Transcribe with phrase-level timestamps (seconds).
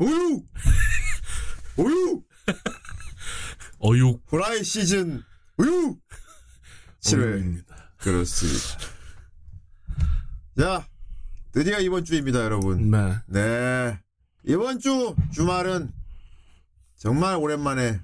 [0.00, 0.42] 어유!
[1.76, 2.22] 우유!
[3.80, 5.22] 어육 후라이 시즌
[5.56, 5.96] 우유!
[7.00, 7.34] 7회.
[7.34, 7.92] 어육입니다.
[7.98, 8.78] 그렇습니다.
[10.56, 10.88] 자,
[11.52, 12.90] 드디어 이번 주입니다, 여러분.
[12.90, 13.16] 네.
[13.26, 13.98] 네.
[14.44, 15.92] 이번 주 주말은
[16.96, 18.00] 정말 오랜만에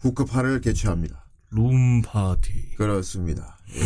[0.00, 1.24] 후크파를 개최합니다.
[1.50, 2.74] 룸 파티.
[2.76, 3.58] 그렇습니다.
[3.74, 3.80] 예.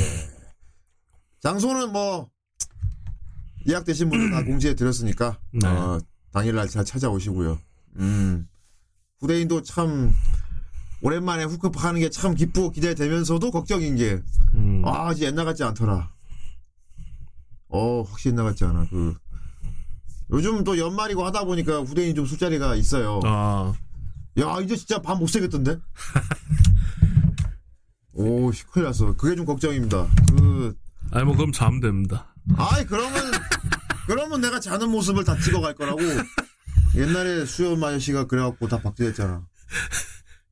[1.40, 2.30] 장소는 뭐
[3.66, 5.66] 예약되신 분들 다 공지해 드렸으니까 네.
[5.66, 6.00] 어,
[6.32, 7.58] 당일날 잘 찾아오시고요.
[7.96, 8.48] 음.
[9.20, 10.12] 후대인도 참
[11.00, 14.20] 오랜만에 후크파 하는 게 참 기쁘고 기대되면서도 걱정인 게
[14.54, 14.82] 음.
[14.84, 16.12] 아, 이제 옛날 같지 않더라.
[17.70, 18.86] 어, 확실히 옛날 같지 않아.
[18.90, 19.14] 그
[20.30, 23.20] 요즘 또 연말이고 하다 보니까 후대인이 좀 술자리가 있어요.
[23.24, 23.72] 아,
[24.38, 25.78] 야, 이제 진짜 밤못 새겠던데?
[28.12, 29.14] 오, 씨, 큰일 났어.
[29.16, 30.06] 그게 좀 걱정입니다.
[30.30, 30.74] 그,
[31.12, 32.34] 아니 뭐 그럼 자면 됩니다.
[32.56, 33.12] 아이, 그러면,
[34.08, 36.00] 그러면 내가 자는 모습을 다 찍어갈 거라고.
[36.96, 39.46] 옛날에 수염 아저씨가 그래갖고 다 박제했잖아.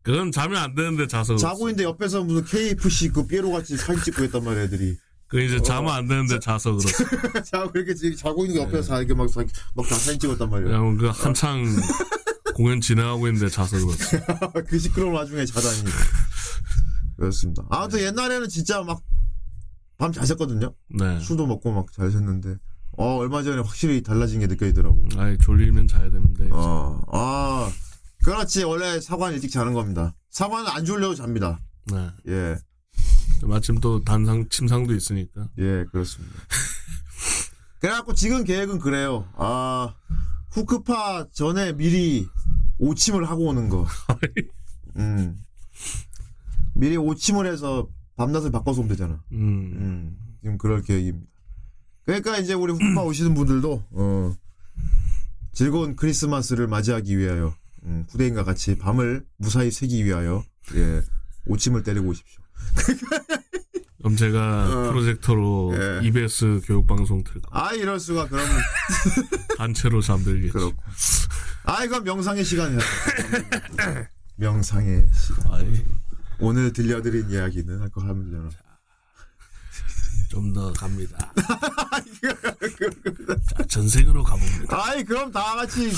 [0.02, 1.34] 그건 자면 안 되는데 자서.
[1.36, 4.96] 자고 있는데 옆에서 무슨 KFC 그 삐에로 같이 사진 찍고 했단 말이야, 애들이.
[5.28, 7.42] 그 이제 자면 안 되는데 자 서 그렇어.
[7.42, 9.42] 자고 이렇게 지금 자고 있는 게 옆에서 다 이렇게 막, 사-
[9.74, 10.78] 막다 사진 찍었단 말이야.
[10.98, 11.64] 그 한창
[12.54, 14.52] 공연 진행하고 있는데 자서 그렇어.
[14.68, 15.82] 그 시끄러운 와중에 자다니.
[17.16, 17.64] 그렇습니다.
[17.70, 19.02] 아무튼 옛날에는 진짜 막
[19.98, 20.74] 밤잘 샜거든요.
[20.90, 21.18] 네.
[21.20, 22.58] 술도 먹고 막잘 샜는데,
[22.96, 25.02] 어, 얼마 전에 확실히 달라진 게 느껴지더라고.
[25.16, 26.48] 아이 졸리면 자야 되는데.
[26.52, 27.70] 어, 아,
[28.24, 28.64] 그렇지.
[28.64, 30.14] 원래 사관 일찍 자는 겁니다.
[30.30, 31.60] 사관은 안 졸려도 잡니다.
[31.92, 32.10] 네.
[32.28, 32.56] 예,
[33.42, 35.48] 마침 또 단상 침상도 있으니까.
[35.58, 36.34] 예, 그렇습니다.
[37.80, 39.28] 그래갖고 지금 계획은 그래요.
[39.36, 39.94] 아,
[40.50, 42.26] 후크파 전에 미리
[42.78, 43.86] 오침을 하고 오는 거.
[44.96, 45.38] 음.
[46.74, 49.22] 미리 오침을 해서 밤낮을 바꿔서 오면 되잖아.
[49.32, 49.38] 음.
[49.38, 51.35] 음, 지금 그럴 계획입니다.
[52.06, 54.34] 그러니까 이제 우리 후파 오시는 분들도 어,
[55.52, 60.44] 즐거운 크리스마스를 맞이하기 위하여 음, 후대인과 같이 밤을 무사히 새기 위하여
[60.74, 61.02] 예,
[61.46, 62.42] 오침을 때리고 오십시오.
[63.98, 64.90] 그럼 제가 어.
[64.92, 66.06] 프로젝터로 예.
[66.06, 68.52] EBS 교육방송 틀고 아 이럴 수가 그러면
[69.58, 70.52] 단체로 잠들겠지.
[70.52, 70.80] 그렇고.
[71.64, 72.78] 아 이건 명상의 시간이야.
[74.36, 75.52] 명상의 시간.
[75.54, 75.84] 아이,
[76.38, 78.50] 오늘 들려드린 이야기는 할거 하면 되잖아.
[80.36, 81.32] 좀 더 갑니다.
[83.48, 84.86] 자, 전생으로 가봅니다.
[84.86, 85.90] 아이 그럼 다 같이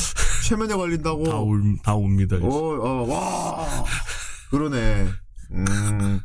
[0.47, 1.25] 최면에 걸린다고.
[1.25, 2.37] 다, 올, 다 옵니다.
[2.37, 2.47] 이제.
[2.47, 3.85] 어, 어, 와.
[4.51, 5.09] 그러네.
[5.51, 6.21] 음.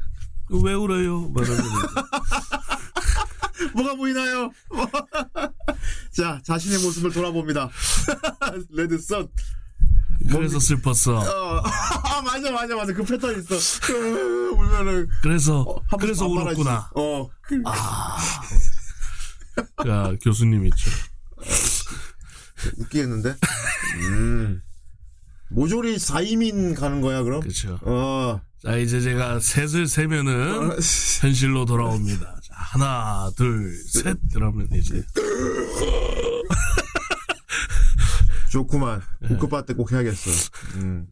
[0.49, 1.27] 왜 울어요?
[1.29, 1.63] 말하면
[3.73, 4.51] 뭐가 보이나요?
[6.15, 7.71] 자, 자신의 모습을 돌아봅니다.
[8.69, 9.27] 레드썬.
[10.29, 11.19] 그래서 슬펐어.
[11.19, 12.93] 어, 아, 맞아, 맞아, 맞아.
[12.93, 13.55] 그 패턴 있어.
[13.85, 15.07] 그, 울면은.
[15.21, 16.25] 그래서 한 그래서.
[16.27, 16.89] 울었구나.
[16.95, 17.29] 어.
[19.85, 20.89] 자 교수님 있죠.
[22.77, 23.35] 웃기겠는데?
[24.09, 24.61] 음.
[25.49, 27.41] 모조리 4이민 가는 거야, 그럼?
[27.41, 27.77] 그렇죠.
[27.83, 28.41] 어.
[28.63, 30.75] 자 이제 제가 셋을 세면은 어,
[31.21, 32.25] 현실로 돌아옵니다.
[32.25, 34.17] 자, 하나, 둘, 셋.
[34.33, 35.03] 그러면 이제
[38.53, 39.01] 좋구만.
[39.27, 40.29] 국급바 때꼭 해야겠어.
[40.75, 41.07] 음.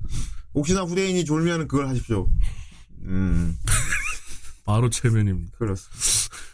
[0.54, 2.30] 혹시나 후대인이 졸면 그걸 하십시오.
[3.02, 3.58] 음.
[4.64, 5.58] 바로 체면입니다.
[5.58, 6.00] 그렇습니다.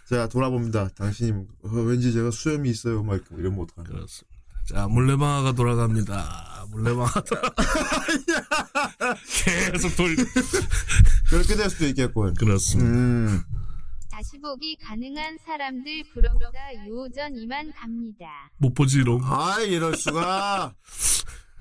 [0.10, 0.88] 자, 돌아봅니다.
[0.96, 3.04] 당신이, 어, 왠지 제가 수염이 있어요.
[3.04, 3.90] 막 이러면 어떡하나.
[3.90, 4.38] 그렇습니다.
[4.66, 6.66] 자 물레방아가 돌아갑니다.
[6.72, 7.42] 물레방아 돌아.
[9.72, 10.16] 계속 돌.
[11.30, 12.34] 그렇게 될 수도 있겠군.
[12.34, 12.90] 그렇습니다.
[12.90, 13.44] 음.
[14.18, 18.26] 다시 보기 가능한 사람들 부럽다 요전 이만 갑니다.
[18.58, 19.22] 못 보지롱.
[19.24, 20.74] 아이, 이럴 수가.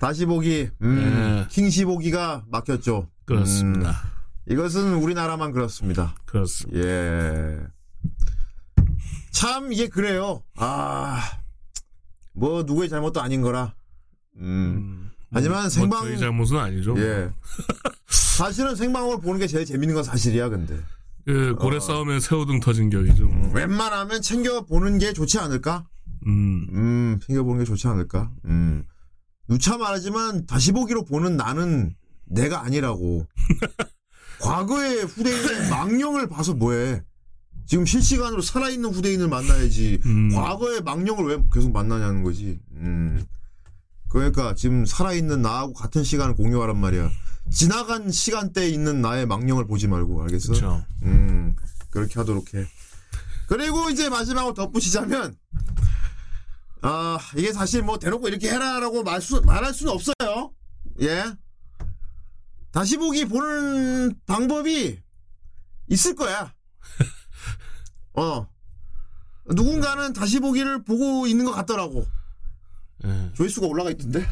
[0.01, 1.47] 다시 보기, 음, 네.
[1.51, 3.11] 킹시 보기가 막혔죠.
[3.27, 3.91] 그렇습니다.
[3.91, 6.15] 음, 이것은 우리나라만 그렇습니다.
[6.25, 6.81] 그렇습니다.
[6.83, 7.59] 예.
[9.33, 10.43] 참, 이게 그래요.
[10.57, 11.21] 아,
[12.33, 13.75] 뭐, 누구의 잘못도 아닌 거라.
[14.37, 14.41] 음.
[14.41, 16.95] 음, 하지만 뭐 생방- 저희 잘못은 아니죠.
[16.97, 17.31] 예.
[18.09, 20.79] 사실은 생방송을 보는 게 제일 재밌는 건 사실이야, 근데.
[21.27, 21.55] 그 어.
[21.57, 23.29] 고래 싸움에 새우등 터진 격이죠.
[23.53, 25.85] 웬만하면 챙겨 보는 게 좋지 않을까?
[26.27, 28.31] 음, 음, 챙겨 보는 게 좋지 않을까?
[28.45, 28.85] 음.
[29.49, 33.27] 누차 말하지만 다시 보기로 보는 나는 내가 아니라고.
[34.41, 37.03] 과거의 후대인의 망령을 봐서 뭐해.
[37.67, 40.01] 지금 실시간으로 살아있는 후대인을 만나야지.
[40.07, 40.31] 음.
[40.33, 42.61] 과거의 망령을 왜 계속 만나냐는 거지.
[42.75, 43.25] 음.
[44.09, 47.11] 그러니까 지금 살아있는 나하고 같은 시간을 공유하란 말이야.
[47.51, 50.49] 지나간 시간대에 있는 나의 망령을 보지 말고, 알겠어?
[50.49, 50.85] 그렇죠.
[51.03, 51.55] 음,
[51.91, 52.67] 그렇게 하도록 해.
[53.49, 55.37] 그리고 이제 마지막으로 덧붙이자면,
[56.83, 60.53] 아, 이게 사실 뭐 대놓고 이렇게 해라라고 말 수, 말할 수는 없어요.
[61.01, 61.25] 예.
[62.71, 65.01] 다시 보기 보는 방법이
[65.89, 66.53] 있을 거야.
[68.15, 68.47] 어.
[69.47, 72.07] 누군가는 다시 보기를 보고 있는 것 같더라고.
[73.05, 73.33] 예.
[73.35, 74.27] 조회수가 올라가 있던데?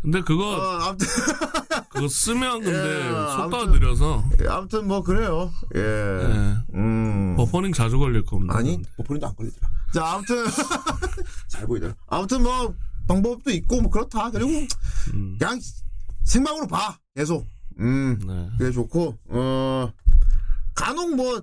[0.00, 1.06] 근데 어, 그거 아무튼
[1.96, 5.50] 그거 쓰면 근데 예, 속도가 아무튼- 느려서 아무튼 뭐 그래요.
[5.74, 5.80] 예.
[5.80, 6.56] 예.
[6.74, 7.34] 음.
[7.36, 8.56] 버퍼링 자주 걸릴 겁니다.
[8.56, 9.68] 아니, 버퍼링도 안 걸리더라.
[9.94, 10.44] 자, 아무튼
[11.48, 11.94] 잘 보이더라.
[12.06, 12.74] 아무튼 뭐
[13.08, 14.30] 방법도 있고 뭐 그렇다.
[14.30, 14.50] 그리고
[15.14, 15.58] 음, 그냥
[16.24, 16.98] 생방으로 봐.
[17.14, 17.46] 계속.
[17.78, 18.18] 음.
[18.26, 18.48] 네.
[18.58, 19.92] 그게 좋고 어
[20.74, 21.42] 간혹 뭐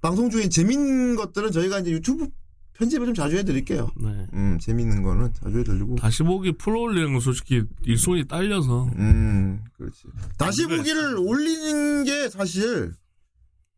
[0.00, 2.28] 방송 중에 재밌는 것들은 저희가 이제 유튜브
[2.76, 3.88] 편집을 좀 자주 해드릴게요.
[3.96, 4.26] 네.
[4.34, 5.96] 음 재밌는 거는 자주 해드리고.
[5.96, 10.02] 다시 보기 풀 올리는 건 솔직히 일손이 딸려서 음 그렇지.
[10.38, 10.66] 다시.
[10.66, 12.92] 보기를 올리는 게 사실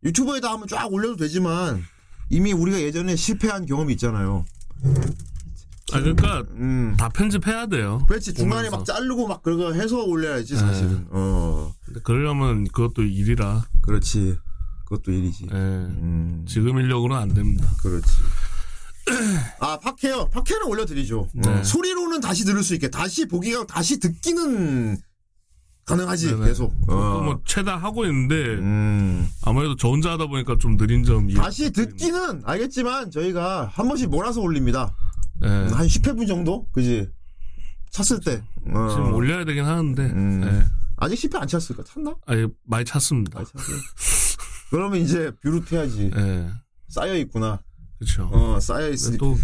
[0.02, 1.82] 유튜브에다 한번 쫙 올려도 되지만
[2.30, 4.44] 이미 우리가 예전에 실패한 경험이 있잖아요.
[5.92, 6.94] 아 그러니까 음.
[6.98, 8.02] 다 편집해야 돼요.
[8.08, 8.76] 그렇지 중간에 보면서.
[8.78, 11.06] 막 자르고 막 그거 해서 올려야지 사실은.
[11.10, 14.38] 어 근데 그러려면 그것도 일이라 그렇지.
[14.86, 15.46] 그것도 일이지.
[15.52, 15.56] 예.
[15.56, 16.44] 음.
[16.48, 17.68] 지금 인력으로는 안 됩니다.
[17.82, 18.06] 그렇지.
[19.60, 20.30] 아, 팟캐요.
[20.30, 21.28] 팟캐는 올려드리죠.
[21.34, 21.48] 네.
[21.48, 22.88] 어, 소리로는 다시 들을 수 있게.
[22.90, 24.96] 다시 보기가, 다시 듣기는
[25.84, 26.46] 가능하지, 네네.
[26.46, 26.70] 계속.
[26.80, 27.22] 그것도 어.
[27.22, 29.28] 뭐 최다 하고 있는데 음.
[29.44, 34.40] 아무래도 저 혼자 하다 보니까 좀 느린 점이 다시 듣기는 알겠지만, 저희가 한 번씩 몰아서
[34.40, 34.94] 올립니다.
[35.44, 35.46] 예.
[35.48, 36.66] 한 10회분 정도?
[36.72, 37.08] 그지?
[37.90, 38.42] 찼을 때.
[38.75, 38.88] 어.
[38.90, 40.42] 지금 올려야 되긴 하는데 음.
[40.44, 40.66] 예.
[40.96, 41.84] 아직 10회 안 찼을까?
[41.84, 42.16] 찼나?
[42.26, 43.38] 아니 많이 찼습니다.
[43.38, 43.62] 안 찼어.
[44.70, 46.10] 그러면 이제 뷰릇해야지.
[46.16, 46.48] 예.
[46.88, 47.60] 쌓여 있구나.
[47.98, 48.28] 그렇죠.
[48.32, 49.24] 어, 쌓여 있으니까.
[49.24, 49.36] 또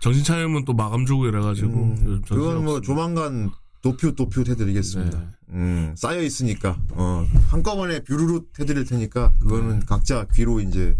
[0.00, 2.80] 정신 차리면 또 마감 주고 이래가지고 음, 그건 뭐 없습니다.
[2.86, 3.50] 조만간
[3.82, 5.18] 도표 도표 해드리겠습니다.
[5.18, 5.26] 네.
[5.50, 9.86] 음, 쌓여 있으니까 어, 한꺼번에 뷰루루 해드릴 테니까 그거는 네.
[9.86, 10.96] 각자 귀로 이제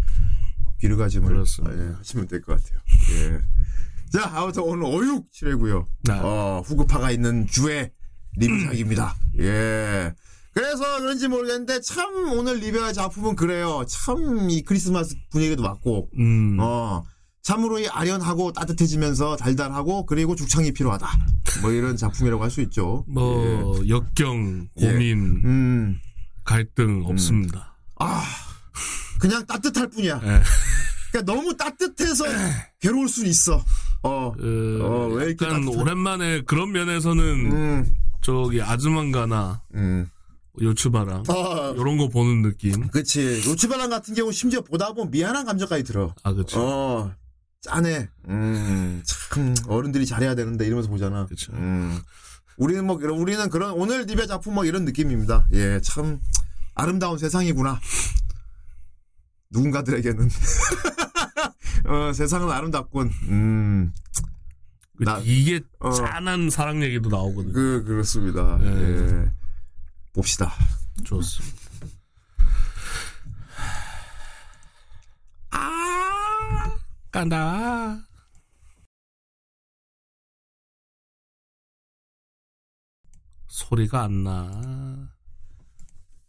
[0.79, 1.75] 귀르가짐을 그렇습니다.
[1.75, 2.79] 아, 예, 하시면 될 것 같아요.
[3.13, 3.39] 예.
[4.11, 5.87] 자, 아무튼 오늘 어육 칠회고요.
[6.03, 6.13] 네.
[6.21, 7.89] 어, 후급파가 있는 주의
[8.35, 9.15] 리뷰작입니다.
[9.39, 10.13] 예.
[10.53, 13.83] 그래서 그런지 모르겠는데 참 오늘 리뷰할 작품은 그래요.
[13.87, 17.03] 참 이 크리스마스 분위기도 맞고 음, 어,
[17.41, 21.07] 참으로 이 아련하고 따뜻해지면서 달달하고 그리고 죽창이 필요하다.
[21.61, 23.05] 뭐 이런 작품이라고 할 수 있죠.
[23.07, 24.91] 뭐 역경, 예.
[24.91, 25.99] 고민, 음,
[26.43, 27.77] 갈등 없습니다.
[27.99, 28.23] 아,
[29.19, 30.19] 그냥 따뜻할 뿐이야.
[30.23, 30.41] 예.
[31.11, 32.25] 그러니까 너무 따뜻해서
[32.81, 33.63] 괴로울 수 있어.
[34.03, 35.45] 어, 그, 어, 왜 이렇게
[35.77, 40.09] 오랜만에 그런 면에서는 음, 저기 아즈만가나 음.
[40.59, 42.87] 요츠바랑 아, 이런 거 보는 느낌.
[42.89, 43.41] 그치.
[43.45, 46.13] 로치바랑 같은 경우 심지어 보다 보면 미안한 감정까지 들어.
[46.23, 46.59] 아 그렇죠.
[46.59, 47.11] 어,
[47.61, 48.09] 짠해.
[48.27, 51.25] 음, 참 어른들이 잘해야 되는데 이러면서 보잖아.
[51.25, 51.53] 그쵸.
[51.53, 51.99] 음,
[52.57, 55.47] 우리는 뭐 이런 우리는 그런 오늘 리베 작품 뭐 이런 느낌입니다.
[55.53, 56.19] 예, 참
[56.75, 57.79] 아름다운 세상이구나.
[59.51, 60.29] 누군가들에게는
[61.87, 63.09] 어, 세상은 아름답군.
[63.29, 63.93] 음,
[64.97, 65.91] 그 나- 이게 어.
[65.91, 67.53] 짠한 사랑 얘기도 나오거든요.
[67.53, 68.59] 그 그렇습니다.
[68.61, 68.67] 예.
[68.67, 69.31] 예.
[70.13, 70.51] 봅시다.
[71.05, 71.57] 좋습니다.
[75.51, 76.77] 아
[77.11, 78.07] 간다.
[83.47, 85.11] 소리가 안 나.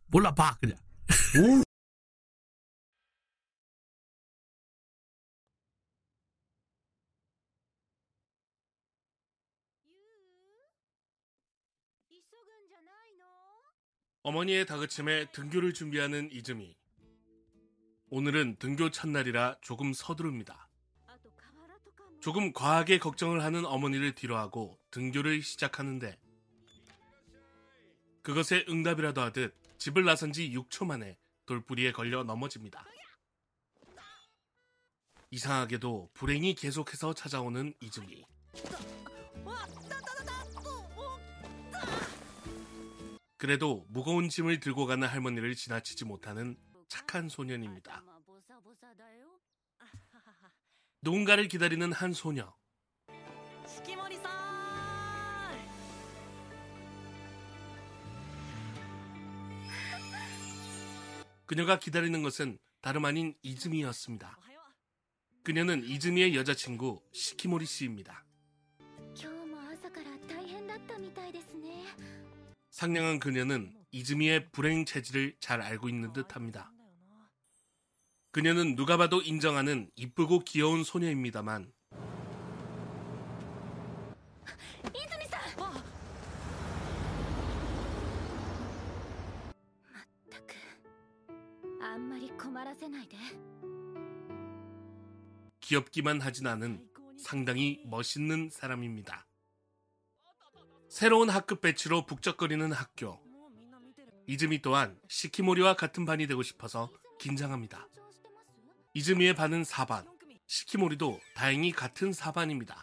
[0.08, 0.76] 몰라 봐 그냥
[14.24, 16.76] 어머니의 다그침에 등교를 준비하는 이즈미.
[18.08, 20.68] 오늘은 등교 첫날이라 조금 서두릅니다.
[22.20, 26.16] 조금 과하게 걱정을 하는 어머니를 뒤로하고 등교를 시작하는데
[28.22, 32.84] 그것에 응답이라도 하듯 집을 나선 지 6초 만에 돌부리에 걸려 넘어집니다.
[35.32, 38.24] 이상하게도 불행이 계속해서 찾아오는 이즈미.
[43.42, 48.04] 그래도 무거운 짐을 들고 가는 할머니를 지나치지 못하는 착한 소년입니다.
[51.00, 52.54] 누군가를 기다리는 한 소녀.
[61.44, 64.38] 그녀가 기다리는 것은 다름 아닌 이즈미였습니다.
[65.42, 68.24] 그녀는 이즈미의 여자친구 시키모리 씨입니다.
[72.82, 76.72] 상냥한 그녀는 이즈미의 불행 체질을 잘 알고 있는 듯합니다.
[78.32, 81.72] 그녀는 누가 봐도 인정하는 이쁘고 귀여운 소녀입니다만.
[85.58, 85.72] 어.
[95.60, 96.84] 귀엽기만 하진 않은
[97.16, 99.28] 상당히 멋있는 사람입니다.
[100.92, 103.18] 새로운 학급 배치로 북적거리는 학교.
[104.26, 107.88] 이즈미 또한 시키모리와 같은 반이 되고 싶어서 긴장합니다.
[108.92, 110.06] 이즈미의 반은 4반,
[110.46, 112.74] 시키모리도 다행히 같은 4반입니다.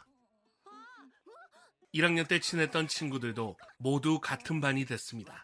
[1.93, 5.43] 1학년 때 친했던 친구들도 모두 같은 반이 됐습니다.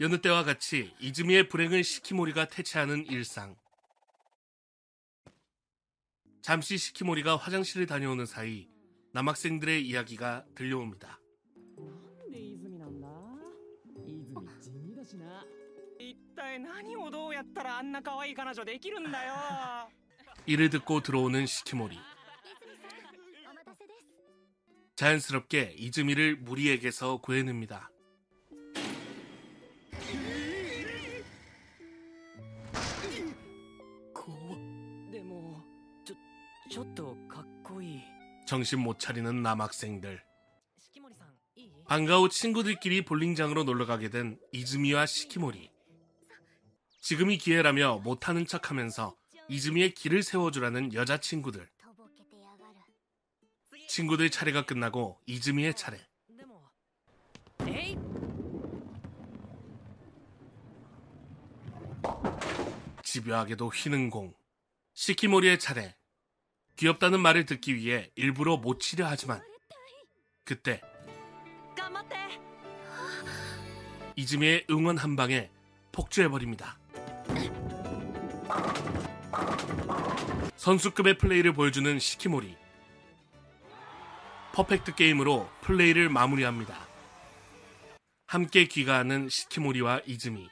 [0.00, 3.54] 여느 때와 같이 이즈미의 불행을 시키모리가 퇴치하는 일상.
[6.40, 8.71] 잠시 시키모리가 화장실을 다녀오는 사이
[9.12, 11.20] 남학생들의 이야기가 들려옵니다.
[20.46, 21.98] 이를 듣고 들어오는 시키모리.
[24.96, 27.91] 자연스럽게 이즈미를 무리에게서 구해냅니다.
[38.52, 40.22] 정신 못 차리는 남학생들.
[41.86, 45.70] 방과 후 친구들끼리 볼링장으로 놀러 가게 된 이즈미와 시키모리.
[47.00, 49.16] 지금이 기회라며 못하는 척 하면서
[49.48, 51.66] 이즈미의 길을 세워주라는 여자친구들.
[53.88, 55.98] 친구들 차례가 끝나고 이즈미의 차례.
[63.02, 64.34] 집요하게도 휘는 공.
[64.92, 65.96] 시키모리의 차례.
[66.76, 69.42] 귀엽다는 말을 듣기 위해 일부러 못 치려 하지만
[70.44, 70.80] 그때
[74.16, 75.50] 이즈미의 응원 한 방에
[75.92, 76.78] 폭주해버립니다.
[80.56, 82.56] 선수급의 플레이를 보여주는 시키모리.
[84.54, 86.86] 퍼펙트 게임으로 플레이를 마무리합니다.
[88.26, 90.48] 함께 귀가하는 시키모리와 이즈미.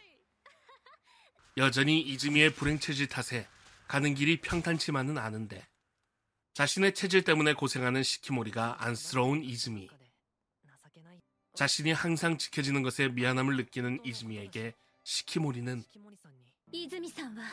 [1.57, 3.47] 여전히 이즈미의 불행체질 탓에
[3.87, 5.67] 가는 길이 평탄치만은 않은데
[6.54, 9.90] 자신의 체질 때문에 고생하는 시키모리가 안쓰러운 이즈미.
[9.90, 11.20] 情けない
[11.56, 16.32] 자신이 항상 지켜지는 것에 미안함을 느끼는 이즈미에게 시키모리는 四季森さん
[16.72, 17.44] に泉さんは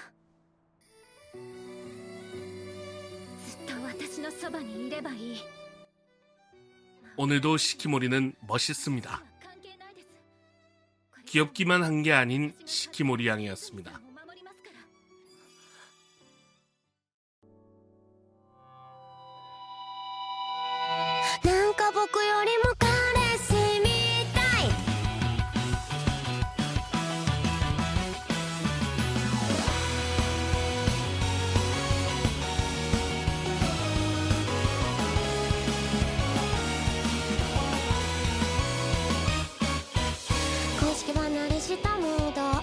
[3.46, 5.37] ずっと私のそばにいればいい
[7.16, 9.11] 오늘도 시키모리는 멋있습니다.
[9.42, 10.14] 関係ないです
[11.11, 14.00] これ 귀엽기만 한 게 아닌 시키모리 양이었습니다.
[21.99, 22.88] 僕よりも彼
[23.39, 23.89] 氏み
[24.31, 24.69] たい。
[40.79, 42.56] 公式離れしたムード。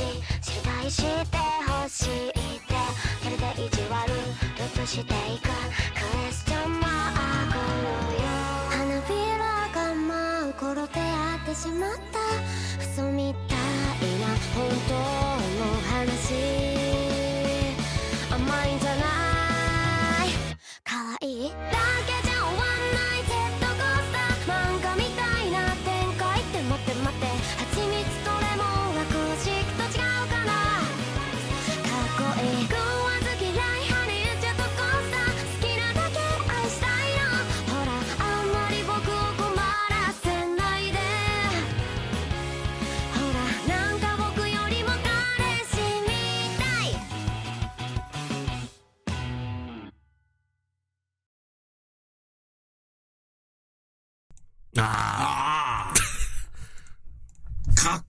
[0.00, 1.36] し知りたい知って
[1.68, 2.74] ほしいって
[3.22, 4.08] それで意地悪
[4.82, 5.50] 移していくク
[6.28, 6.90] エスチョンマー
[7.52, 7.56] ク
[8.16, 8.24] よ
[8.70, 9.42] 花びら
[9.74, 11.04] が舞う頃出会
[11.36, 12.18] ってしまった
[12.82, 13.58] 嘘みたい
[14.20, 16.34] な本当の話
[18.30, 19.04] 甘いんじゃな
[20.24, 20.26] い？
[20.84, 21.50] 可愛い？
[21.50, 21.56] だ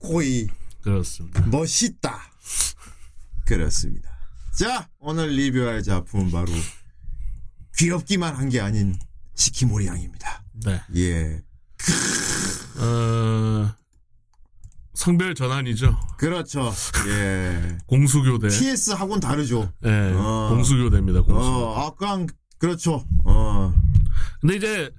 [0.06, 0.48] 가코이
[0.82, 1.40] 그렇습니다.
[1.46, 2.20] 멋있다.
[3.46, 4.10] 그렇습니다.
[4.58, 6.46] 자, 오늘 리뷰할 작품은 바로
[7.78, 8.94] 귀엽기만 한 게 아닌
[9.34, 10.44] 시키모리 양입니다.
[10.64, 10.80] 네.
[10.96, 11.42] 예.
[12.78, 13.74] 어,
[14.94, 15.98] 성별 전환이죠.
[16.18, 16.72] 그렇죠.
[17.08, 17.78] 예.
[17.86, 18.48] 공수교대.
[18.48, 19.72] TS 하고는 다르죠.
[19.84, 20.48] 예, 어.
[20.50, 21.22] 공수교대입니다.
[21.22, 21.48] 공수.
[21.48, 22.26] 어, 아까
[22.58, 23.06] 그렇죠.
[23.24, 23.72] 어.
[24.40, 24.90] 근데 이제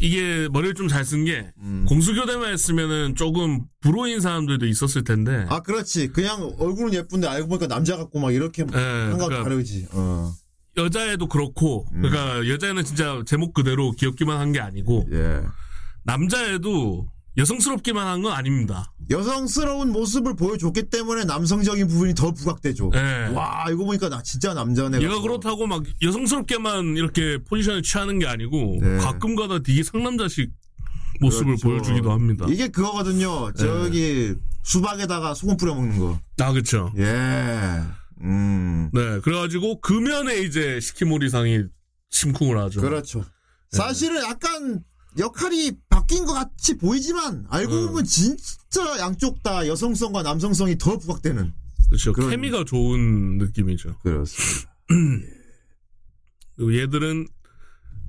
[0.00, 1.84] 이게 머리를 좀 잘 쓴 게 음.
[1.88, 5.44] 공수교대만 했으면은 조금 불호인 사람들도 있었을 텐데.
[5.48, 6.08] 아, 그렇지.
[6.08, 9.86] 그냥 얼굴은 예쁜데 알고 보니까 남자 같고 막 이렇게 예, 한거 그러니까 다르지.
[9.92, 10.32] 어.
[10.76, 12.02] 여자애도 그렇고, 음.
[12.02, 15.42] 그러니까 여자애는 진짜 제목 그대로 귀엽기만 한 게 아니고 예.
[16.04, 17.06] 남자애도
[17.40, 18.92] 여성스럽기만 한 건 아닙니다.
[19.08, 22.90] 여성스러운 모습을 보여줬기 때문에 남성적인 부분이 더 부각되죠.
[22.94, 23.32] 예.
[23.34, 25.00] 와, 이거 보니까 나 진짜 남자네.
[25.02, 28.98] 얘가 그렇다고 막 여성스럽게만 이렇게 포지션을 취하는 게 아니고 네.
[28.98, 30.50] 가끔가다 되게 상남자식
[31.20, 31.68] 모습을 그렇죠.
[31.68, 32.46] 보여주기도 합니다.
[32.48, 33.52] 이게 그거거든요.
[33.54, 36.18] 저기 수박에다가 소금 뿌려 먹는 거.
[36.40, 36.92] 아 그렇죠.
[36.98, 37.80] 예.
[38.22, 38.90] 음.
[38.92, 41.64] 네, 그래가지고 금연에 이제 시키모리상이
[42.10, 42.80] 심쿵을 하죠.
[42.82, 43.24] 그렇죠.
[43.70, 44.82] 사실은 약간
[45.18, 47.86] 역할이 바뀐 것 같이 보이지만 알고 음.
[47.88, 51.52] 보면 진짜 양쪽 다 여성성과 남성성이 더 부각되는.
[51.88, 52.12] 그렇죠.
[52.12, 53.98] 그런- 케미가 좋은 느낌이죠.
[53.98, 54.70] 그렇습니다.
[56.56, 57.26] 그리고 얘들은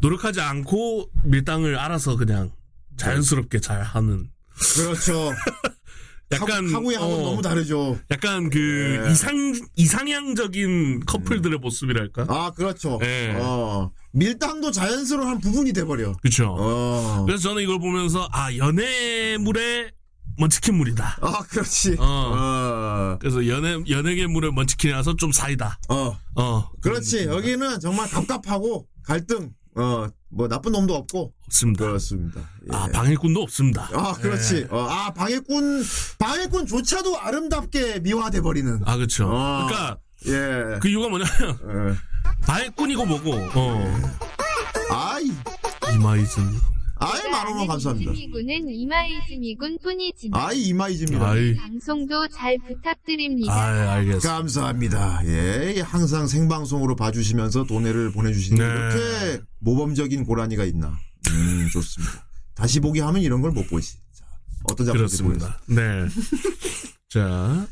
[0.01, 2.51] 노력하지 않고 밀당을 알아서 그냥
[2.97, 4.29] 자연스럽게 잘 하는.
[4.75, 5.31] 그렇죠.
[6.31, 7.99] 약간 하구야하고 어, 너무 다르죠.
[8.09, 8.57] 약간 그
[9.03, 9.11] 네.
[9.11, 12.25] 이상 이상향적인 커플들의 모습이랄까.
[12.29, 12.99] 아 그렇죠.
[12.99, 13.35] 네.
[13.41, 16.13] 어 밀당도 자연스러운 한 부분이 돼버려.
[16.21, 16.55] 그렇죠.
[16.57, 17.23] 어.
[17.25, 19.91] 그래서 저는 이걸 보면서 아 연애물의
[20.37, 21.17] 먼치킨 물이다.
[21.21, 21.95] 아 그렇지.
[21.99, 22.03] 어.
[22.03, 23.17] 어.
[23.19, 25.79] 그래서 연애 연예계물의 먼치킨이라서 좀 사이다.
[25.89, 26.17] 어.
[26.35, 27.25] 어 그렇지.
[27.25, 29.51] 여기는 정말 갑갑하고 갈등.
[29.75, 30.07] 어.
[30.33, 31.33] 뭐 나쁜 놈도 없고.
[31.47, 31.85] 없습니다.
[31.85, 32.39] 그렇습니다.
[32.39, 32.75] 예.
[32.75, 33.89] 아 방해꾼도 없습니다.
[33.93, 34.55] 아, 그렇지.
[34.59, 34.67] 예.
[34.71, 35.83] 어, 아, 방해꾼,
[36.19, 38.81] 방해꾼조차도 아름답게 미화돼 버리는.
[38.85, 39.25] 아 그렇죠.
[39.27, 39.65] 어.
[39.67, 40.79] 그러니까 예.
[40.79, 41.31] 그 이유가 뭐냐면
[41.63, 41.95] 예.
[42.45, 44.01] 방해꾼이고 뭐고 어
[44.91, 45.31] 아이,
[45.95, 46.43] 이마이즘
[46.97, 48.11] 아이, 만원만 감사합니다.
[48.11, 51.29] 이즈미군은 이마이즈미군 뿐이지만 아이, 이마이즈입니다.
[51.31, 53.51] 아이 방송도 잘 부탁드립니다.
[53.53, 54.27] 아 알겠어.
[54.27, 55.21] 감사합니다.
[55.25, 55.81] 예.
[55.81, 58.73] 항상 생방송으로 봐주시면서 돈을 보내주시는 네.
[58.73, 60.95] 이렇게 모범적인 고라니가 있나.
[61.29, 62.25] 음, 좋습니다.
[62.53, 63.93] 다시 보기 하면 이런 걸 못 보지.
[64.13, 64.25] 자,
[64.65, 65.57] 어떤 작품인지 보겠습니다.
[65.65, 66.07] 그렇습니다.
[66.07, 66.07] 네.
[67.09, 67.67] 자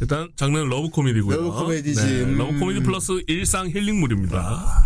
[0.00, 1.36] 일단 장르는 love 코미디고요.
[1.36, 2.04] love 코미디지.
[2.04, 2.38] 네, 음.
[2.38, 4.84] love 코미디 플러스 일상 healing물입니다.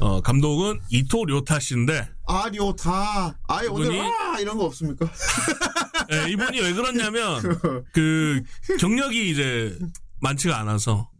[0.00, 3.38] 어, 감독은 이토 료타 씨인데 아, 료타.
[3.48, 5.06] 아이, 오늘, 아, 이런 거 없습니까?
[6.12, 7.40] 예, 이분이 왜 그러냐면
[7.92, 8.42] 그
[8.78, 9.78] 경력이 이제
[10.20, 11.10] 많지가 않아서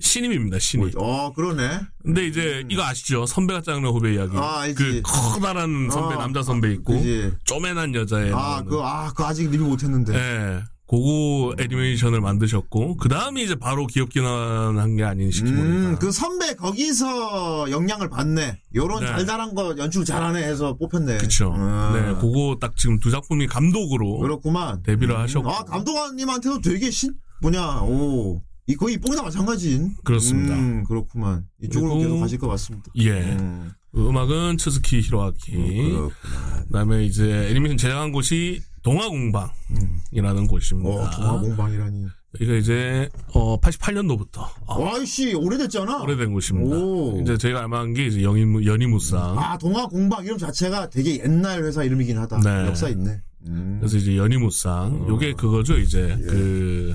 [0.00, 0.58] 신임입니다.
[0.58, 0.90] 신임.
[0.96, 1.80] 어, 그러네.
[2.04, 3.24] 근데 이제 이거 아시죠?
[3.24, 4.36] 선배가 짱는 후배 이야기.
[4.36, 4.74] 아, 알지.
[4.74, 7.32] 그 커다란 선배 어, 남자 선배 있고 그지.
[7.44, 8.66] 쪼맨한 여자애 아, 나오는.
[8.66, 10.14] 그, 아, 그 아직 리뷰 못 했는데.
[10.14, 10.62] 예.
[10.88, 15.62] 그거 애니메이션을 만드셨고 그 다음에 이제 바로 기업기난한 게 아닌 시키모리가.
[15.64, 18.58] 음, 그 선배 거기서 영향을 받네.
[18.74, 19.06] 요런 네.
[19.06, 21.18] 달달한 거 연출 잘하네 해서 뽑혔네.
[21.18, 21.52] 그쵸.
[21.54, 21.92] 음.
[21.92, 24.82] 네, 그거 딱 지금 두 작품이 감독으로 그렇구만.
[24.82, 25.50] 데뷔를 하셨고.
[25.50, 28.42] 아, 감독님한테도 되게 신, 뭐냐, 오.
[28.66, 29.94] 이 거의 이뽕이나 마찬가지인.
[30.04, 30.54] 그렇습니다.
[30.54, 31.44] 음, 그렇구만.
[31.62, 32.90] 이쪽으로 그리고- 계속 가실 것 같습니다.
[32.96, 33.10] 예.
[33.32, 35.52] 음, 음악은 츠스키 히로아키.
[35.52, 36.64] 그렇구나.
[36.66, 40.90] 그다음에 이제 애니메이션 제작한 곳이 동화공방이라는 곳입니다.
[40.90, 42.06] 어, 동화공방이라니.
[42.40, 46.02] 이거 이제 어 88년도부터 와이씨, 오래됐잖아.
[46.02, 46.76] 오래된 곳입니다.
[46.76, 47.20] 오.
[47.22, 49.38] 이제 저희가 알만한 게 이제 영인 연희무쌍.
[49.38, 52.40] 아, 동화공방 이름 자체가 되게 옛날 회사 이름이긴 하다.
[52.40, 52.66] 네.
[52.66, 53.20] 역사 있네.
[53.48, 53.76] 음.
[53.80, 55.08] 그래서 이제 연희무쌍.
[55.08, 55.78] 요게 그거죠.
[55.78, 56.26] 이제 예.
[56.26, 56.94] 그,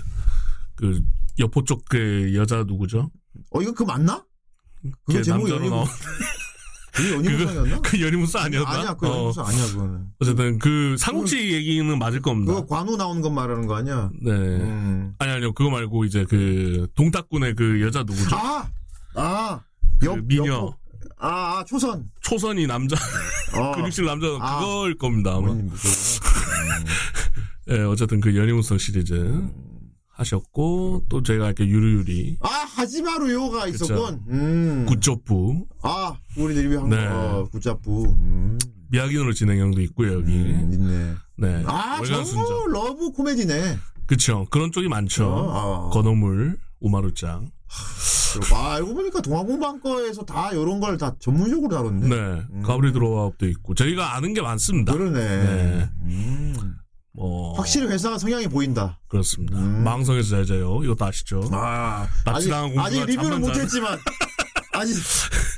[0.76, 1.02] 그
[1.40, 3.10] 여포 쪽 그 여자 누구죠?
[3.52, 4.24] 어, 이거 그 맞나?
[5.10, 5.84] 걔 제목이 연희무,
[6.94, 7.80] 그게 연희무쌍이었나?
[7.82, 8.70] 그 연희무쌍 아니었나?
[8.70, 9.12] 아니야, 그 어.
[9.12, 10.06] 연희무쌍 아니야, 그거는.
[10.20, 12.54] 어쨌든 그 삼국지 얘기는 맞을 겁니다.
[12.54, 14.12] 그거 관우 나오는 것 말하는 거 아니야?
[14.22, 14.32] 네.
[14.32, 15.16] 음.
[15.18, 18.36] 아니 아니요 그거 말고 이제 그 동탁군의 그 여자 누구죠?
[18.36, 18.70] 아!
[19.16, 19.60] 아!
[20.00, 20.78] 그 역, 미녀 역-
[21.18, 22.10] 아, 아, 초선.
[22.22, 22.96] 초선이 남자
[23.56, 23.72] 어.
[23.76, 24.60] 근육질 남자 아.
[24.60, 25.56] 그거일 겁니다 아마.
[27.70, 29.52] 예, 어쨌든 그 연희무쌍 시리즈 음.
[30.16, 34.22] 하셨고 또 제가 이렇게 유리유리 아, 하지마루요가 있었군.
[34.30, 34.86] 음.
[34.88, 35.34] 굿조프
[35.84, 36.98] 아, 우리 리뷰 한 네.
[37.08, 37.40] 거.
[37.40, 38.04] 어, 굿잡부.
[38.20, 38.58] 음.
[38.90, 40.32] 미확인으로 진행형도 있고요 여기.
[40.34, 41.14] 음, 있네.
[41.38, 41.64] 네.
[41.66, 42.24] 아, 순정.
[42.26, 43.78] 전부 love 코미디네.
[44.06, 45.26] 그쵸 그런 쪽이 많죠.
[45.26, 45.90] 어, 어.
[45.90, 47.50] 건어물 우마루짱.
[48.40, 52.08] 그리고 아, 알고 보니까 동화공방 거에서 다 요런 걸 다 전문적으로 다뤘네.
[52.10, 52.42] 네.
[52.64, 54.94] 가브릴 드롭아웃도 있고 저희가 아는 게 많습니다.
[54.94, 55.20] 그러네.
[55.20, 55.90] 네.
[56.04, 56.76] 음.
[57.16, 59.00] 뭐 확실히 회사 성향이 보인다.
[59.08, 59.58] 그렇습니다.
[59.60, 59.84] 음.
[59.84, 60.84] 마왕성에서 잘 자요.
[60.84, 61.48] 이것도 아시죠?
[61.52, 64.00] 아, 아직, 납치당한 아직 리뷰를 못했지만,
[64.74, 64.96] 아직,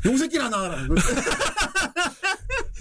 [0.06, 0.86] 용새끼나 나와라.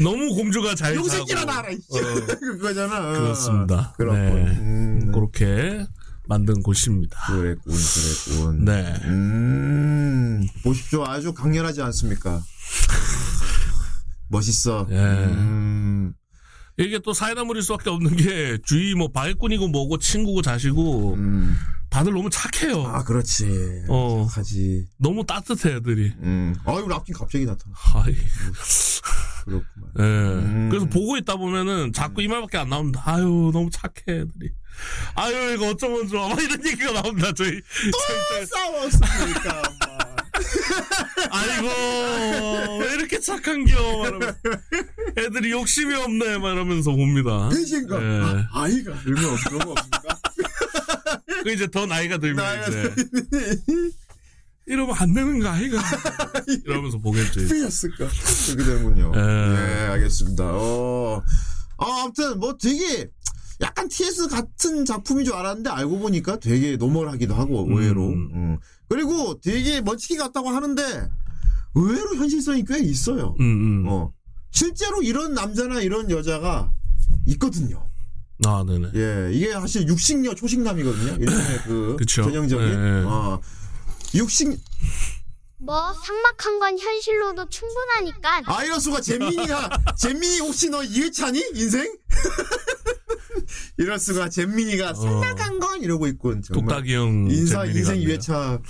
[0.00, 1.44] 너무 공주가 잘 자고.
[1.46, 1.68] 나와라.
[1.70, 1.82] 이씨.
[1.92, 3.12] 어, 그거잖아.
[3.12, 3.94] 그렇습니다.
[3.96, 4.44] 그렇군.
[4.44, 4.50] 네.
[4.58, 5.86] 음, 그렇게
[6.26, 7.16] 만든 곳입니다.
[7.28, 8.64] 그랬군, 그랬군.
[8.64, 8.94] 네.
[9.04, 11.04] 음, 보십시오.
[11.04, 12.42] 아주 강렬하지 않습니까?
[14.28, 14.88] 멋있어.
[14.90, 14.96] 예.
[14.96, 16.12] 음,
[16.76, 21.56] 이게 또 사이다물일 수밖에 없는 게 주위 뭐 바이꾼이고 뭐고 친구고 자시고 음.
[21.88, 22.82] 다들 너무 착해요.
[22.86, 23.84] 아, 그렇지.
[23.88, 24.26] 어.
[24.28, 24.84] 하지.
[24.98, 26.12] 너무 따뜻해 애들이.
[26.22, 26.56] 음.
[26.64, 27.72] 아유, 랍킨 갑자기 나타나.
[27.94, 28.16] 아이.
[29.44, 29.90] 그렇구만.
[29.98, 30.02] 예.
[30.02, 30.68] 음.
[30.70, 33.02] 그래서 보고 있다 보면은 자꾸 이 말밖에 안 나옵니다.
[33.04, 34.50] 아유 너무 착해 애들이.
[35.14, 36.28] 아유 이거 어쩌면 좋아.
[36.28, 37.30] 막 이런 얘기가 나옵니다.
[37.32, 37.60] 저희
[38.46, 39.83] 싸웠으니까, 막.
[41.30, 44.36] 아이고 왜 이렇게 착한겨 말하면
[45.18, 47.48] 애들이 욕심이 없네 막 이러면서 봅니다.
[47.50, 48.02] 배신감.
[48.02, 48.24] 예.
[48.24, 48.92] 아, 아이가.
[49.06, 50.20] 이런 거 없, 그런 거 없습니까?
[51.44, 52.94] 그 이제 더 나이가 들면 나이가 이제
[54.66, 55.82] 이러면 안 되는 거 아이가
[56.64, 57.40] 이러면서 보겠죠.
[57.42, 57.54] 이제.
[57.54, 58.08] 삐였을까?
[58.46, 59.12] 그렇게 되는군요.
[59.14, 59.20] 예.
[59.20, 60.44] 예, 알겠습니다.
[60.44, 61.22] 어,
[61.76, 63.08] 아, 아무튼, 뭐 되게,
[63.60, 68.08] 약간 TS 같은 작품인 줄 알았는데 알고 보니까 되게 노멀하기도 하고 의외로.
[68.08, 68.30] 음.
[68.34, 68.58] 음.
[68.88, 70.82] 그리고 되게 멋지게 갔다고 하는데
[71.74, 73.34] 의외로 현실성이 꽤 있어요.
[73.40, 73.88] 음, 음.
[73.88, 74.12] 어.
[74.50, 76.72] 실제로 이런 남자나 이런 여자가
[77.26, 77.88] 있거든요.
[78.44, 78.90] 아, 네네.
[78.94, 81.12] 예, 이게 사실 육식녀 초식남이거든요.
[81.20, 82.24] 일종의 그 그쵸.
[82.24, 83.04] 전형적인 네.
[83.06, 83.40] 어.
[84.14, 84.58] 육식
[85.64, 91.96] 뭐 삭막한 건 현실로도 충분하니까 아 이럴 수가 잼민이가 잼민이 혹시 너 이해차니 인생?
[93.78, 97.28] 이럴 수가 잼민이가 생각한 건 이러고 있군 정말 똑딱이 형.
[97.30, 98.08] 인사 인생 같네요.
[98.18, 98.62] 2회차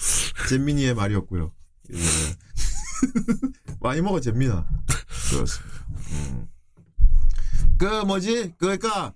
[0.49, 1.53] 잼민이의 말이었고요.
[1.93, 1.99] 예.
[3.81, 4.67] 많이 먹어 잼민아.
[5.31, 5.87] 그렇습니다.
[6.11, 6.49] 음.
[7.77, 9.13] 그 뭐지 그러니까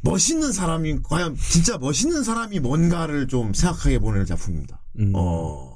[0.00, 4.82] 멋있는 사람이 과연 진짜 멋있는 사람이 뭔가를 좀 생각하게 보내는 작품입니다.
[4.98, 5.12] 음.
[5.14, 5.75] 어.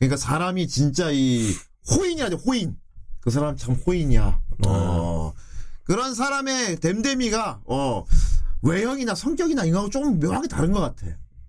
[0.00, 1.54] 그러니까 사람이 진짜 이
[1.90, 2.76] 호인이야, 호인.
[3.20, 4.40] 그 사람 참 호인이야.
[4.66, 5.32] 어.
[5.84, 8.04] 그런 사람의 댐댐이가 어
[8.62, 11.06] 외형이나 성격이나 이거하고 좀 묘하게 다른 것 같아.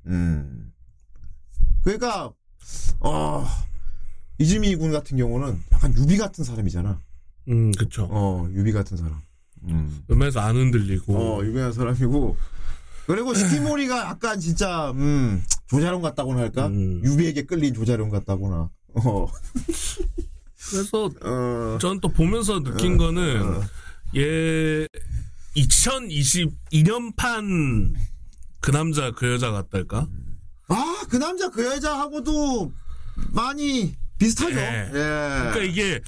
[0.07, 0.73] 음.
[1.83, 2.33] 그러니까
[2.99, 3.47] 어
[4.37, 6.99] 이즈미 군 같은 경우는 약간 유비 같은 사람이잖아.
[7.47, 8.07] 음, 그쵸.
[8.11, 9.21] 어 유비 같은 사람.
[9.63, 10.03] 음.
[10.09, 11.15] 음에서 안 흔들리고.
[11.15, 12.35] 어, 유명한 사람이고.
[13.07, 16.67] 그리고 시키모리가 약간 진짜, 음, 조자룡 같다고나 할까?
[16.67, 17.01] 음.
[17.03, 18.69] 유비에게 끌린 조자룡 같다거나.
[18.93, 19.27] 어,
[20.69, 23.61] 그래서 어, 전또 보면서 느낀 거는 어.
[24.17, 24.85] 얘
[25.55, 27.93] 2022년판
[28.59, 30.07] 그 남자 그 여자 같달까?
[30.67, 32.73] 아, 그 남자 그 여자하고도
[33.31, 34.59] 많이 비슷하죠.
[34.59, 34.85] 예.
[34.87, 34.91] 예.
[34.91, 36.01] 그러니까 이게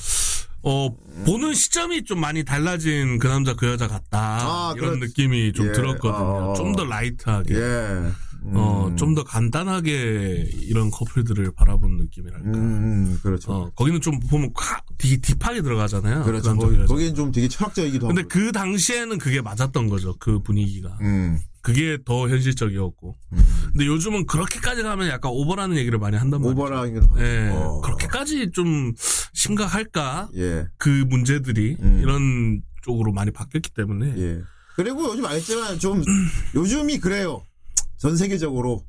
[0.61, 0.93] 어
[1.25, 5.67] 보는 시점이 좀 많이 달라진 그 남자 그 여자 같다 아, 이런 그렇- 느낌이 좀
[5.67, 5.71] 예.
[5.71, 6.51] 들었거든요.
[6.51, 6.53] 어.
[6.55, 8.11] 좀더 라이트하게, 예.
[8.45, 8.53] 음.
[8.55, 12.45] 어 좀 더 간단하게 이런 커플들을 바라본 느낌이랄까.
[12.49, 13.51] 음, 음, 그렇죠.
[13.51, 16.23] 어 거기는 좀 보면 꽉 되게 딥하게 들어가잖아요.
[16.23, 16.55] 그렇죠.
[16.57, 16.85] 그 거기.
[16.85, 18.29] 거기는 좀 되게 철학적이기도 근데 하고.
[18.29, 20.15] 그 당시에는 그게 맞았던 거죠.
[20.19, 20.97] 그 분위기가.
[21.01, 23.15] 음, 그게 더 현실적이었고.
[23.33, 23.45] 음.
[23.71, 26.53] 근데 요즘은 그렇게까지 가면 약간 오버라는 얘기를 많이 한단 말이에요.
[26.55, 27.21] 오버라기도 하고.
[27.21, 27.49] 예.
[27.53, 27.81] 어.
[27.81, 28.93] 그렇게까지 좀
[29.33, 30.29] 심각할까?
[30.35, 30.65] 예.
[30.77, 31.99] 그 문제들이 음.
[32.01, 34.13] 이런 쪽으로 많이 바뀌었기 때문에.
[34.17, 34.41] 예.
[34.75, 36.03] 그리고 요즘 알지만 좀
[36.55, 37.43] 요즘이 그래요.
[38.03, 38.85] 전 세계적으로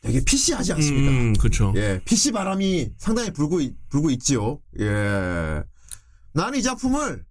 [0.00, 1.10] 되게 PC하지 않습니까?
[1.12, 1.72] 음, 그렇죠.
[1.76, 4.60] 예, PC 바람이 상당히 불고 있, 불고 있지요.
[4.80, 5.62] 예.
[6.32, 7.24] 나는 이 작품을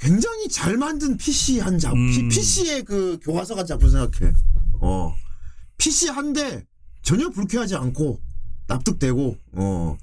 [0.00, 2.28] 굉장히 잘 만든 PC 한 작품, 음.
[2.28, 4.32] PC의 그 교과서 같은 작품 생각해.
[4.80, 5.14] 어.
[5.78, 6.66] PC 한데
[7.02, 8.20] 전혀 불쾌하지 않고
[8.66, 9.96] 납득되고, 어.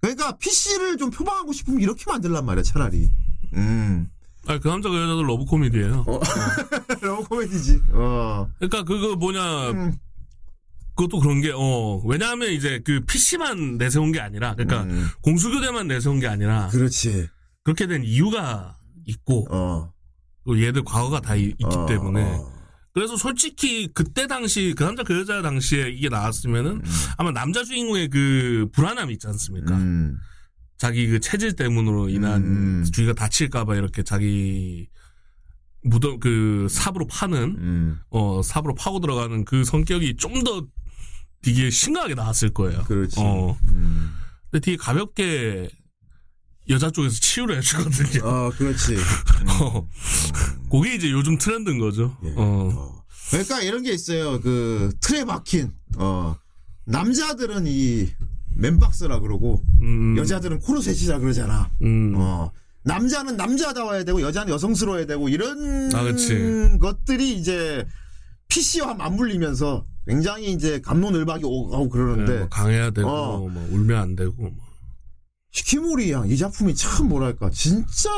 [0.00, 3.12] 그러니까 PC를 좀 표방하고 싶으면 이렇게 만들란 말이야, 차라리.
[3.52, 4.10] 음.
[4.48, 6.04] 아니, 그 남자 그 여자도 love 코미디예요.
[7.02, 7.80] 너무 코미디지.
[7.92, 8.48] 어.
[8.58, 9.96] 그러니까 그거 뭐냐 음.
[10.96, 15.06] 그것도 그런 게 어, 왜냐하면 이제 그 PC만 내세운 게 아니라 그러니까 음.
[15.22, 17.28] 공수교대만 내세운 게 아니라 그렇지.
[17.62, 19.92] 그렇게 된 이유가 있고 어.
[20.46, 22.52] 또 얘들 과거가 다 이- 있기 어, 때문에 어.
[22.94, 26.82] 그래서 솔직히 그때 당시 그 남자 그 여자 당시에 이게 나왔으면은
[27.18, 29.76] 아마 남자 주인공의 그 불안함이 있지 않습니까?
[29.76, 30.16] 음.
[30.78, 32.84] 자기 그 체질 때문으로 인한 음.
[32.92, 34.88] 주위가 다칠까봐 이렇게 자기
[35.82, 38.00] 무덤 그 삽으로 파는 음.
[38.10, 40.66] 어 삽으로 파고 들어가는 그 성격이 좀 더
[41.42, 42.82] 되게 심각하게 나왔을 거예요.
[42.84, 43.16] 그렇지.
[43.18, 44.12] 어 음.
[44.50, 45.68] 근데 되게 가볍게
[46.68, 48.26] 여자 쪽에서 치유를 해주거든요.
[48.26, 48.96] 어, 그렇지.
[49.62, 49.88] 어.
[50.70, 52.16] 그게 이제 요즘 트렌드인 거죠.
[52.24, 52.28] 예.
[52.36, 52.70] 어.
[52.74, 53.04] 어.
[53.30, 54.40] 그러니까 이런 게 있어요.
[54.40, 56.36] 그 틀에 박힌 어
[56.86, 58.08] 남자들은 이
[58.58, 61.70] 맨박스라 그러고 음, 여자들은 코르셋이라 그러잖아.
[61.82, 62.14] 음.
[62.16, 62.50] 어
[62.84, 66.78] 남자는 남자다워야 되고 여자는 여성스러워야 되고 이런 아.
[66.78, 67.86] 것들이 이제
[68.48, 73.48] PC와 맞물리면서 굉장히 이제 감론을박이 오고 네, 그러는데 뭐 강해야 되고 어.
[73.48, 74.68] 뭐 울면 안 되고 뭐.
[75.50, 78.10] 시키모리 양이 작품이 참 뭐랄까 진짜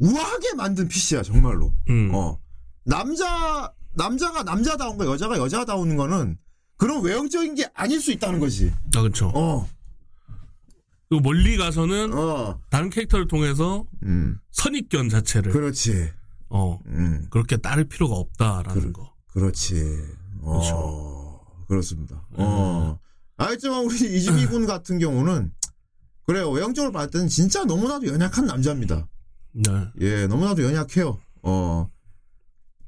[0.00, 1.72] 우아하게 만든 PC야 정말로.
[1.88, 2.10] 음.
[2.12, 2.38] 어.
[2.84, 6.36] 남자, 남자가 남자다운 거, 여자가 여자다운 거는
[6.82, 8.72] 그런 외형적인 게 아닐 수 있다는 거지.
[8.96, 9.28] 아 그렇죠.
[9.28, 9.68] 어,
[11.08, 16.10] 그리고 멀리 가서는 어, 다른 캐릭터를 통해서 음, 선입견 자체를 그렇지.
[16.48, 19.14] 어 음, 그렇게 따를 필요가 없다라는 거.
[19.28, 19.76] 그렇지.
[20.40, 21.40] 어, 그렇죠.
[21.68, 22.26] 그렇습니다.
[22.32, 22.98] 어.
[23.36, 25.52] 알지만 우리 이지미 군 같은 경우는
[26.24, 26.50] 그래요.
[26.50, 29.06] 외형적으로 봤을 때는 진짜 너무나도 연약한 남자입니다.
[29.52, 29.86] 네.
[30.00, 31.20] 예, 너무나도 연약해요.
[31.42, 31.88] 어.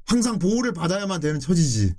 [0.05, 1.95] 항상 보호를 받아야만 되는 처지지.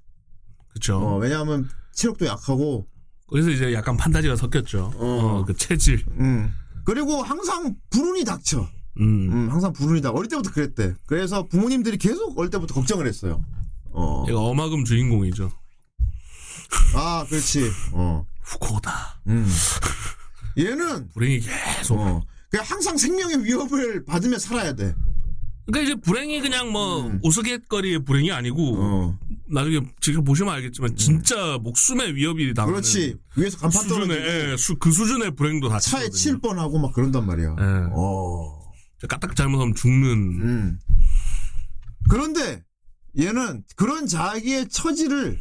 [0.69, 0.99] 그렇죠.
[0.99, 1.67] 어, 왜냐하면
[1.97, 2.87] 체력도 약하고,
[3.29, 4.93] 거기서 이제 약간 판타지가 섞였죠.
[4.95, 5.05] 어.
[5.05, 6.05] 어, 그 체질.
[6.21, 6.55] 음.
[6.85, 8.69] 그리고 항상 불운이 닥쳐.
[9.01, 9.33] 음.
[9.33, 10.11] 음, 항상 불운이다.
[10.11, 10.95] 어릴 때부터 그랬대.
[11.07, 13.45] 그래서 부모님들이 계속 어릴 때부터 걱정을 했어요.
[13.91, 14.25] 어.
[14.29, 15.51] 얘가 어마금 주인공이죠.
[16.95, 17.69] 아, 그렇지.
[17.93, 18.25] 어.
[18.43, 19.21] 후코다.
[19.27, 19.47] 음.
[20.57, 21.99] 얘는, 불행이 계속.
[21.99, 22.23] 어.
[22.49, 24.95] 그냥 항상 생명의 위협을 받으며 살아야 돼.
[25.67, 27.21] 그러니까 이제 불행이 그냥 뭐 음.
[27.25, 29.19] 우스갯거리의 불행이 아니고 어.
[29.49, 33.17] 나중에 지금 보시면 알겠지만 진짜 목숨의 위협이 당하는 그렇지.
[33.37, 36.11] 위에서 간판 떨어지고 예, 수, 그 수준의 불행도 다 차에.
[36.11, 37.57] 칠 뻔하고 막 그런단 말이야.
[37.59, 37.65] 예.
[37.93, 38.73] 어.
[39.09, 40.79] 까딱 잘못하면 죽는 음.
[42.09, 42.65] 그런데
[43.19, 45.39] 얘는 그런 자기의 처지를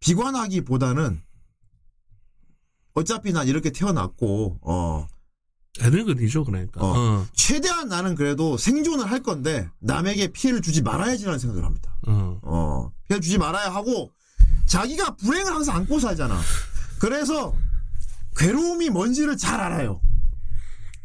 [0.00, 1.20] 비관하기보다는
[2.94, 5.06] 어차피 난 이렇게 태어났고 어
[5.80, 6.80] 애늙은이죠 그러니까.
[6.80, 6.94] 어.
[6.96, 7.26] 어.
[7.34, 11.95] 최대한 나는 그래도 생존을 할 건데 남에게 피해를 주지 말아야지라는 생각을 합니다.
[12.06, 12.38] 어.
[12.42, 14.12] 어 피해 주지 말아야 하고
[14.66, 16.40] 자기가 불행을 항상 안고 살잖아.
[16.98, 17.54] 그래서
[18.36, 20.00] 괴로움이 뭔지를 잘 알아요.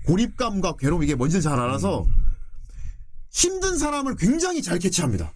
[0.06, 2.06] 고립감과 괴로움 이게 뭔지를 잘 알아서
[3.30, 5.34] 힘든 사람을 굉장히 잘 캐치합니다.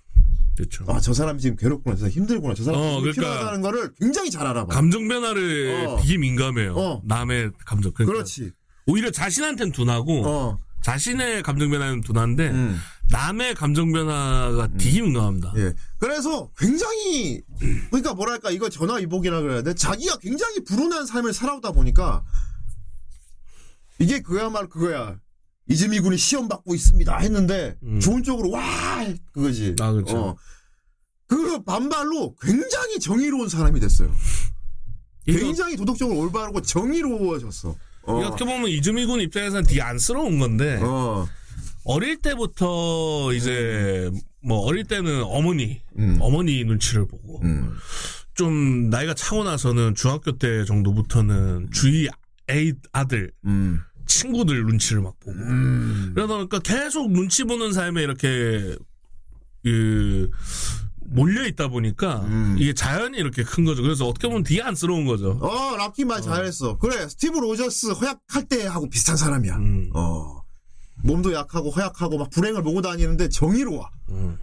[0.58, 0.86] 그렇죠.
[0.88, 4.32] 아 저 사람이 지금 괴롭구나, 저 사람 힘들구나, 저 사람 어, 그러니까 필요하다는 거를 굉장히
[4.32, 4.74] 잘 알아봐.
[4.74, 5.98] 감정 변화를 어.
[6.02, 6.74] 되게 민감해요.
[6.76, 7.02] 어.
[7.06, 7.92] 남의 감정.
[7.94, 8.52] 그러니까 그렇지.
[8.88, 12.80] 오히려 자신한테는 둔하고 어, 자신의 감정 변화는 둔한데 음,
[13.12, 15.54] 남의 감정 변화가 되게 민감합니다.
[15.58, 15.74] 예.
[16.00, 17.42] 그래서 굉장히
[17.90, 19.74] 그러니까 뭐랄까 이거 전화 위복이라 그래야 돼.
[19.74, 22.24] 자기가 굉장히 불운한 삶을 살아오다 보니까
[24.00, 25.18] 이게 그야말로 그거야.
[25.68, 28.00] 이즈미 군이 시험 받고 있습니다 했는데 음.
[28.00, 28.62] 좋은 쪽으로 와
[29.32, 29.76] 그거지.
[29.80, 30.18] 아, 그렇죠.
[30.18, 30.38] 어.
[31.28, 34.14] 그 반발로 굉장히 정의로운 사람이 됐어요.
[35.28, 37.76] 이거, 굉장히 도덕적으로 올바르고 정의로워졌어.
[38.04, 38.14] 어.
[38.20, 41.28] 어떻게 보면 이주미 군 입장에서는 되게 안쓰러운 건데 어.
[41.86, 44.12] 어릴 때부터 이제
[44.42, 46.18] 뭐 어릴 때는 어머니 음.
[46.20, 47.74] 어머니 눈치를 보고 음.
[48.34, 52.10] 좀 나이가 차고 나서는 중학교 때 정도부터는 주위
[52.50, 53.80] 애들 음.
[54.08, 56.12] 친구들 눈치를 막 보고 음.
[56.16, 58.76] 그러다 보니까 계속 눈치 보는 삶에 이렇게
[59.64, 60.30] 그
[61.08, 62.56] 몰려 있다 보니까 음.
[62.60, 63.84] 이게 자연이 이렇게 큰 거죠.
[63.84, 65.38] 그래서 어떻게 보면 되게 안쓰러운 거죠.
[65.42, 66.78] 어, 락키 말 잘했어.
[66.78, 69.56] 그래, 스티브 로저스 허약할 때 하고 비슷한 사람이야.
[69.58, 69.90] 음.
[69.94, 70.45] 어.
[71.06, 73.90] 몸도 약하고 허약하고 막 불행을 모고 다니는데 정의로워.
[74.10, 74.38] 음.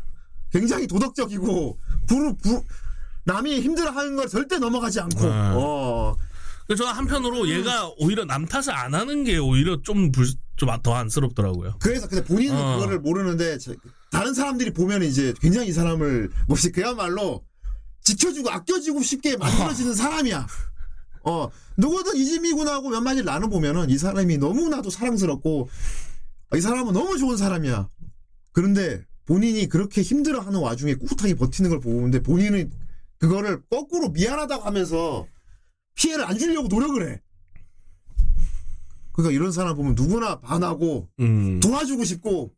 [0.52, 2.62] 굉장히 도덕적이고 부르 부
[3.24, 5.20] 남이 힘들어하는 걸 절대 넘어가지 않고.
[5.20, 5.28] 네.
[5.30, 6.14] 어.
[6.66, 11.74] 그래서 저는 한편으로 얘가 오히려 남 탓을 안 하는 게 오히려 좀좀더 안쓰럽더라고요.
[11.80, 12.76] 그래서 근데 본인은 어.
[12.76, 13.74] 그거를 모르는데 저-
[14.10, 17.44] 다른 사람들이 보면 이제 굉장히 이 사람을 뭐지 그야말로
[18.02, 20.46] 지켜주고 아껴주고 쉽게 만들어지는 사람이야.
[21.24, 25.68] 어 누구든 이지미군하고 몇 마디를 나눠보면은 이 사람이 너무나도 사랑스럽고
[26.56, 27.88] 이 사람은 너무 좋은 사람이야.
[28.52, 32.70] 그런데 본인이 그렇게 힘들어하는 와중에 꿋꿋하게 버티는 걸 보는데 본인은
[33.18, 35.26] 그거를 거꾸로 미안하다고 하면서
[35.94, 37.20] 피해를 안 주려고 노력을 해.
[39.12, 41.60] 그러니까 이런 사람 보면 누구나 반하고 음.
[41.60, 42.54] 도와주고 싶고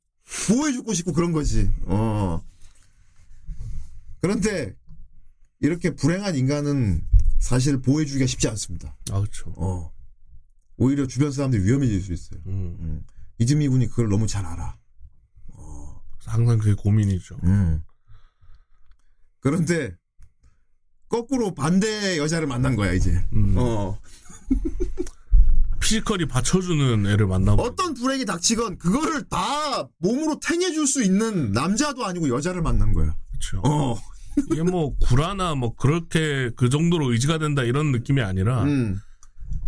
[0.48, 1.70] 보호해주고 싶고 그런 거지.
[1.82, 2.42] 어.
[4.20, 4.74] 그런데
[5.60, 7.06] 이렇게 불행한 인간은
[7.38, 8.96] 사실 보호해주기가 쉽지 않습니다.
[9.10, 9.52] 아 그렇죠.
[9.56, 9.92] 어.
[10.76, 12.40] 오히려 주변 사람들이 위험해질 수 있어요.
[12.46, 13.04] 음.
[13.38, 14.76] 이즈미 군이 그걸 너무 잘 알아.
[16.24, 17.36] 그래서 항상 그게 고민이죠.
[17.44, 17.82] 음.
[19.40, 19.94] 그런데
[21.08, 23.10] 거꾸로 반대의 여자를 만난 거야 이제.
[23.32, 23.54] 음.
[23.56, 23.98] 어.
[25.80, 32.30] 피지컬이 받쳐주는 애를 만나고 어떤 불행이 닥치건 그거를 다 몸으로 탱해줄 수 있는 남자도 아니고
[32.30, 33.14] 여자를 만난 거야.
[33.32, 33.60] 그렇죠.
[33.64, 33.98] 어.
[34.50, 38.98] 이게 뭐 구라나 뭐 그렇게 그 정도로 의지가 된다 이런 느낌이 아니라 음.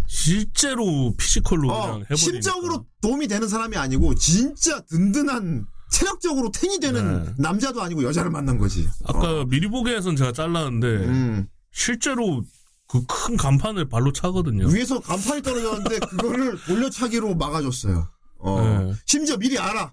[0.09, 2.17] 실제로 physical로 어, 그냥 해버리니까.
[2.17, 7.33] 심적으로 도움이 되는 사람이 아니고 진짜 든든한 체력적으로 탱이 되는 네.
[7.39, 8.89] 남자도 아니고 여자를 만난 거지.
[9.05, 9.45] 아까 어.
[9.45, 11.47] 미리 보기에선 제가 잘랐는데 음.
[11.73, 12.43] 실제로
[12.89, 14.69] 그 큰 간판을 발로 차거든요.
[14.69, 18.09] 위에서 간판이 떨어졌는데 그거를 돌려차기로 막아줬어요.
[18.39, 18.61] 어.
[18.63, 18.95] 네.
[19.07, 19.93] 심지어 미리 알아.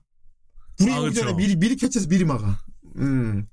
[0.78, 1.14] 불이 아, 오기.
[1.16, 2.60] 전에 미리 미리 캐치해서 미리 막아.
[2.98, 3.48] 음.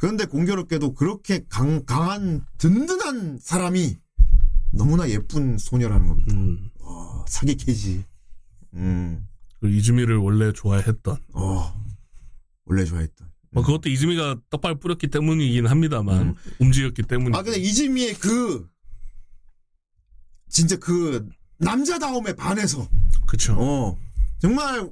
[0.00, 3.96] 그런데 공교롭게도 그렇게 강, 강한 든든한 사람이
[4.72, 6.34] 너무나 예쁜 소녀라는 겁니다.
[6.34, 6.70] 음.
[6.80, 8.04] 어, 사기 캐지.
[8.74, 9.26] 음.
[9.60, 11.18] 그 이즈미를 원래 좋아했던.
[11.34, 11.84] 어.
[12.64, 13.30] 원래 좋아했던.
[13.50, 16.34] 뭐 그것도 이즈미가 떡발 뿌렸기 때문이긴 합니다만 음.
[16.58, 17.36] 움직였기 때문에.
[17.36, 18.66] 아, 근데 이지미의 그,
[20.48, 22.88] 진짜 그, 남자다움에 반해서,
[23.26, 23.54] 그쵸.
[23.58, 23.98] 어,
[24.38, 24.90] 정말,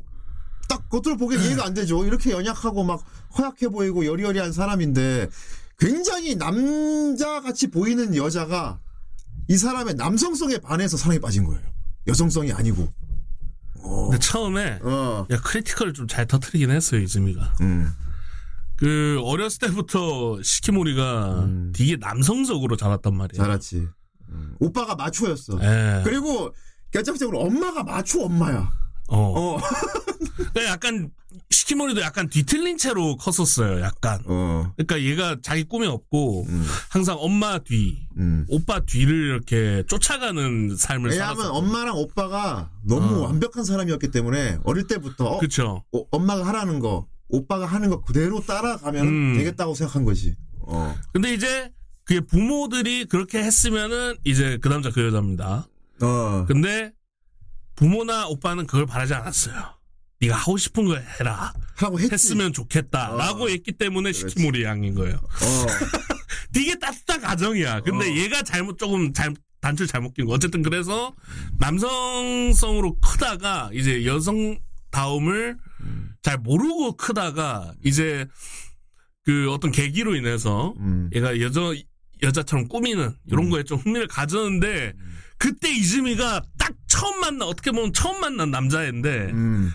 [0.69, 2.05] 딱 겉으로 보기엔 이해가 안 되죠.
[2.05, 3.03] 이렇게 연약하고 막
[3.37, 5.31] 허약해 보이고 여리여리한 사람인데,
[5.79, 8.79] 굉장히 남자같이 보이는 여자가
[9.51, 11.61] 이 사람의 남성성에 반해서 사랑에 빠진 거예요.
[12.07, 12.93] 여성성이 아니고.
[13.83, 17.57] 어, 근데 처음에 어, 야 크리티컬을 좀 잘 터트리긴 했어요 이즈미가.
[17.63, 17.93] 음,
[18.77, 21.73] 그 어렸을 때부터 시키모리가 음.
[21.75, 23.43] 되게 남성적으로 자랐단 말이에요.
[23.43, 23.89] 잘았지.
[24.29, 25.59] 음, 오빠가 마초였어.
[25.61, 26.03] 예.
[26.05, 26.55] 그리고
[26.93, 28.71] 결정적으로 엄마가 마초 엄마야.
[29.11, 29.57] 어.
[29.57, 29.61] 어.
[30.37, 31.11] 그러니까 약간
[31.51, 33.81] 시키모리도 약간 뒤틀린 채로 컸었어요.
[33.81, 34.21] 약간.
[34.27, 34.73] 어.
[34.77, 36.67] 그러니까 얘가 자기 꿈이 없고 음.
[36.89, 38.45] 항상 엄마 뒤, 음.
[38.49, 41.53] 오빠 뒤를 이렇게 쫓아가는 삶을 왜냐하면 살았어.
[41.53, 43.23] 엄마랑 오빠가 너무 어.
[43.27, 45.85] 완벽한 사람이었기 때문에 어릴 때부터 어, 그쵸.
[45.93, 49.35] 어, 엄마가 하라는 거, 오빠가 하는 거 그대로 따라가면 음.
[49.37, 50.37] 되겠다고 생각한 거지.
[50.61, 50.95] 어.
[51.13, 51.71] 근데 이제
[52.05, 55.67] 그게 부모들이 그렇게 했으면은 이제 그 남자 그 여자입니다.
[56.03, 56.45] 어.
[56.47, 56.93] 근데
[57.81, 59.55] 부모나 오빠는 그걸 바라지 않았어요.
[60.21, 61.55] 네가 하고 싶은 거 해라.
[61.77, 62.13] 하고 했지.
[62.13, 63.49] 했으면 좋겠다라고 어.
[63.49, 64.13] 했기 때문에.
[64.13, 65.17] 시키모리 양인 거예요.
[65.17, 65.67] 어.
[66.53, 67.81] 되게 따뜻한 가정이야.
[67.81, 68.17] 근데 어.
[68.17, 70.35] 얘가 잘못 조금 잘 단추를 잘못 낀 거.
[70.35, 71.15] 어쨌든 그래서
[71.59, 74.59] 남성성으로 크다가 이제 여성
[74.91, 75.57] 다움을
[76.21, 78.27] 잘 모르고 크다가 이제
[79.25, 81.09] 그 어떤 계기로 인해서 음.
[81.15, 81.61] 얘가 여자
[82.23, 84.93] 여자처럼 꾸미는 이런 거에 좀 흥미를 가졌는데
[85.39, 89.73] 그때 이즈미가 딱 처음 만난 어떻게 보면 처음 만난 남자인데 음.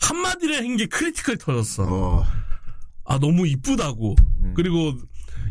[0.00, 1.84] 한마디를 한 게 critical 터졌어.
[1.88, 2.26] 어.
[3.04, 4.52] 아 너무 이쁘다고 음.
[4.56, 4.94] 그리고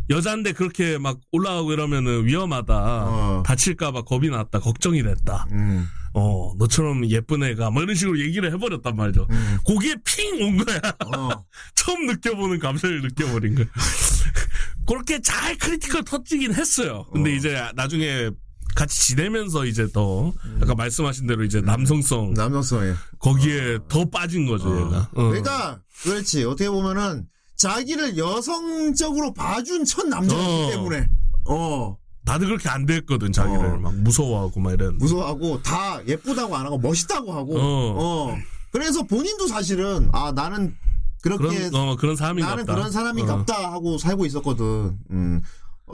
[0.09, 3.43] 여잔데 그렇게 막 올라가고 이러면은 위험하다 어.
[3.45, 5.88] 다칠까봐 겁이 났다 걱정이 됐다 음.
[6.13, 9.57] 어 너처럼 예쁜 애가 뭐 이런 식으로 얘기를 해버렸단 말이죠 음.
[9.65, 10.80] 거기에 핑 온 거야
[11.15, 11.43] 어.
[11.76, 13.65] 처음 느껴보는 감성을 느껴버린 거야
[14.86, 17.34] 그렇게 잘 critical 터지긴 했어요 근데 어.
[17.34, 18.30] 이제 나중에
[18.76, 20.59] 같이 지내면서 이제 더 음.
[20.61, 22.93] 아까 말씀하신 대로 이제 남성성 남성성에.
[23.19, 25.30] 거기에 더 빠진 거죠 얘가 어.
[25.30, 26.43] 그러니까 그렇지.
[26.43, 30.69] 어떻게 보면은 자기를 여성적으로 봐준 첫 남자이기 어.
[30.69, 31.07] 때문에
[31.47, 33.78] 어 다들 그렇게 안 됐거든 자기를 어.
[33.78, 37.95] 막 무서워하고 막 이런 무서워하고 다 예쁘다고 안 하고 멋있다고 하고 어.
[38.32, 38.38] 어
[38.71, 40.76] 그래서 본인도 사실은 아 나는
[41.21, 42.76] 그렇게 그런 어 그런 사람인가 나는 보다.
[42.76, 43.38] 그런 사람인가 어.
[43.38, 44.97] 보다 하고 살고 있었거든.
[45.11, 45.41] 음.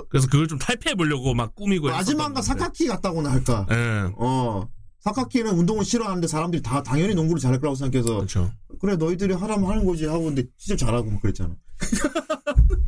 [0.09, 2.65] 그래서 그걸 좀 탈피해 보려고 막 꾸미고 마지막과 했었던 건데.
[2.65, 3.67] 사카키 같다고나 할까.
[3.71, 4.11] 예.
[4.15, 4.67] 어.
[5.01, 8.51] 사카키는 운동을 싫어하는데 사람들이 다 당연히 농구를 잘할 거라고 생각해서 그렇죠.
[8.79, 11.55] 그래 너희들이 하라면 하는 거지 하고 근데 진짜 잘하고 막 그랬잖아.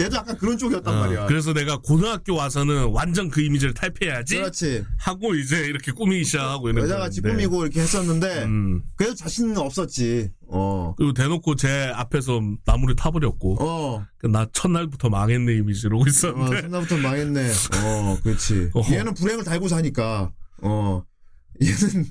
[0.00, 1.26] 얘도 약간 그런 쪽이었단 어, 말이야.
[1.26, 4.84] 그래서 내가 고등학교 와서는 완전 그 이미지를 탈피해야지 그렇지.
[4.98, 7.46] 하고 이제 이렇게 꾸미기 시작하고 이런 여자같이 거였는데.
[7.46, 8.82] 꾸미고 이렇게 했었는데 음.
[8.96, 10.30] 그래도 자신은 없었지.
[10.48, 10.94] 어.
[10.96, 14.04] 그리고 대놓고 제 앞에서 나무를 타버렸고 어.
[14.18, 17.50] 그나 첫날부터 망했네 이미지로 어, 있었는데 첫날부터 망했네.
[17.84, 18.70] 어, 그렇지.
[18.74, 18.94] 어허.
[18.94, 20.32] 얘는 불행을 달고 사니까.
[20.62, 21.02] 어.
[21.62, 22.06] 얘는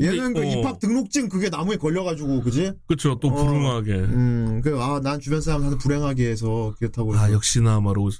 [0.00, 0.44] 얘는 그 어.
[0.44, 2.72] 입학 등록증 그게 나무에 걸려가지고 그지?
[2.86, 3.34] 그렇죠 또 어.
[3.34, 7.14] 불응하게 음, 그, 아, 난 주변 사람한테 불행하게 해서 그렇다고.
[7.16, 7.30] 아.
[7.32, 8.10] 역시나 말하고.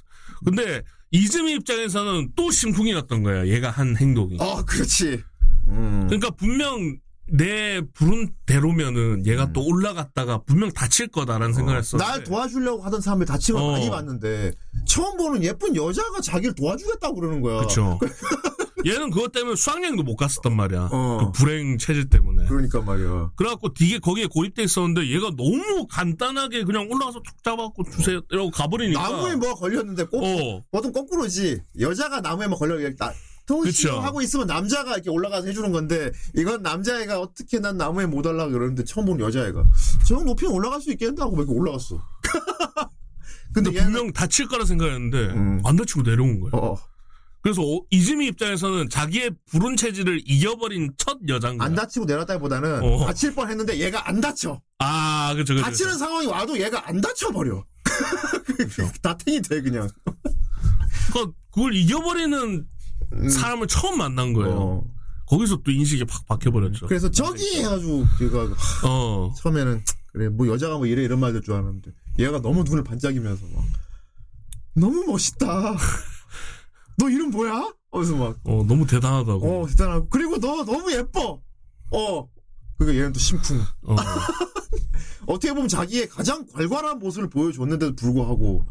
[0.45, 5.21] 근데 이즈미 입장에서는 또 심쿵이었던 거야 얘가 한 행동이 어, 그렇지.
[5.67, 6.03] 음.
[6.07, 6.97] 그러니까 분명
[7.27, 13.25] 내 부른 대로면은 얘가 또 올라갔다가 분명 다칠 거다라는 생각을 했었는데 날 도와주려고 하던 사람을
[13.25, 13.71] 다친 걸 어.
[13.71, 14.51] 많이 봤는데,
[14.87, 17.61] 처음 보는 예쁜 여자가 자기를 도와주겠다고 그러는 거야.
[17.61, 17.99] 그쵸
[18.85, 21.17] 얘는 그것 때문에 수학여행도 못 갔었단 말이야 어.
[21.19, 23.31] 그 불행 체질 때문에 그러니까 말이야.
[23.35, 29.01] 그래갖고 되게 거기에 고립돼 있었는데 얘가 너무 간단하게 그냥 올라가서 툭 잡아갖고 주세요 이러고 가버리니까
[29.01, 31.61] 나무에 뭐 걸렸는데 꼭, 어 보통 거꾸로지.
[31.79, 33.11] 여자가 나무에 뭐 걸려, 나.
[33.45, 38.51] 도시로 하고 있으면 남자가 이렇게 올라가서 해주는 건데, 이건 남자애가 어떻게 난 나무에 못 올라가
[38.51, 39.63] 그러는데 처음 보는 여자애가.
[40.07, 42.03] 저 높이는 올라갈 수 있겠는데 하고 막 이렇게 올라갔어.
[43.53, 45.61] 근데 근데 얘는, 분명 다칠 거라 생각했는데 음.
[45.63, 46.77] 안 다치고 내려온 거야 어,
[47.45, 53.05] 그래서 어, 이즈미 입장에서는 자기의 불운 체질을 이겨버린 첫 거야 안 다치고 내렸다기보다는 어.
[53.05, 54.59] 다칠 뻔 했는데 얘가 안 다쳐.
[54.79, 57.63] 아 그쵸 다치는 상황이 와도 얘가 안 다쳐 버려.
[59.03, 59.87] 다탱이 돼, 그냥.
[61.13, 62.65] 그러니까 그걸 이겨버리는
[63.29, 64.55] 사람을 처음 만난 거예요.
[64.55, 64.83] 어.
[65.27, 66.87] 거기서 또 인식이 팍 바뀌어버렸죠.
[66.87, 68.47] 그래서 저기 해가지고 걔가
[68.87, 69.31] 어.
[69.37, 69.83] 처음에는
[70.13, 73.63] 그래 뭐 여자가 뭐 이래 이런 말 될 줄 알았는데 얘가 너무 눈을 반짝이면서 막
[74.73, 75.77] 너무 멋있다.
[76.97, 77.73] 너 이름 뭐야?
[77.91, 79.61] 어디서 막 어, 너무 대단하다고.
[79.63, 80.09] 어, 대단하고.
[80.09, 81.41] 그리고 너 너무 예뻐.
[81.91, 82.29] 어.
[82.77, 83.59] 그러니까 얘는 또 심쿵.
[83.83, 83.95] 어.
[85.27, 88.63] 어떻게 보면 자기의 가장 괄괄한 모습을 보여줬는데도 불구하고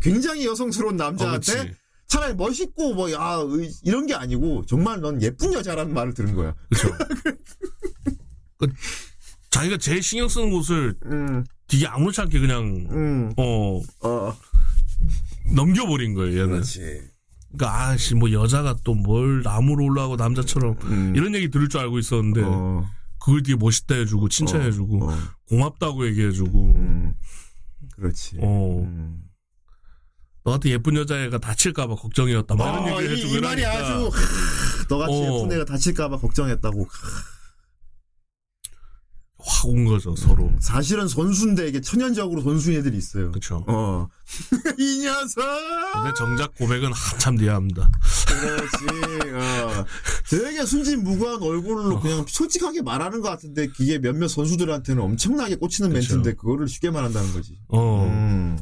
[0.00, 1.74] 굉장히 여성스러운 어, 남자한테 그치.
[2.06, 6.54] 차라리 멋있고 뭐, 야, 의- 이런 게 아니고 정말 넌 예쁜 여자라는 말을 들은 거야.
[6.70, 6.88] 그쵸.
[8.58, 8.66] 그,
[9.50, 14.36] 자기가 제일 신경 쓰는 곳을 음, 되게 아무렇지 않게 그냥, 음, 어, 어.
[15.54, 16.50] 넘겨버린 거예요, 얘는.
[16.54, 17.09] 그렇지.
[17.52, 21.12] 그러니까, 아씨, 뭐 여자가 또 뭘 나무로 올라가고 남자처럼 음.
[21.16, 22.88] 이런 얘기 들을 줄 알고 있었는데, 어,
[23.18, 27.14] 그걸 되게 멋있다 해주고, 칭찬해주고, 어, 고맙다고 얘기해주고, 음,
[27.96, 28.36] 그렇지.
[28.40, 28.82] 어.
[28.84, 29.22] 음.
[30.44, 32.54] 너한테 예쁜 여자애가 다칠까봐 걱정이었다.
[32.54, 34.10] 막 이런 어, 얘기를 이, 해주고 이 말이 아주
[34.88, 35.24] 너같이 어.
[35.24, 36.88] 예쁜 애가 다칠까봐 걱정했다고.
[39.44, 40.50] 확 온 거죠, 서로.
[40.60, 43.30] 사실은 선수인데 이게 천연적으로 선수인 애들이 있어요.
[43.32, 43.64] 그쵸.
[43.68, 44.08] 어.
[44.78, 45.44] 이 녀석!
[45.94, 47.90] 근데 정작 고백은 한참 뒤에 합니다.
[48.26, 49.32] 그렇지.
[49.34, 49.84] 어.
[50.30, 56.14] 되게 순진무구한 얼굴로 그냥 솔직하게 말하는 것 같은데 그게 몇몇 선수들한테는 엄청나게 꽂히는 그쵸.
[56.14, 57.58] 멘트인데 그거를 쉽게 말한다는 거지.
[57.68, 58.04] 어.
[58.04, 58.58] 음.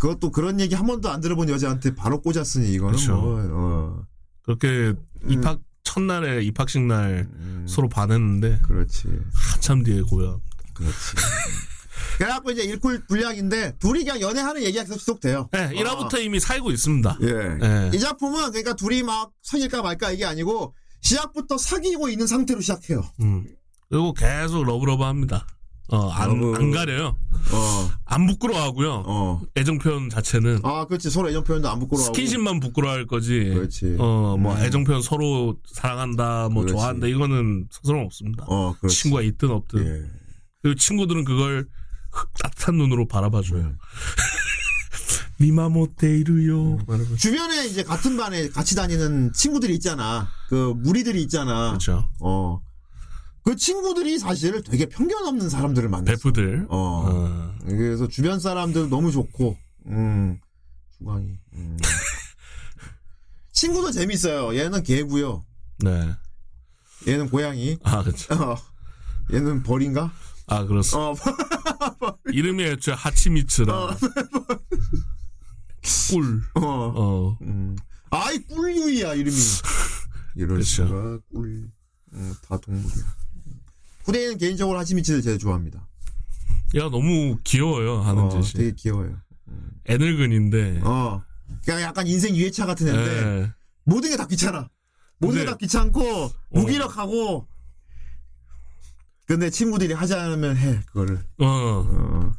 [0.00, 3.16] 그것도 그런 얘기 한 번도 안 들어본 여자한테 바로 꽂았으니 이거는 그쵸.
[3.16, 4.02] 뭐 어.
[4.42, 4.94] 그렇게
[5.28, 7.26] 입학 첫날에 입학식 날
[7.66, 9.08] 서로 반했는데 그렇지.
[9.32, 10.42] 한참 뒤에 고요.
[10.74, 10.96] 그렇지.
[12.18, 15.48] 그래갖고 이제 일쿨 분량인데 둘이 그냥 연애하는 얘기가 계속 지속돼요.
[15.50, 17.18] 네, 1화부터 이미 살고 있습니다.
[17.22, 17.28] 예.
[17.28, 17.90] 예.
[17.94, 23.02] 이 작품은 그러니까 둘이 막 사귈까 말까 이게 아니고 시작부터 사귀고 있는 상태로 시작해요.
[23.20, 23.46] 음.
[23.88, 25.46] 그리고 계속 love love 합니다.
[25.90, 26.54] 어, 안, love.
[26.56, 27.16] 안 가려요.
[27.52, 29.04] 어, 안 부끄러워하고요.
[29.06, 29.42] 어.
[29.56, 31.08] 애정 표현 자체는 아, 그렇지.
[31.10, 32.14] 서로 애정 표현도 안 부끄러워하고.
[32.14, 33.44] 스킨십만 부끄러워할 거지.
[33.54, 33.96] 그렇지.
[33.98, 34.62] 어, 뭐 음.
[34.62, 36.72] 애정 표현 서로 사랑한다, 뭐 그렇지.
[36.74, 38.44] 좋아한다 이거는 서슴 없습니다.
[38.48, 38.96] 어, 그렇지.
[39.02, 39.86] 친구가 있든 없든.
[39.86, 40.02] 예.
[40.62, 41.66] 그리고 친구들은 그걸
[42.42, 43.60] 따뜻한 눈으로 바라봐줘요.
[43.60, 43.78] 음.
[45.40, 46.78] 미마모테이루요.
[46.86, 47.16] 말하면서.
[47.16, 50.28] 주변에 이제 같은 반에 같이 다니는 친구들이 있잖아.
[50.48, 51.68] 그 무리들이 있잖아.
[51.68, 52.08] 그렇죠.
[52.20, 52.60] 어.
[53.48, 56.18] 그 친구들이 사실 되게 편견 없는 사람들을 만났어.
[56.18, 56.66] 베프들.
[56.68, 56.76] 어.
[57.08, 57.54] 어.
[57.64, 60.38] 그래서 주변 사람들 너무 좋고, 음,
[60.98, 61.38] 주광이.
[61.54, 61.78] 음.
[63.52, 64.54] 친구도 재밌어요.
[64.54, 65.46] 얘는 개고요.
[65.78, 66.14] 네.
[67.08, 67.78] 얘는 고양이.
[67.84, 68.34] 아, 그렇죠.
[68.36, 68.56] 어.
[69.32, 70.12] 얘는 벌인가?
[70.46, 71.08] 아, 그렇습니다.
[71.08, 73.96] 어, 이름이 애초에 하치미츠라.
[76.10, 76.42] 꿀.
[76.52, 76.60] 어.
[76.60, 77.38] 어.
[77.40, 77.76] 음.
[78.10, 79.36] 아이, 꿀유이야, 이름이.
[80.36, 80.86] 이럴 그렇죠.
[80.86, 81.70] 수가, 꿀.
[82.12, 83.17] 음, 다 동물이야.
[84.08, 85.86] 후대인은 개인적으로 하치미치를 제일 좋아합니다.
[86.74, 88.52] 얘가 너무 귀여워요, 하는 어, 짓이.
[88.64, 89.20] 되게 귀여워요.
[89.84, 90.80] 애늙은인데.
[90.82, 91.22] 어.
[91.64, 93.52] 그냥 약간 인생 유해차 같은 애인데, 예.
[93.84, 94.68] 모든 게 다 귀찮아.
[95.18, 97.46] 모든 게 다 귀찮고, 무기력하고,
[99.26, 101.18] 근데 친구들이 하자면 해, 그거를.
[101.38, 101.44] 어.
[101.46, 102.32] 어.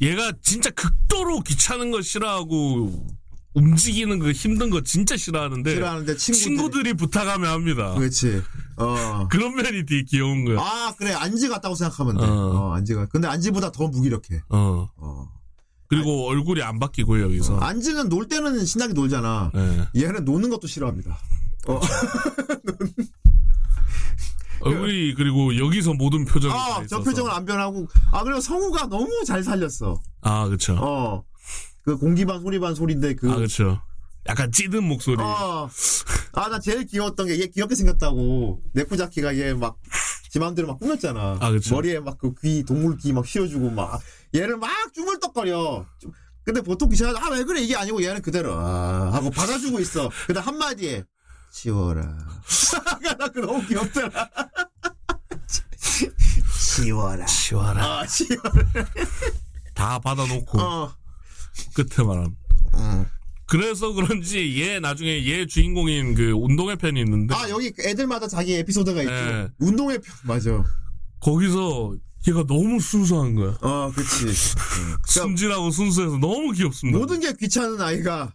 [0.00, 3.06] 얘가 진짜 극도로 귀찮은 거 싫어하고
[3.54, 6.44] 움직이는 거 힘든 거 진짜 싫어하는데 싫어하는데 친구들이.
[6.44, 7.94] 친구들이 부탁하면 합니다.
[7.94, 8.42] 그렇지.
[8.76, 9.28] 어.
[9.30, 10.58] 그런 면이 되게 귀여운 거야.
[10.58, 11.12] 아, 그래.
[11.12, 12.24] 안지 같다고 생각하면 돼.
[12.24, 12.30] 어.
[12.30, 13.06] 어, 안지가.
[13.06, 14.42] 근데 안지보다 더 무기력해.
[14.48, 14.88] 어.
[14.96, 15.28] 어.
[15.88, 17.58] 그리고 얼굴이 안 바뀌고 여기서.
[17.58, 19.52] 안지는 놀 때는 신나게 놀잖아.
[19.54, 20.02] 예.
[20.02, 21.18] 얘는 노는 것도 싫어합니다.
[21.68, 21.80] 어.
[24.60, 26.86] 얼굴이 그리고 여기서 모든 표정이 다 아, 있어서.
[26.86, 27.86] 저 표정을 안 변하고.
[28.12, 30.00] 아, 그리고 성우가 너무 잘 살렸어.
[30.22, 30.76] 아, 그렇죠.
[30.80, 31.24] 어.
[31.84, 33.30] 그 공기 반 소리 반 소리인데 그.
[33.30, 33.80] 아, 그렇죠.
[34.28, 35.20] 약간 찌든 목소리.
[35.20, 35.68] 어.
[36.34, 38.62] 아, 나 제일 귀여웠던 게 얘 귀엽게 생겼다고.
[38.72, 39.76] 네쿠자키가 얘 막,
[40.30, 41.38] 지 맘대로 막 꾸몄잖아.
[41.40, 41.74] 아, 그쵸.
[41.74, 44.00] 머리에 막 그 귀, 동물 귀 막 씌워주고 막.
[44.34, 45.86] 얘를 막 주물떡거려.
[45.98, 46.12] 좀-
[46.44, 47.16] 근데 보통 귀찮아.
[47.20, 47.60] 아, 왜 그래?
[47.60, 48.54] 이게 아니고 얘는 그대로.
[48.54, 50.10] 아, 하고 받아주고 있어.
[50.26, 51.04] 그 다음 한마디에.
[51.52, 52.02] 치워라.
[53.18, 54.08] 나 너무 귀엽더라.
[56.74, 57.26] 치워라.
[57.26, 57.84] 치워라.
[58.00, 58.52] 아, 치워라.
[59.74, 60.94] 다 받아놓고 어.
[61.74, 62.36] 끝에 말함.
[62.74, 63.04] 음.
[63.46, 69.02] 그래서 그런지 얘 나중에 얘 주인공인 그 운동회 편이 있는데 아, 여기 애들마다 자기 에피소드가
[69.02, 69.12] 있죠.
[69.12, 69.48] 예.
[69.58, 70.64] 운동의 편, 맞아.
[71.20, 71.94] 거기서
[72.28, 73.58] 얘가 너무 순수한 거야.
[73.60, 74.26] 어, 그치.
[74.26, 74.96] 음.
[75.06, 76.98] 순진하고 순수해서 너무 귀엽습니다.
[76.98, 78.34] 모든 게 귀찮은 아이가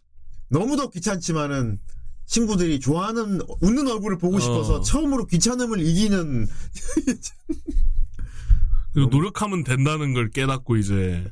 [0.49, 1.79] 너무도 귀찮지만은
[2.27, 4.39] 친구들이 좋아하는 웃는 얼굴을 보고 어.
[4.39, 6.47] 싶어서 처음으로 귀찮음을 이기는
[8.93, 11.25] 그리고 노력하면 된다는 걸 깨닫고 이제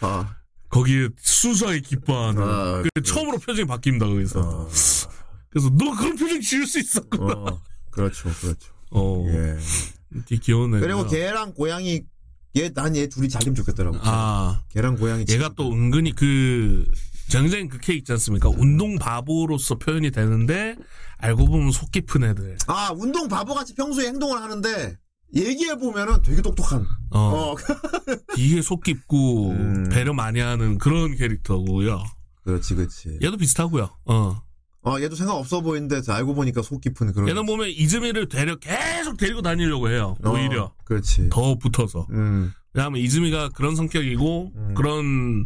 [0.00, 0.36] 아,
[0.68, 2.42] 거기에 순수하게 기뻐하는.
[2.42, 4.40] 아, 그 처음으로 표정이 바뀝니다 거기서.
[4.40, 4.68] 어,
[5.50, 7.32] 그래서 너 그런 표정 지을 수 있었구나.
[7.34, 8.72] 어, 그렇죠, 그렇죠.
[8.90, 9.56] 어, 예.
[10.40, 10.80] 귀여운 애.
[10.80, 12.02] 그리고 개랑 고양이
[12.56, 13.98] 얘 난 얘 둘이 잘 되면 좋겠더라고.
[14.00, 16.86] 아, 개랑 고양이 얘가 또 은근히 그
[17.28, 18.48] 정생 그케 있지 않습니까?
[18.48, 20.76] 운동 바보로서 표현이 되는데
[21.18, 22.56] 알고 보면 속 깊은 애들.
[22.66, 24.96] 아 운동 바보같이 평소에 행동을 하는데
[25.36, 26.86] 얘기해 보면은 되게 똑똑한.
[27.10, 27.56] 어, 어,
[28.36, 29.88] 되게 속 깊고 음.
[29.90, 32.02] 배려 많이 하는 그런 캐릭터고요.
[32.44, 33.18] 그렇지, 그렇지.
[33.22, 33.90] 얘도 비슷하고요.
[34.06, 34.42] 어.
[34.82, 37.28] 어, 얘도 생각 없어 보이는데 알고 보니까 속 깊은 그런.
[37.28, 40.16] 얘는 보면 이즈미를 데려 계속 데리고 다니려고 해요.
[40.24, 41.28] 어, 오히려 그렇지.
[41.30, 42.06] 더 붙어서.
[42.10, 44.74] 음, 왜냐하면 이즈미가 그런 성격이고 음.
[44.74, 45.44] 그런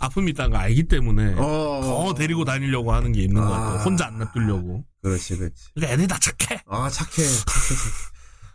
[0.00, 3.78] 아픔이 있다는 걸 알기 때문에 어, 더 데리고 다니려고 하는 게 있는 것 같아요.
[3.78, 3.82] 아.
[3.84, 4.84] 혼자 안 놔두려고.
[5.02, 5.54] 그렇지, 그렇지.
[5.74, 6.60] 그러니까 애들이 다 착해.
[6.66, 7.12] 아, 착해.
[7.12, 8.13] 착해, 착해.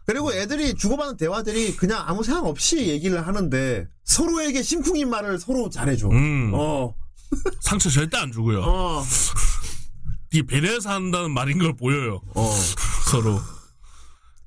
[0.10, 6.10] 그리고 애들이 주고받는 대화들이 그냥 아무 생각 없이 얘기를 하는데 서로에게 심쿵인 말을 서로 잘해줘.
[6.10, 6.52] 음.
[6.56, 6.96] 어,
[7.62, 8.60] 상처 절대 안 주고요.
[8.64, 9.04] 어,
[10.32, 12.22] 이게 배려해서 한다는 말인 걸 보여요.
[12.34, 12.50] 어.
[13.12, 13.40] 서로.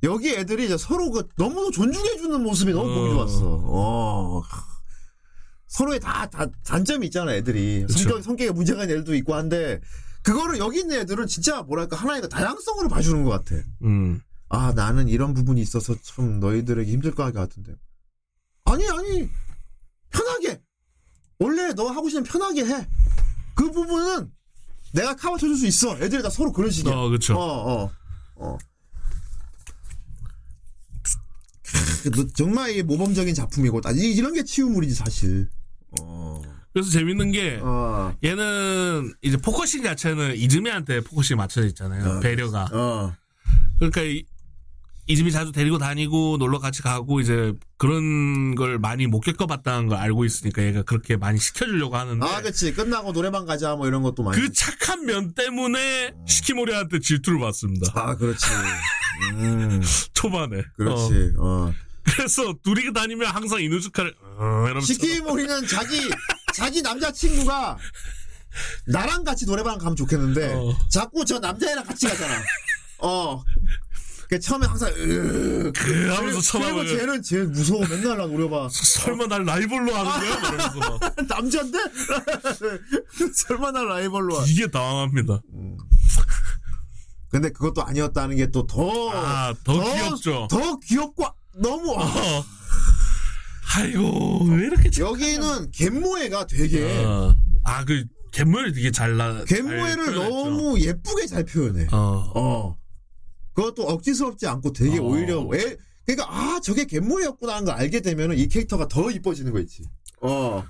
[0.02, 3.14] 여기 애들이 이제 서로 그 너무 존중해주는 모습이 너무 보기 어.
[3.14, 3.60] 좋았어.
[3.62, 4.42] 어.
[5.68, 7.84] 서로의 다, 다, 단점이 있잖아, 애들이.
[7.86, 8.00] 그쵸.
[8.00, 9.80] 성격, 성격에 문제가 있는 애들도 있고 한데,
[10.24, 13.62] 그거를 여기 있는 애들은 진짜 뭐랄까, 하나의 그 다양성으로 봐주는 것 같아.
[13.84, 14.20] 음.
[14.52, 17.74] 아, 나는 이런 부분이 있어서 참 너희들에게 힘들 것 같은데.
[18.66, 19.28] 아니, 아니,
[20.10, 20.60] 편하게.
[21.38, 22.86] 원래 너 하고 싶으면 편하게 해.
[23.54, 24.30] 그 부분은
[24.92, 25.96] 내가 카바 쳐줄 수 있어.
[25.98, 26.94] 애들이 다 서로 그런 식이야.
[26.94, 27.34] 어, 그쵸.
[27.34, 27.90] 어, 어,
[28.36, 28.58] 어.
[32.36, 35.48] 정말 이 모범적인 작품이고, 아, 이- 이런 게 치유물이지, 사실.
[36.02, 36.42] 어.
[36.74, 38.14] 그래서 재밌는 게 어.
[38.22, 42.20] 얘는 이제 focusing 자체는 이즈미한테 focusing이 맞춰져 있잖아요.
[42.20, 42.64] 배려가.
[42.72, 43.14] 어.
[43.78, 44.24] 그러니까 이,
[45.08, 50.24] 이즈미 자주 데리고 다니고 놀러 같이 가고 이제 그런 걸 많이 못 겪어봤다는 걸 알고
[50.24, 52.72] 있으니까 얘가 그렇게 많이 시켜주려고 하는데 아, 그치.
[52.72, 54.40] 끝나고 노래방 가자, 뭐 이런 것도 많이.
[54.40, 57.92] 그 착한 면 때문에 시키모리한테 질투를 받습니다.
[57.94, 58.46] 아, 그렇지.
[59.32, 59.82] 음,
[60.14, 60.62] 초반에.
[60.76, 61.32] 그렇지.
[61.36, 61.74] 어, 어.
[62.04, 66.10] 그래서 둘이 다니면 항상 이누즈카를 어, 시키모리는 자기,
[66.54, 67.78] 자기 남자친구가
[68.86, 70.78] 나랑 같이 노래방 가면 좋겠는데, 어.
[70.90, 72.34] 자꾸 저 남자애랑 같이 가잖아.
[72.98, 73.42] 어.
[74.32, 77.86] 그 처음에 항상, 으그 하면서 그리고 쳐다보고 쟤는 제일 무서워.
[77.86, 78.68] 맨날 나 노려봐.
[78.72, 80.40] 설마 날 라이벌로 하는 거야?
[80.40, 81.78] 뭐 이러면서 막 남자인데?
[83.34, 84.44] 설마 나 라이벌로 와.
[84.46, 85.42] 이게 당황합니다.
[87.28, 90.48] 근데 그것도 아니었다는 게 또 더, 아, 더 귀엽죠.
[90.50, 91.26] 더 귀엽고,
[91.56, 92.44] 너무, 아, 어.
[93.74, 97.34] 아이고 왜 이렇게 참- 여기는 갯모애가 되게, 어.
[97.64, 99.44] 아그 갯모를 되게 잘 나.
[99.44, 100.14] 갯모애를.
[100.14, 101.86] 너무 예쁘게 잘 표현해.
[101.92, 102.32] 어.
[102.34, 102.78] 어.
[103.54, 105.02] 그것도 억지스럽지 않고 되게 어.
[105.02, 105.76] 오히려, 애,
[106.06, 109.84] 그러니까, 아, 저게 갯모애였구나 하는 걸 알게 되면은 이 캐릭터가 더 이뻐지는 거 있지.
[110.20, 110.64] 어.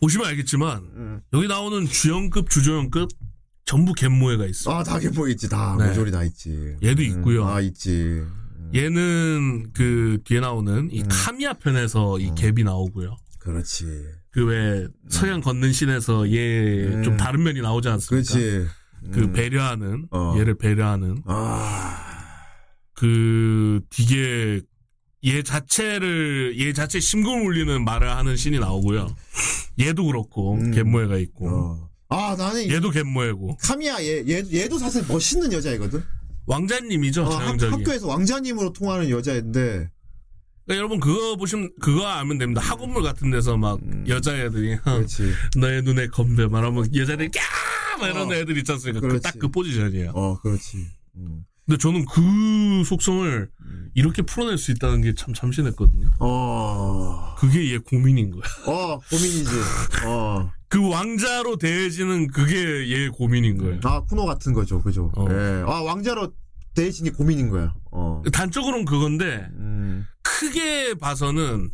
[0.00, 1.20] 보시면 알겠지만 음.
[1.32, 3.08] 여기 나오는 주연급 주조연급
[3.64, 4.72] 전부 갯모애가 있어.
[4.72, 5.48] 아, 다 갯모애 있지.
[5.48, 5.76] 다.
[5.78, 5.88] 네.
[5.88, 6.76] 모조리 다 있지.
[6.82, 7.46] 얘도 음, 있고요.
[7.46, 8.22] 아, 있지.
[8.74, 11.08] 얘는 그 뒤에 나오는 이 음.
[11.10, 13.16] 카미야 편에서 이 갭이 나오고요.
[13.38, 13.86] 그렇지.
[14.30, 17.02] 그 왜 서양 걷는 신에서 얘 음.
[17.02, 18.32] 좀 다른 면이 나오지 않습니까?
[18.34, 18.66] 그렇지.
[19.12, 19.32] 그 음.
[19.32, 20.34] 배려하는 어.
[20.38, 22.04] 얘를 배려하는 아.
[22.94, 24.60] 그 되게
[25.24, 29.14] 얘 자체를 얘 자체 심금을 울리는 말을 하는 신이 나오고요.
[29.80, 30.70] 얘도 그렇고 음.
[30.72, 31.88] 갯모애가 있고 어.
[32.10, 36.02] 아, 나는 이 얘도 갯모애고 카미야 얘, 얘 얘도 사실 멋있는 여자이거든.
[36.46, 37.60] 왕자님이죠 어, 학.
[37.60, 39.90] 학교에서 왕자님으로 통하는 여자인데
[40.64, 42.60] 그러니까 여러분 그거 보시면 그거 알면 됩니다.
[42.62, 44.80] 학원물 같은 데서 막 여자애들이 어, 음.
[44.84, 45.32] 그렇지.
[45.56, 47.40] 너의 눈에 건배 말하면 여자들이 까
[48.06, 48.34] 이런 어.
[48.34, 49.00] 애들 있지 않습니까?
[49.00, 49.22] 그렇지.
[49.22, 50.12] 딱그 포지션이에요.
[50.14, 50.86] 어, 그렇지.
[51.16, 51.44] 음.
[51.66, 53.50] 근데 저는 그 속성을
[53.94, 56.10] 이렇게 풀어낼 수 있다는 게참 참신했거든요.
[56.18, 57.34] 어.
[57.36, 58.42] 그게 얘 고민인 거야.
[58.66, 59.50] 어, 고민이지.
[60.06, 60.50] 어.
[60.68, 63.80] 그 왕자로 대해지는 그게 얘 고민인 거예요.
[63.84, 64.82] 아, 쿠노 같은 거죠.
[64.82, 65.10] 그죠.
[65.16, 65.26] 어.
[65.30, 65.62] 예.
[65.66, 66.32] 아, 왕자로
[66.74, 67.74] 대신 게 고민인 거야.
[67.90, 68.22] 어.
[68.32, 70.06] 단적으로는 그건데 음.
[70.22, 71.70] 크게 봐서는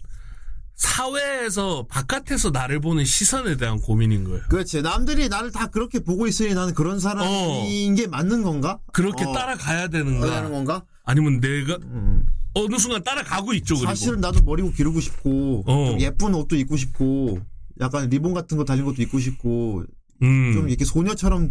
[0.74, 4.42] 사회에서 바깥에서 나를 보는 시선에 대한 고민인 거예요.
[4.48, 4.82] 그렇지.
[4.82, 8.80] 남들이 나를 다 그렇게 보고 있으니 나는 그런 사람인 게 맞는 건가?
[8.92, 9.32] 그렇게 어.
[9.32, 10.48] 따라가야 되는가?
[10.50, 10.84] 건가?
[11.04, 12.24] 아니면 내가 음.
[12.54, 13.74] 어느 순간 따라가고 있죠.
[13.74, 15.90] 그리고 사실은 나도 머리고 기르고 싶고 어.
[15.90, 17.40] 좀 예쁜 옷도 입고 싶고
[17.80, 19.84] 약간 리본 같은 거 달린 것도 입고 싶고
[20.22, 20.52] 음.
[20.54, 21.50] 좀 이렇게 소녀처럼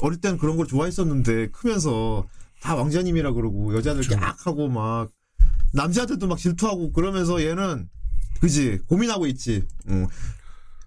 [0.00, 2.26] 어릴 때는 그런 걸 좋아했었는데 크면서
[2.60, 4.20] 다 왕자님이라 그러고 여자들 그렇죠.
[4.20, 5.10] 깍 하고 막
[5.72, 7.88] 남자들도 막 질투하고 그러면서 얘는
[8.42, 9.62] 그지 고민하고 있지.
[9.88, 10.08] 응.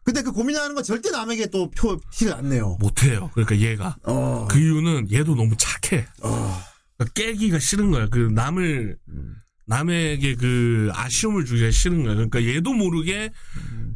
[0.03, 2.78] 근데 그 고민하는 건 절대 남에게 또 표, 티를 안 내요.
[2.82, 3.32] 못해요.
[3.34, 4.45] 그러니까 얘가 어.
[4.51, 6.06] 그 이유는 얘도 너무 착해.
[6.22, 6.62] 어.
[6.97, 8.08] 그러니까 깨기가 싫은 거야.
[8.10, 9.36] 그 남을 음.
[9.68, 12.14] 남에게 그 아쉬움을 주기가 싫은 거야.
[12.16, 13.32] 그러니까 얘도 모르게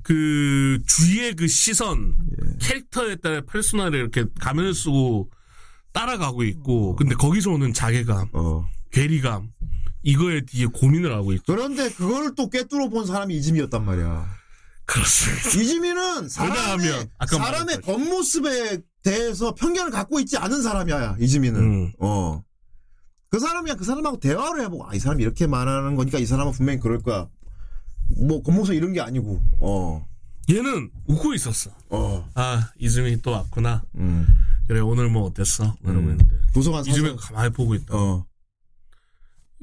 [0.01, 2.57] 그 주위의 그 시선 예.
[2.60, 5.30] 캐릭터에 따라 페르소나를 이렇게 가면을 쓰고
[5.91, 8.66] 따라가고 있고 근데 거기서 오는 자괴감, 어.
[8.91, 9.49] 괴리감
[10.04, 11.43] 이거에 뒤에 고민을 하고 있죠.
[11.47, 14.28] 그런데 그거를 또 꿰뚫어 본 사람이 이즈미였단 말이야.
[14.86, 15.50] 그렇습니다.
[15.50, 17.82] 이즈미는 사람의, 사람의.
[17.82, 21.60] 겉모습에 대해서 편견을 갖고 있지 않은 사람이야, 이즈미는.
[21.60, 21.93] 음.
[22.00, 22.43] 어.
[23.30, 26.80] 그 사람이야, 그 사람하고 대화를 해보고, 아, 이 사람이 이렇게 말하는 거니까 이 사람은 분명히
[26.80, 27.28] 그럴 거야.
[28.18, 30.10] 뭐, 겉모습 이런 게 아니고, 어,
[30.50, 31.70] 얘는 웃고 있었어.
[31.89, 33.84] 어, 아 이즈미 또 왔구나.
[33.95, 34.28] 음.
[34.68, 35.76] 그래 오늘 뭐 어땠어?
[35.84, 36.12] 이러고 음.
[36.12, 37.95] 있는데 도서관 이즈미 사서, 가만히 보고 있다.
[37.95, 38.26] 어,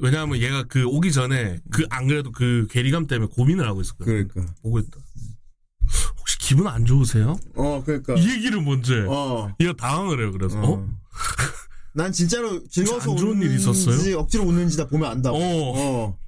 [0.06, 4.28] 왜냐하면 얘가 그 오기 전에 그 안 그래도 그 괴리감 때문에 고민을 하고 있었거든.
[4.28, 4.54] 그러니까.
[4.62, 4.98] 보고 있다.
[6.18, 7.36] 혹시 기분 안 좋으세요?
[7.56, 8.14] 어, 그러니까.
[8.14, 9.04] 이 얘기를 먼저 해.
[9.08, 9.52] 어.
[9.60, 10.30] 얘가 당황을 해요.
[10.32, 10.74] 그래서 어?
[10.74, 10.88] 어.
[11.92, 14.18] 난 진짜로 즐거워서 안 좋은 일 웃는지 있었어요?
[14.18, 15.36] 억지로 웃는지 다 보면 안다고.
[15.36, 15.42] 어.
[15.76, 16.18] 어.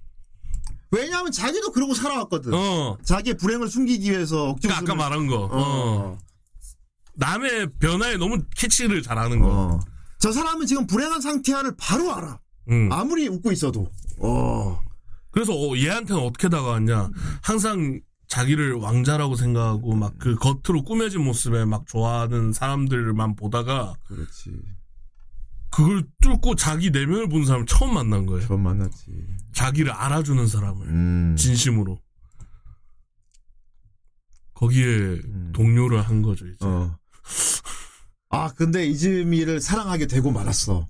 [0.91, 2.55] 왜냐하면 자기도 그러고 살아왔거든.
[2.55, 2.97] 어.
[3.05, 5.37] 자기의 불행을 숨기기 위해서 억지로 그러니까 아까 말한 거.
[5.45, 5.49] 어.
[5.53, 6.19] 어.
[7.15, 9.49] 남의 변화에 너무 캐치를 잘하는 거.
[9.49, 9.81] 어.
[10.19, 12.41] 저 사람은 지금 불행한 상태야를 바로 알아.
[12.71, 12.89] 응.
[12.93, 13.91] 아무리 웃고 있어도.
[14.19, 14.81] 어.
[15.31, 17.11] 그래서 어, 얘한테는 어떻게 다가왔냐?
[17.43, 24.51] 항상 자기를 왕자라고 생각하고 막 그 겉으로 꾸며진 모습에 막 좋아하는 사람들만 보다가 그렇지.
[25.71, 28.47] 그걸 뚫고 자기 내면을 본 사람 처음 만난 거예요.
[28.47, 29.07] 처음 만났지.
[29.55, 31.37] 자기를 알아주는 사람을 음.
[31.39, 31.99] 진심으로
[34.55, 35.53] 거기에 음.
[35.55, 36.57] 동료를 한 거죠 이제.
[36.67, 36.99] 어.
[38.31, 40.89] 아 근데 이즈미를 사랑하게 되고 말았어.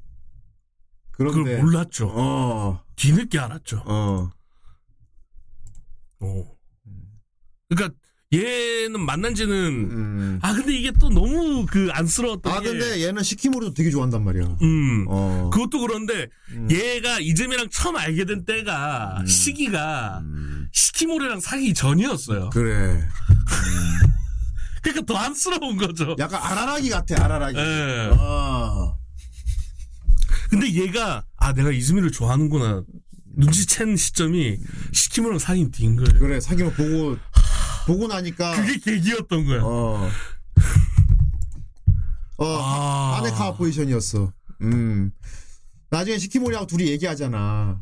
[1.18, 2.08] 그런데 그걸 몰랐죠.
[2.14, 3.82] 어, 뒤늦게 알았죠.
[3.84, 4.30] 어,
[6.20, 6.44] 어.
[7.68, 7.94] 그러니까
[8.32, 9.56] 얘는 만난 지는
[9.90, 10.38] 음.
[10.42, 14.58] 아 근데 이게 또 너무 그 안쓰러웠던 아게 근데 얘는 시키모리도 되게 좋아한단 말이야.
[14.62, 15.06] 음.
[15.08, 16.68] 어, 그것도 그런데 음.
[16.70, 20.68] 얘가 이즈미랑 처음 알게 된 때가 시기가 음.
[20.72, 22.50] 시키모리랑 사귀기 전이었어요.
[22.50, 23.02] 그래.
[24.82, 26.14] 그러니까 더 안쓰러운 거죠.
[26.18, 27.58] 약간 아라라기 같아 아라라기.
[27.58, 28.10] 예.
[28.16, 28.94] 아,
[30.48, 32.84] 근데 얘가 아 내가 이즈미를 좋아하는구나
[33.38, 34.58] 눈치챈 시점이
[34.92, 36.18] 시키모리랑 사귄 뒤인 거예요.
[36.18, 37.16] 그래 사귀면 보고
[37.86, 39.62] 보고 나니까 그게 계기였던 거야.
[39.62, 40.10] 어.
[42.38, 43.18] 어, 아.
[43.18, 44.32] 아네카 포지션이었어.
[44.62, 45.10] 음.
[45.90, 47.80] 나중에 시키모리하고 둘이 얘기하잖아.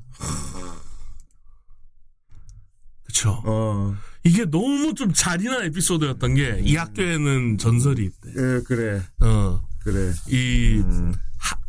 [3.05, 3.43] 그쵸.
[3.45, 3.95] 어.
[4.25, 8.31] 이게 너무 좀 잔인한 에피소드였던 게이 학교에는 전설이 있대.
[8.31, 9.03] 예, 그래.
[9.21, 9.63] 어.
[9.81, 10.13] 그래.
[10.29, 11.15] 이, 음.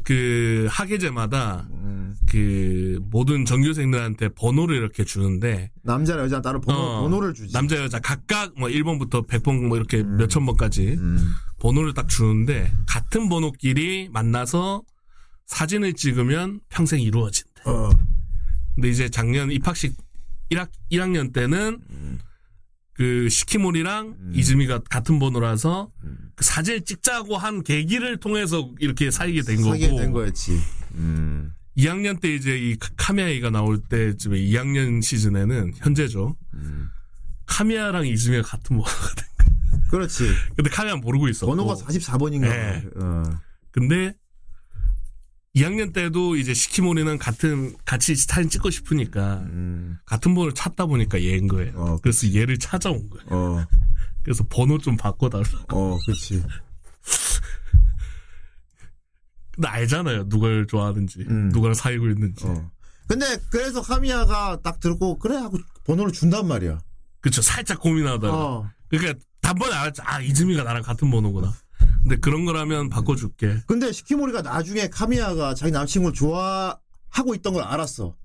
[0.07, 2.15] 하, 그, 학예제마다 음.
[2.29, 7.53] 그 모든 전교생들한테 번호를 이렇게 주는데 남자나 여자 따로 번호, 어, 번호를 주지.
[7.53, 11.33] 남자 여자 각각 뭐 1번부터 100번 뭐 이렇게 몇천 번까지 음.
[11.59, 14.83] 번호를 딱 주는데 같은 번호끼리 만나서
[15.45, 17.61] 사진을 찍으면 평생 이루어진대.
[17.65, 17.89] 어.
[18.75, 19.95] 근데 이제 작년 입학식
[20.51, 21.81] 1학 1학년 때는
[22.97, 25.91] 그 시키모리랑 이즈미가 같은 번호라서
[26.35, 30.59] 그 사진을 찍자고 한 계기를 통해서 이렇게 사귀게 된 거고 사귀게 된 거였지.
[30.95, 31.53] 음.
[31.77, 36.35] 2학년 때 이제 이 카- 카미아이가 나올 때쯤에 2학년 시즌에는 현재죠.
[36.55, 36.89] 음.
[37.45, 39.23] 카미아랑 이즈미가 같은 번호가 돼.
[39.91, 40.23] 그렇지.
[40.57, 41.55] 근데 카미아는 모르고 있었고.
[41.55, 42.41] 번호가 44번인가.
[42.49, 42.83] 네.
[42.95, 43.23] 어.
[43.71, 44.15] 근데
[45.57, 49.97] 2학년 때도 이제 시키모리는 같은 같이 사진 찍고 싶으니까 음.
[50.05, 51.73] 같은 번호를 찾다 보니까 얘인 거예요.
[51.75, 53.25] 어, 그래서 얘를 찾아온 거예요.
[53.29, 53.65] 어.
[54.23, 55.45] 그래서 번호 좀 바꿔달라.
[55.69, 56.43] 어, 그렇지.
[59.55, 60.29] 근데 알잖아요.
[60.29, 61.49] 누굴 좋아하는지, 음.
[61.49, 62.45] 누구랑 사귀고 있는지.
[62.45, 62.69] 어.
[63.07, 66.77] 근데 그래서 카미야가 딱 들고 그래 하고 번호를 준단 말이야.
[67.21, 67.41] 그쵸.
[67.41, 68.33] 살짝 고민하다가.
[68.33, 68.69] 어.
[68.89, 70.03] 그러니까 단번에 알았죠.
[70.05, 71.53] 아 이즈미가 나랑 같은 번호구나.
[72.03, 73.57] 근데 그런 거라면 바꿔줄게.
[73.67, 78.15] 근데 시키모리가 나중에 카미야가 자기 남친구를 좋아하고 있던 걸 알았어.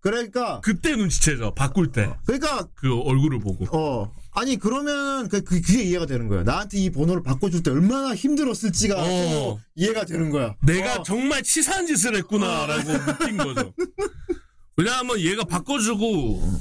[0.00, 1.54] 그러니까 그때 눈치채죠.
[1.54, 2.14] 바꿀 때.
[2.24, 3.66] 그러니까 그 얼굴을 보고.
[3.76, 6.44] 어 아니 그러면 그, 그 그게 이해가 되는 거야.
[6.44, 9.04] 나한테 이 번호를 바꿔줄 때 얼마나 힘들었을지가 어.
[9.04, 10.54] 또 이해가 되는 거야.
[10.62, 11.02] 내가 어.
[11.02, 13.72] 정말 치사한 짓을 했구나라고 느낀 거죠.
[14.76, 16.60] 왜냐하면 얘가 바꿔주고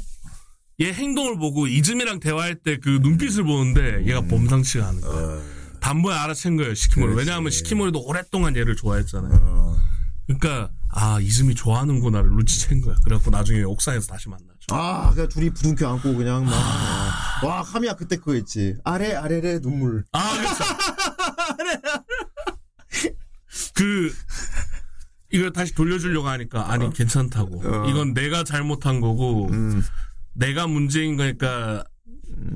[0.81, 5.41] 얘 행동을 보고 이즈미랑 대화할 때 그 눈빛을 보는데 얘가 범상치가 않은 거야.
[5.79, 7.13] 단번에 알아챈 거예요, 시키모리.
[7.13, 7.27] 그렇지.
[7.27, 9.39] 왜냐하면 시키모리도 오랫동안 얘를 좋아했잖아요.
[9.41, 9.77] 어.
[10.25, 12.95] 그러니까 아 이즈미 좋아하는구나를 눈치챈 거야.
[13.03, 14.47] 그래갖고 나중에 옥상에서 다시 만나죠.
[14.71, 16.53] 아, 그냥 둘이 부둥켜 안고 그냥 막.
[17.43, 18.75] 와, 카미야 그때 그거 있지.
[18.83, 20.03] 아래, 아래래 눈물.
[20.11, 20.63] 아 그렇죠.
[23.73, 24.13] 그
[25.31, 27.61] 이걸 다시 돌려주려고 하니까 아니 괜찮다고.
[27.63, 27.89] 어.
[27.89, 29.83] 이건 내가 잘못한 거고 음.
[30.33, 31.83] 내가 문제인 거니까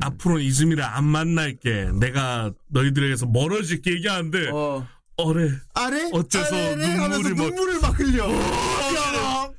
[0.02, 1.92] 앞으로 이즈미를 안 만날게.
[2.00, 4.88] 내가 너희들에게서 멀어질게 얘기하는데 어.
[5.18, 6.10] 어래 아래?
[6.14, 8.32] 어째서 아래래 하면서 막- 눈물을 막 흘려.
[8.32, 9.52] 야,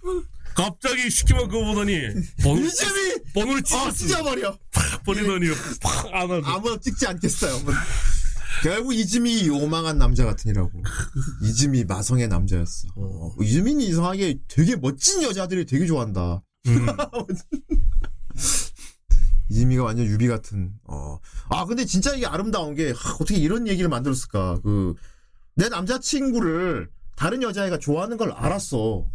[0.55, 1.99] 갑자기 시키면 그거 보더니
[2.43, 3.15] 번호, 이즈미!
[3.35, 3.91] 번호를 어.
[3.93, 4.59] 찢어버려.
[4.73, 5.49] 팍 버리더니
[5.81, 6.43] 팍 안아줘.
[6.47, 7.61] 아무나 찍지 않겠어요.
[7.61, 7.73] 뭐.
[8.63, 10.71] 결국 이즈미 요망한 남자 같으니라고.
[11.43, 12.89] 이즈미 마성의 남자였어.
[12.97, 16.43] 어, 이즈미는 이상하게 되게 멋진 여자들이 되게 좋아한다.
[16.69, 16.87] 음.
[19.53, 20.73] 이즈미가 완전 유비 같은.
[20.85, 21.19] 어.
[21.51, 24.61] 아 근데 진짜 이게 아름다운 게 하, 어떻게 이런 얘기를 만들었을까?
[24.63, 24.95] 그
[25.55, 29.07] 내 남자친구를 다른 여자애가 좋아하는 걸 알았어.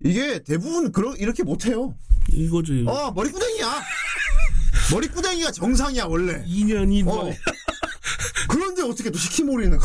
[0.00, 1.96] 이게 대부분 그런 이렇게 못해요.
[2.30, 2.84] 이거지.
[2.86, 3.82] 어 머리구댕이야.
[4.92, 6.44] 머리구댕이가 정상이야 원래.
[6.44, 7.30] 2년이 어.
[8.48, 9.78] 그런데 어떻게 또 시키모리는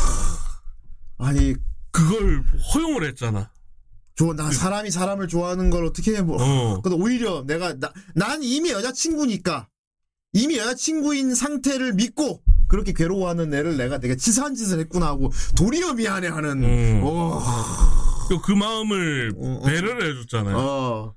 [1.17, 1.55] 아니
[1.91, 2.43] 그걸
[2.73, 3.51] 허용을 했잖아.
[4.19, 6.35] 좋아 나 사람이 사람을 좋아하는 걸 어떻게 해 뭐.
[6.41, 6.81] 어.
[6.81, 9.69] 근데 오히려 내가 나, 난 이미 여자친구니까
[10.33, 16.63] 이미 여자친구인 상태를 믿고 그렇게 괴로워하는 애를 내가 되게 치사한 짓을 했구나 하고 도리어 미안해하는
[16.65, 17.01] 음.
[17.01, 17.41] 어,
[18.27, 19.65] 그- 그 마음을 어, 어.
[19.65, 20.57] 배려를 해줬잖아요.
[20.57, 21.15] 어.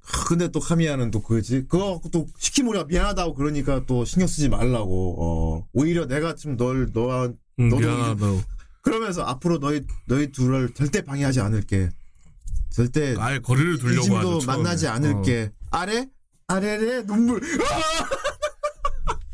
[0.00, 4.48] 하, 근데 또 카미야는 또 그지 그거 갖고 또 시키모리가 미안하다고 그러니까 또 신경 쓰지
[4.48, 7.30] 말라고 어 오히려 내가 좀널 너와
[7.60, 8.26] 응, 너도 미안하다.
[8.88, 11.90] 그러면서 앞으로 너희 너희 둘을 절대 방해하지 않을게
[12.70, 14.38] 절대 아예 거리를 두려고 이짐도 하죠.
[14.40, 14.56] 처음에.
[14.62, 14.92] 만나지 어.
[14.92, 16.06] 않을게 아래
[16.46, 17.40] 아래래 눈물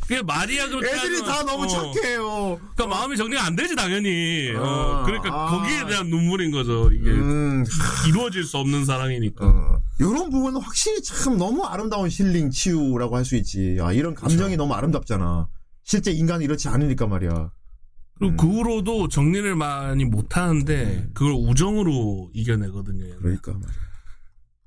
[0.03, 1.69] 그게 말이야 그렇게 애들이 하지만, 다 너무 어.
[1.69, 4.53] 착해요 그러니까 마음이 정리가 안 되지 당연히.
[4.55, 5.03] 어, 어.
[5.07, 5.47] 그러니까 아.
[5.51, 6.91] 거기에 대한 눈물인 거죠.
[6.93, 7.65] 이게 음
[8.09, 9.47] 이루어질 수 없는 사랑이니까.
[9.47, 9.81] 어.
[9.99, 14.75] 이런 부분은 확실히 참 너무 아름다운 힐링 치유라고 할 수 있지 아 이런 감정이 너무
[14.75, 15.49] 아름답잖아
[15.85, 17.51] 실제 인간은 이렇지 않으니까 말이야.
[18.19, 23.05] 그리고 그 후로도 정리를 많이 못 하는데 그걸 우정으로 이겨내거든요.
[23.05, 23.19] 얘는.
[23.19, 23.59] 그러니까.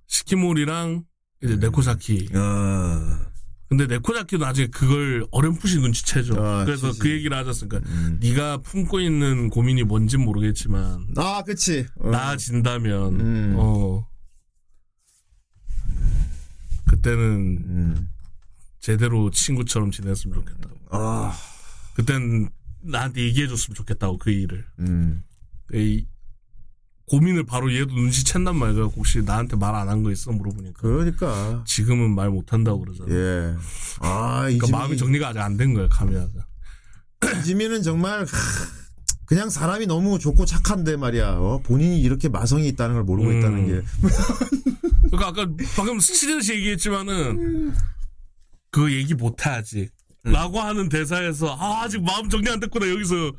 [0.08, 1.06] 시키모리랑
[1.44, 2.30] 이제 네코사키.
[2.34, 3.28] 아,
[3.70, 6.44] 근데 네코자키도 나중에 그걸 어렴풋이 눈치채죠.
[6.44, 7.00] 아, 그래서 그치.
[7.00, 8.20] 그 얘기를 하셨으니까 음.
[8.22, 11.86] 네가 품고 있는 고민이 뭔진 모르겠지만 아, 그치.
[12.00, 12.10] 어.
[12.10, 13.56] 나아진다면 음.
[13.58, 14.08] 어
[16.88, 17.24] 그때는
[17.68, 18.10] 음.
[18.80, 20.70] 제대로 친구처럼 지냈으면 좋겠다.
[20.92, 21.34] 아,
[21.96, 22.50] 그땐
[22.88, 24.66] 나한테 얘기해줬으면 좋겠다고 그 일을.
[24.80, 25.24] 음.
[25.74, 26.06] 이
[27.08, 28.84] 고민을 바로 얘도 눈치챘단 말이야.
[28.84, 31.64] 혹시 나한테 말 안 한 거 있어 물어보니까 그러니까.
[31.66, 33.10] 지금은 말 못한다고 그러잖아.
[33.14, 33.56] 예.
[34.00, 36.46] 아, 그러니까 이지미, 마음이 정리가 아직 안 된 거야 카미야가.
[37.40, 38.26] 이지미는 정말, 하,
[39.26, 41.38] 그냥 사람이 너무 좋고 착한데 말이야.
[41.38, 41.62] 어?
[41.64, 43.38] 본인이 이렇게 마성이 있다는 걸 모르고 음.
[43.40, 43.82] 있다는 게.
[45.10, 47.74] 그러니까 아까 방금 스치듯이 얘기했지만은
[48.72, 49.90] 그 얘기 아직.
[50.28, 50.32] 음.
[50.34, 53.32] 라고 하는 대사에서 아 아직 마음 정리 안 됐구나 여기서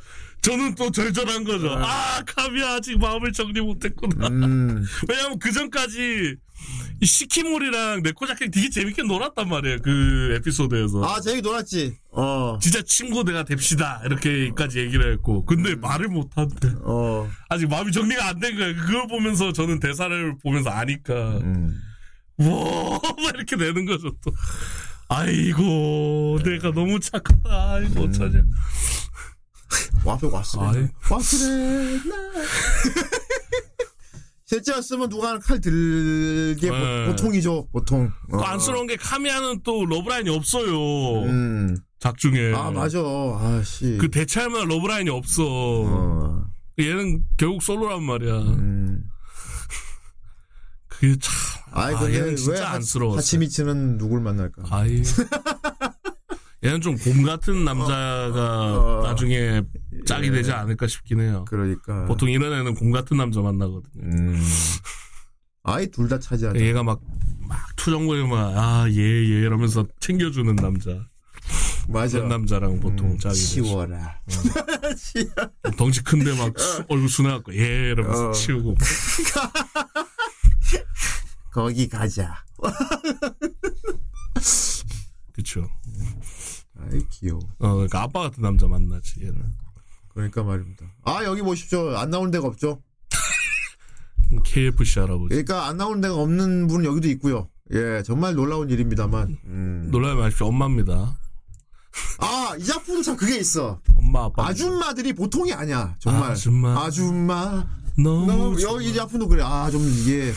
[0.43, 1.71] 저는 또 절절한 거죠.
[1.79, 4.29] 아 카미야 아직 마음을 정리 못했구나.
[4.29, 4.85] 음.
[5.09, 6.37] 왜냐면 그 전까지
[7.01, 11.05] 이 시키모리랑 네코자키 되게 재밌게 놀았단 말이에요 그 에피소드에서.
[11.05, 11.97] 아, 재미 놀았지.
[12.13, 12.59] 어.
[12.61, 16.73] 진짜 친구 내가 됩시다 이렇게까지 얘기를 했고 근데 말을 못한대.
[16.83, 17.29] 어.
[17.49, 18.75] 아직 마음이 정리가 안 된 거야.
[18.75, 21.39] 그걸 보면서 저는 대사를 보면서 아니까.
[21.39, 21.75] 음.
[22.39, 22.47] 와,
[23.03, 24.31] 막 이렇게 내는 거죠, 또.
[25.09, 27.73] 아이고, 내가 너무 착하다.
[27.73, 28.43] 아이고, 어쩌냐.
[30.05, 30.61] 와, 앞에 왔어.
[31.11, 32.17] 왔으래, 나.
[34.49, 37.07] 실제였으면 누가 칼 들게 네.
[37.07, 38.11] 보, 통이죠 보통.
[38.33, 38.39] 어.
[38.39, 41.23] 그 안쓰러운 게 카미야는 또 러브라인이 없어요.
[41.25, 41.77] 음.
[42.01, 42.55] 작중에.
[42.55, 43.01] 아, 맞아.
[43.01, 43.99] 아, 씨.
[44.01, 45.45] 그 대체할만 러브라인이 없어.
[45.45, 46.45] 어.
[46.79, 48.35] 얘는 결국 솔로란 말이야.
[48.39, 49.05] 음.
[50.87, 51.58] 그게 참.
[51.73, 53.19] 아이, 아, 근데 얘는 왜 진짜 하- 안쓰러웠어.
[53.19, 54.63] 하치미치는 누굴 만날까?
[54.71, 55.03] 아이.
[56.65, 59.03] 얘는 좀 곰 같은 남자가 어.
[59.05, 59.63] 나중에
[60.07, 60.31] 짝이 예.
[60.33, 61.45] 되지 않을까 싶긴 해요.
[61.49, 62.05] 그러니까.
[62.07, 64.03] 보통 이런 애는 곰 같은 남자 만나거든요.
[64.03, 64.43] 음.
[65.63, 66.59] 아이, 둘 다 차지하자.
[66.61, 67.01] 얘가 막,
[67.47, 70.91] 막 투정거리면, 아, 얘, 얘, 이러면서 챙겨주는 남자.
[71.91, 72.19] 맞아.
[72.19, 73.35] 그런 남자랑 보통 음, 짝이.
[73.37, 74.21] 치워라.
[75.79, 78.33] 덩치 큰데 막 수- 얼굴 순해갖고, 얘, 이러면서 어.
[78.33, 78.75] 치우고.
[81.59, 82.45] 거기 가자.
[85.33, 85.69] 그쵸.
[86.79, 87.41] 아이, 귀여워.
[87.59, 89.43] 어, 그러니까 아빠 같은 남자 만나지, 얘는.
[90.15, 90.87] 그러니까 말입니다.
[91.03, 91.97] 아, 여기 보십시오.
[91.97, 92.81] 안 나오는 데가 없죠?
[94.45, 95.31] KFC 할아버지.
[95.31, 97.49] 그러니까 안 나오는 데가 없는 분은 여기도 있고요.
[97.73, 99.39] 예, 정말 놀라운 일입니다만.
[99.45, 99.89] 음.
[99.91, 100.47] 놀라지 마십시오.
[100.47, 101.19] 엄마입니다.
[102.21, 103.81] 아, 이 작품도 참 그게 있어.
[103.97, 104.47] 엄마, 아빠.
[104.47, 105.97] 아줌마들이 보통이 아니야.
[105.99, 106.31] 정말.
[106.31, 106.85] 아 줌마.
[106.85, 107.67] 아줌마.
[107.97, 108.27] 너무.
[108.27, 108.63] 너무.
[108.63, 109.43] 여기 이 작품도 그래.
[109.45, 110.33] 아, 좀 이게,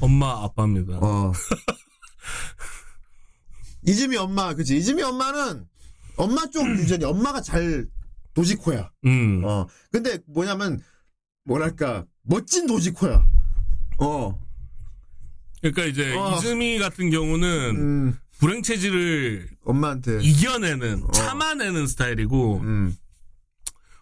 [0.00, 0.98] 엄마, 아빠입니다.
[0.98, 1.32] 어.
[3.86, 4.76] 이즈미 엄마, 그치.
[4.76, 5.66] 이즈미 엄마는
[6.16, 7.86] 엄마 쪽 유전이 엄마가 잘
[8.34, 8.90] 도지코야.
[9.06, 9.42] 음.
[9.44, 9.66] 어.
[9.90, 10.80] 근데 뭐냐면,
[11.44, 13.26] 뭐랄까, 멋진 도지코야.
[13.98, 14.38] 어.
[15.60, 16.36] 그러니까 이제 어.
[16.36, 20.20] 이즈미 같은 경우는 음, 불행 체질을 엄마한테.
[20.22, 22.96] 이겨내는, 참아내는 스타일이고, 음.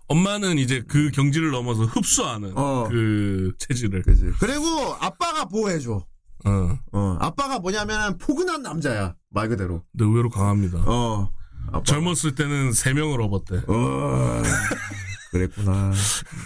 [0.09, 2.89] 엄마는 이제 그 경지를 넘어서 흡수하는 어.
[2.89, 4.03] 그 체질을.
[4.03, 4.25] 그지.
[4.41, 4.65] 그리고
[5.01, 6.05] 아빠가 보호해줘.
[6.45, 6.79] 어.
[6.93, 7.17] 어.
[7.21, 9.15] 아빠가 뭐냐면 포근한 남자야.
[9.31, 9.85] 말 그대로.
[9.93, 10.79] 근데 의외로 강합니다.
[10.87, 11.31] 어.
[11.69, 11.83] 아빠.
[11.83, 13.57] 젊었을 때는 세 명을 업었대.
[13.69, 14.43] 어.
[15.31, 15.93] 그랬구나.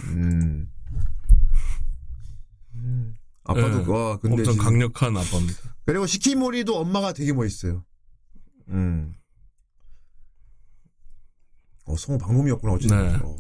[0.09, 0.69] 음.
[2.75, 3.15] 음.
[3.45, 3.91] 아빠도, 네.
[3.93, 4.37] 와, 근데.
[4.39, 5.59] 엄청 지금- 강력한 아빠입니다.
[5.87, 7.85] 그리고 시키모리도 엄마가 되게 멋있어요.
[8.71, 9.15] 음.
[11.85, 13.13] 어, 성 방금이었구나, 어쨌든.
[13.13, 13.19] 네.
[13.23, 13.37] 어.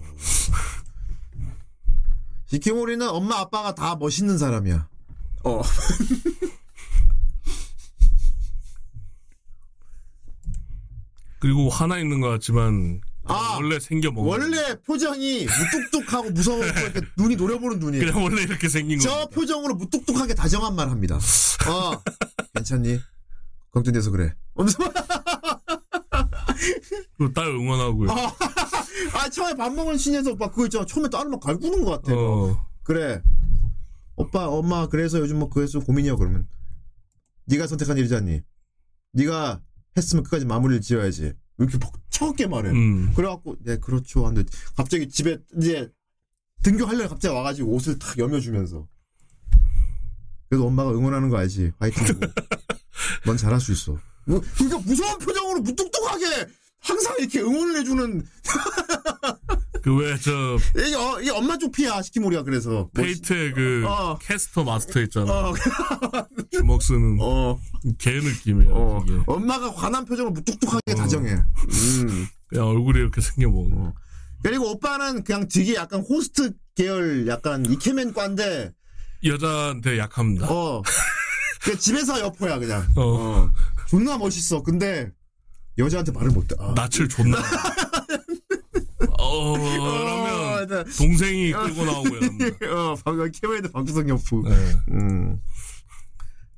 [2.47, 4.88] 시키모리는 엄마, 아빠가 다 멋있는 사람이야.
[5.45, 5.62] 어.
[11.40, 15.47] 그리고 하나 있는 것 같지만 아, 원래 생겨 먹는 원래 표정이
[15.90, 18.05] 무뚝뚝하고 무서워 이렇게 눈이 노려보는 눈이에요.
[18.07, 19.05] 그냥 원래 이렇게 생긴 거.
[19.05, 21.16] 저 표정으로 무뚝뚝하게 다정한 말 합니다.
[21.68, 22.03] 어,
[22.55, 23.01] 괜찮니?
[23.72, 24.34] 걱정돼서 그래.
[24.55, 24.93] 엄청-
[27.34, 28.10] 딸 응원하고요.
[29.14, 30.84] 아, 처음에 밥 먹는 신에서 오빠 그거 있잖아.
[30.84, 32.12] 처음에 딸을 막 갈구는 것 같아.
[32.16, 32.66] 어.
[32.82, 33.22] 그래.
[34.16, 36.48] 오빠, 엄마, 그래서 요즘 뭐 그래서 고민이야, 그러면.
[37.46, 38.42] 네가 선택한 일이잖니.
[39.12, 39.62] 네가
[39.96, 41.22] 했으면 끝까지 마무리를 지어야지.
[41.22, 42.70] 왜 이렇게 퍽차게 말해.
[42.70, 43.12] 음.
[43.14, 44.26] 그래갖고, 네, 그렇죠.
[44.26, 45.90] 하는데, 갑자기 집에, 이제,
[46.62, 48.86] 등교하려고 갑자기 와가지고 옷을 탁 여며주면서.
[50.48, 51.72] 그래도 엄마가 응원하는 거 알지?
[51.78, 52.04] 화이팅.
[53.26, 53.98] 넌 잘할 수 있어.
[54.26, 56.46] 뭐, 그러니까 무서운 표정으로 무뚝뚝하게
[56.80, 58.26] 항상 이렇게 응원을 해주는.
[59.82, 62.88] 그 왜 저 이게, 어, 이게 엄마 쪽 피야 시키모리가 그래서.
[62.94, 64.16] 페이트의 그 어.
[64.20, 65.32] 캐스터 마스터 있잖아.
[65.32, 65.54] 어,
[66.52, 67.58] 주먹 쓰는 어,
[67.98, 68.68] 걔 느낌이야.
[68.70, 69.02] 어.
[69.06, 70.94] 이게 엄마가 관한 표정으로 뚝뚝하게 어.
[70.94, 71.32] 다정해.
[71.32, 72.26] 음.
[72.46, 73.92] 그냥 얼굴이 이렇게 생겨 먹어.
[74.44, 78.72] 그리고 오빠는 그냥 되게 약간 호스트 계열 약간 이케맨과인데,
[79.24, 80.46] 여자한테 약합니다.
[80.48, 80.82] 어.
[81.62, 82.86] 그냥 집에서 여포야, 그냥.
[82.96, 83.50] 어.
[83.93, 83.99] 어.
[83.99, 84.62] 존나 멋있어.
[84.62, 85.11] 근데,
[85.78, 86.55] 여자한테 말을 못해.
[86.59, 86.72] 아.
[86.74, 87.38] 낯을 존나.
[89.18, 90.84] 어, 어, 그러면 네.
[90.97, 92.57] 동생이 끌고 나오고 이럽니다.
[92.72, 94.49] 어, 방금 케이맨의 박주성 여포.
[94.49, 94.76] 네.
[94.93, 95.40] 음.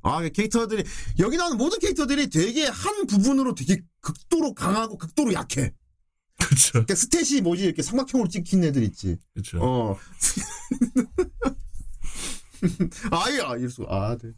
[0.01, 0.83] 아, 캐릭터들이,
[1.19, 5.73] 여기 나오는 모든 캐릭터들이 되게 한 부분으로 되게 극도로 강하고 극도로 약해.
[6.37, 6.73] 그쵸.
[6.73, 9.17] 그러니까 스탯이 뭐지, 이렇게 삼각형으로 찍힌 애들 있지.
[9.33, 9.59] 그쵸.
[9.61, 9.97] 어.
[13.11, 14.29] 아야, 이럴 수, 아, 네.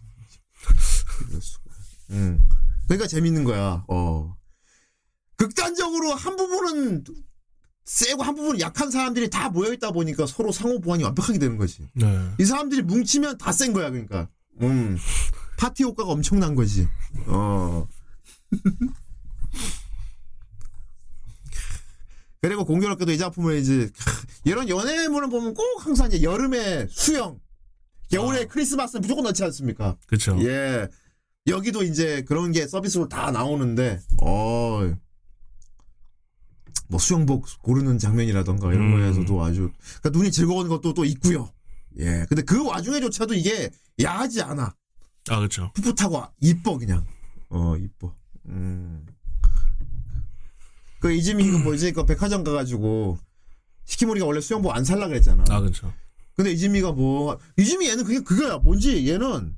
[1.30, 1.64] 이럴 수가.
[2.12, 2.48] 음.
[2.88, 4.36] 그러니까 재밌는 거야, 어.
[5.36, 7.04] 극단적으로 한 부분은
[7.86, 11.88] 세고 한 부분은 약한 사람들이 다 모여 있다 보니까 서로 상호 보완이 완벽하게 되는 거지.
[11.94, 12.30] 네.
[12.40, 14.30] 이 사람들이 뭉치면 다 센 거야, 그러니까.
[14.62, 14.98] 음.
[15.58, 16.88] 파티 효과가 엄청난 거지.
[17.28, 17.88] 어.
[22.42, 23.90] 그리고 공교롭게도 이 작품을 이제,
[24.44, 27.40] 이런 연애물을 보면 꼭 항상 이제 여름에 수영,
[28.10, 28.46] 겨울에 아.
[28.48, 29.98] 크리스마스는 무조건 넣지 않습니까?
[30.08, 30.38] 그쵸.
[30.42, 30.88] 예.
[31.48, 34.94] 여기도 이제 그런 게 서비스로 다 나오는데, 어,
[36.90, 39.00] 뭐 수영복 고르는 장면이라던가 이런 음.
[39.00, 41.52] 거에서도 아주, 그러니까 눈이 즐거운 것도 또 있고요.
[42.00, 42.26] 예.
[42.30, 43.70] 근데 그 와중에조차도 이게
[44.02, 44.76] 야하지 않아.
[45.30, 45.72] 아, 그쵸.
[45.74, 47.06] 풋풋하고 이뻐, 그냥.
[47.50, 48.14] 어, 이뻐.
[48.46, 49.06] 음.
[51.00, 53.20] 그 이지민 그 뭐지, 그 백화점 가 가지고,
[53.86, 55.44] 시키모리가 원래 수영복 안 살라 그랬잖아.
[55.50, 55.94] 아, 그쵸.
[56.36, 59.58] 근데 이지미가 뭐 이지미 얘는 그게 그거야 뭔지 얘는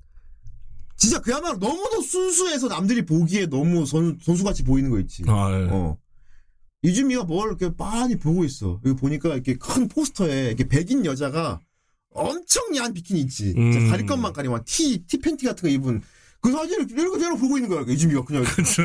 [0.99, 5.23] 진짜 그야말로 너무도 순수해서 남들이 보기에 너무 선, 선수같이 보이는 거 있지.
[5.27, 5.67] 아, 예.
[5.71, 5.97] 어.
[6.81, 8.81] 이지미가 뭘 이렇게 빤히 보고 있어.
[8.85, 11.61] 여기 보니까 이렇게 큰 포스터에 이렇게 백인 여자가
[12.11, 13.53] 엄청 야한 비키니 있지.
[13.57, 13.89] 음.
[13.89, 16.01] 가릴 것만 가리면 티, 티 팬티 같은 거 입은
[16.41, 18.83] 그 사진을 이렇게 그대로 보고 있는 거야 이지미가 그냥 그쵸.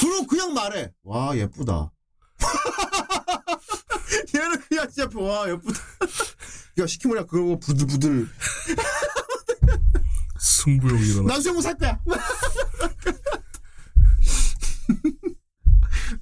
[0.00, 0.92] 그리고 그냥 말해.
[1.02, 1.92] 와 예쁘다.
[4.34, 5.80] 얘는 그냥 진짜 와 예쁘다.
[6.78, 8.28] 야 시키모리가 그거 부들부들
[10.46, 11.32] 승부욕 일어나.
[11.34, 12.00] 난 수영복 살 거야.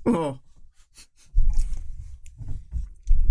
[0.07, 0.41] 어.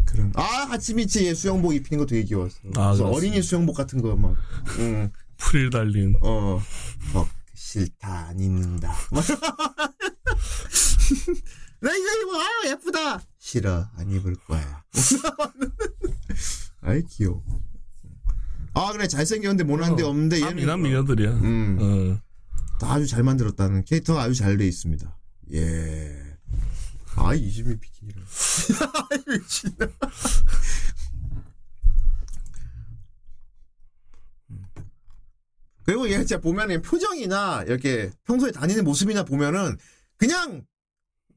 [0.06, 0.32] 그런.
[0.36, 2.60] 아, 하치미치 얘 수영복 입히는 거 되게 귀여웠어.
[2.76, 3.08] 아, 그래서.
[3.08, 4.36] 어린이 수영복 같은 거 막.
[4.78, 5.12] 응.
[5.38, 6.16] 프릴 달린.
[6.22, 6.62] 어.
[7.16, 8.94] 어, 싫다, 안 입는다.
[11.82, 13.22] 나 이거 입어, 아, 예쁘다.
[13.40, 14.84] 싫어, 안 입을 거야.
[16.82, 17.44] 아이, 귀여워.
[18.76, 20.58] 아, 그래, 잘생겼는데 못한데 어, 없는데 다 얘는.
[20.58, 21.30] 미남 미녀들이야.
[21.32, 21.78] 음.
[21.80, 22.22] 어.
[22.80, 25.18] 다 아주 잘 만들었다는 캐릭터가 아주 잘 돼 있습니다.
[25.54, 26.20] 예.
[27.16, 28.24] 아, 이즈미 비키니를.
[29.28, 29.88] 미친다.
[35.86, 39.78] 그리고 얘 진짜 보면은 표정이나 이렇게 평소에 다니는 모습이나 보면은
[40.18, 40.66] 그냥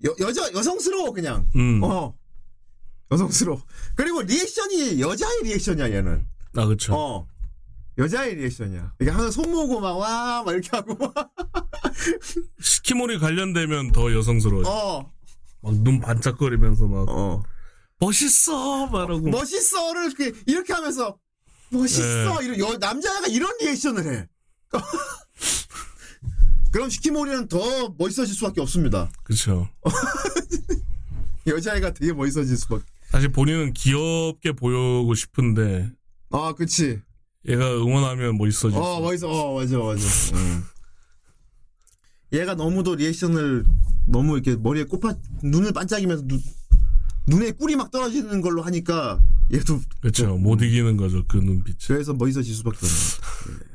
[0.05, 1.49] 여, 여자, 여성스러워, 그냥.
[1.57, 1.80] 음.
[1.82, 2.16] 어.
[3.11, 3.61] 여성스러워.
[3.95, 6.26] 그리고 리액션이 여자의 리액션이야, 얘는.
[6.57, 6.94] 아, 그쵸.
[6.94, 7.28] 어.
[7.98, 8.92] 여자의 리액션이야.
[9.00, 11.14] 이게 항상 손 모으고 막, 와, 막 이렇게 하고 막,
[12.61, 14.62] 시키모리 관련되면 더 여성스러워.
[14.66, 15.12] 어,
[15.62, 17.42] 막 눈 반짝거리면서 막 어.
[17.98, 19.30] 멋있어 말하고.
[19.30, 21.16] 멋있어를 이렇게, 이렇게 하면서,
[21.70, 22.40] 멋있어.
[22.40, 22.44] 네.
[22.46, 24.28] 이런, 여, 남자가 이런 리액션을 해.
[26.70, 29.11] 그럼 시키모리는 더 멋있어질 수밖에 없습니다.
[29.22, 29.66] 그쵸.
[31.46, 32.84] 여자애가 되게 멋있어질 수밖에.
[33.11, 35.90] 사실 본인은 귀엽게 보이고 싶은데
[36.31, 37.01] 아, 그치.
[37.49, 39.01] 얘가 응원하면 멋있어질 어, 수.
[39.03, 39.29] 멋있어.
[39.29, 40.03] 어, 맞아, 맞아.
[40.37, 40.62] 응.
[42.33, 43.64] 얘가 너무도 리액션을
[44.09, 46.40] 너무 이렇게 머리에 꼽아, 눈을 반짝이면서 눈,
[47.28, 49.20] 눈에 꿀이 막 떨어지는 걸로 하니까
[49.53, 50.36] 얘도 그쵸.
[50.36, 51.24] 못 이기는 거죠.
[51.28, 51.77] 그 눈빛.
[51.86, 53.66] 그래서 멋있어질 수밖에 없는 예.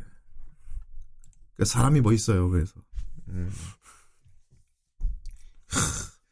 [1.58, 2.74] 그 사람이 멋있어요, 그래서.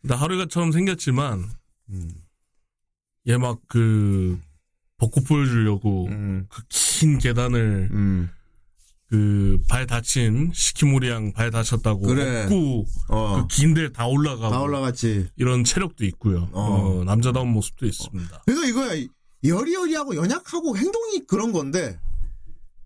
[0.01, 1.49] 근데 하루가처럼 생겼지만
[1.89, 2.11] 음.
[3.27, 4.39] 얘 막 그
[4.99, 6.45] 벚꽃 보여주려고 음.
[6.49, 8.29] 그긴 계단을 음.
[9.09, 12.43] 그발 다친 시키모리양 발 다쳤다고 그래.
[12.43, 13.41] 업고 어.
[13.41, 15.29] 그 긴 데 다 올라가고 다 올라갔지.
[15.35, 16.47] 이런 체력도 있고요.
[16.51, 16.99] 어.
[16.99, 18.43] 어, 남자다운 모습도 있습니다.
[18.45, 19.05] 그러니까 이거야.
[19.43, 21.97] 여리여리하고 연약하고 행동이 그런 건데,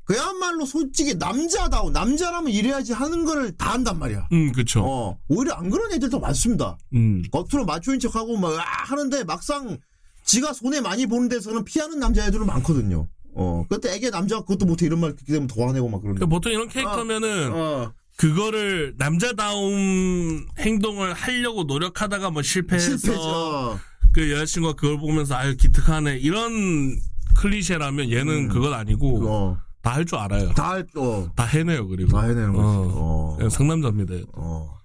[0.06, 1.90] 그야말로 솔직히 남자다워.
[1.92, 4.28] 남자라면 이래야지 하는 거를 다 한단 말이야.
[4.32, 4.82] 음, 그쵸.
[4.86, 5.20] 어.
[5.30, 6.78] 오히려 안 그런 애들 더 많습니다.
[6.94, 9.78] 음, 겉으로 마초인 척하고 막, 아, 하는데 막상
[10.24, 13.08] 지가 손해 많이 보는 데서는 피하는 남자애들은 많거든요.
[13.36, 13.66] 어.
[13.70, 16.20] 그때 애기 남자가 그것도 못해 이런 말 듣게 되면 더 화내고 막 그런데.
[16.20, 17.94] 그러니까 보통 이런 캐릭터면은 어.
[18.18, 23.80] 그거를 남자다운 행동을 하려고 노력하다가 뭐 실패해서 실패죠.
[24.14, 26.96] 그 여자친구가 그걸 보면서 아유 기특하네 이런
[27.38, 30.52] 클리셰라면 얘는 그건 아니고 어, 다할 줄 알아요.
[30.54, 32.12] 다 할, 어, 다 해내요 그리고.
[32.12, 32.64] 다 해내는 거지.
[32.64, 33.38] 어.
[33.42, 33.50] 어.
[33.50, 34.14] 상남자입니다.
[34.34, 34.78] 어.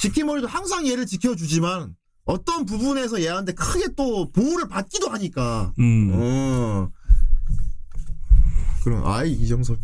[0.00, 1.96] 지키머리도 항상 얘를 지켜주지만
[2.26, 5.72] 어떤 부분에서 얘한테 크게 또 보호를 받기도 하니까.
[5.78, 6.10] 음.
[6.12, 6.90] 어.
[8.82, 9.78] 그럼 아이 이정섭.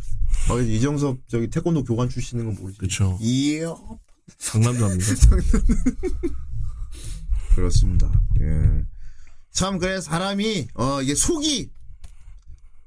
[0.51, 2.79] 아, 이정섭 저기 태권도 교관 출신인 건 모르지.
[2.79, 3.17] 그쵸.
[3.21, 3.75] 이야.
[4.39, 5.05] 상남자입니다.
[7.55, 8.11] 그렇습니다.
[8.41, 8.85] 예.
[9.53, 11.71] 참 그래 사람이 어 이게 속이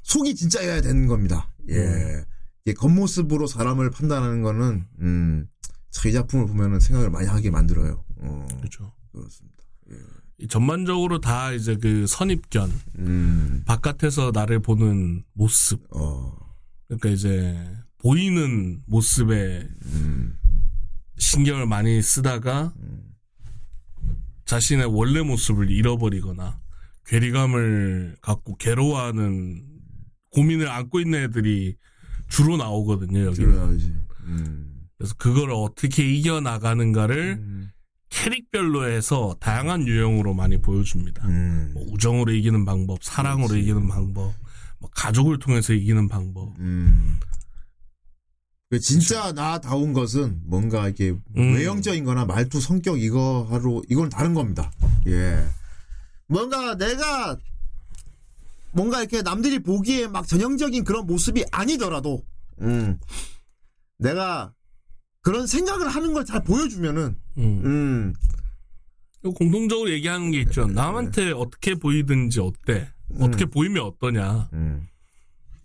[0.04, 1.50] 속이 진짜여야 되는 겁니다.
[1.70, 2.26] 예.
[2.66, 5.48] 이게 겉모습으로 사람을 판단하는 거는 음.
[5.92, 8.04] 참이 작품을 보면은 생각을 많이 하게 만들어요.
[8.18, 8.48] 어.
[8.58, 8.92] 그렇죠.
[9.16, 9.64] 그렇습니다.
[10.38, 13.64] 이 전반적으로 다 이제 그 선입견, 음.
[13.66, 16.36] 바깥에서 나를 보는 모습, 어.
[16.88, 17.58] 그러니까 이제
[18.00, 20.38] 보이는 모습에 음.
[21.18, 22.74] 신경을 많이 쓰다가
[24.46, 26.60] 자신의 원래 모습을 잃어버리거나
[27.06, 29.64] 괴리감을 갖고 괴로워하는
[30.32, 31.78] 고민을 안고 있는 애들이
[32.28, 33.42] 주로 나오거든요 여기.
[33.44, 34.88] 음.
[34.98, 37.72] 그래서 그걸 어떻게 이겨 나가는가를 음.
[38.16, 41.28] 캐릭별로 해서 다양한 유형으로 많이 보여줍니다.
[41.28, 41.72] 음.
[41.74, 43.64] 뭐 우정으로 이기는 방법, 사랑으로 그렇지.
[43.64, 44.34] 이기는 방법,
[44.80, 46.58] 뭐 가족을 통해서 이기는 방법.
[46.60, 47.20] 음.
[48.70, 51.56] 그 진짜 나다운 것은 뭔가 이렇게 음.
[51.56, 54.72] 외형적인 거나 말투 성격 이거 하루 이건 다른 겁니다.
[55.08, 55.46] 예.
[56.28, 57.38] 뭔가 내가
[58.72, 62.24] 뭔가 이렇게 남들이 보기에 막 전형적인 그런 모습이 아니더라도
[62.62, 62.98] 음.
[63.98, 64.54] 내가
[65.26, 67.62] 그런 생각을 하는 걸 잘 보여주면은 음.
[67.66, 68.14] 음.
[69.34, 70.68] 공통적으로 얘기하는 게 있죠.
[70.68, 72.88] 남한테 어떻게 보이든지 어때?
[73.20, 74.50] 어떻게 보이면 어떠냐?
[74.54, 74.88] 음.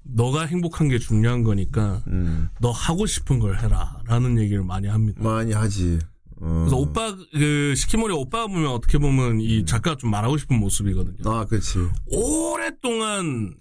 [0.02, 2.48] 너가 행복한 게 중요한 거니까 음.
[2.58, 5.22] 너 하고 싶은 걸 해라라는 얘기를 많이 합니다.
[5.22, 5.98] 많이 하지.
[6.40, 6.60] 어.
[6.60, 11.30] 그래서 오빠 그 시키모리 오빠가 보면 어떻게 보면 이 작가가 좀 말하고 싶은 모습이거든요.
[11.30, 11.78] 아, 그렇지.
[12.06, 13.54] 오랫동안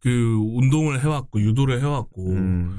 [0.00, 2.78] 그 운동을 해왔고 유도를 해왔고 음.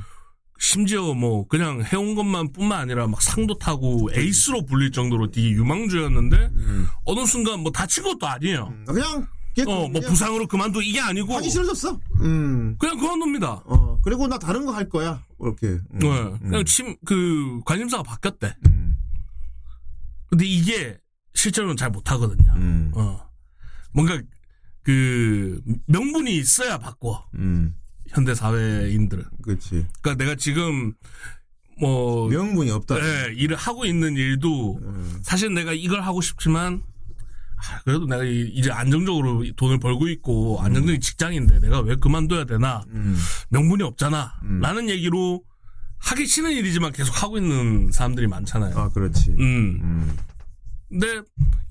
[0.71, 6.38] 심지어 뭐 그냥 해온 것만 뿐만 아니라 막 상도 타고 에이스로 불릴 정도로 되게 유망주였는데
[6.38, 6.88] 음.
[7.03, 8.71] 어느 순간 뭐 다친 것도 아니에요.
[8.85, 9.25] 그냥
[9.55, 11.99] 걔어뭐 그냥 부상으로 그만두 이게 아니고 하기 싫어졌어.
[12.21, 12.75] 음.
[12.77, 13.63] 그냥 그만둡니다.
[13.65, 15.23] 어, 그리고 나 다른 거 할 거야.
[15.41, 15.65] 이렇게.
[15.67, 15.99] 음.
[15.99, 16.07] 네.
[16.21, 16.39] 음.
[16.41, 18.55] 그냥 침그 관심사가 바뀌었대.
[18.67, 18.95] 음.
[20.29, 20.95] 근데 이게
[21.33, 22.53] 실제로는 잘 못하거든요.
[22.55, 22.91] 음.
[22.93, 23.19] 어
[23.93, 24.21] 뭔가
[24.83, 27.75] 그 명분이 있어야 바꿔 음.
[28.11, 29.23] 현대 사회인들은.
[29.43, 29.85] 그렇지.
[30.01, 30.93] 그러니까 내가 지금
[31.79, 32.95] 뭐 명분이 없다.
[32.95, 35.19] 네, 일을 하고 있는 일도 음.
[35.23, 36.83] 사실 내가 이걸 하고 싶지만
[37.57, 42.83] 아, 그래도 내가 이- 이제 안정적으로 돈을 벌고 있고 안정적인 직장인데 내가 왜 그만둬야 되나
[42.89, 43.17] 음.
[43.49, 44.59] 명분이 없잖아 음.
[44.61, 45.43] 라는 얘기로
[45.99, 48.75] 하기 싫은 일이지만 계속 하고 있는 사람들이 많잖아요.
[48.77, 49.31] 아, 그렇지.
[49.31, 49.79] 음.
[49.81, 50.17] 음.
[50.89, 51.21] 근데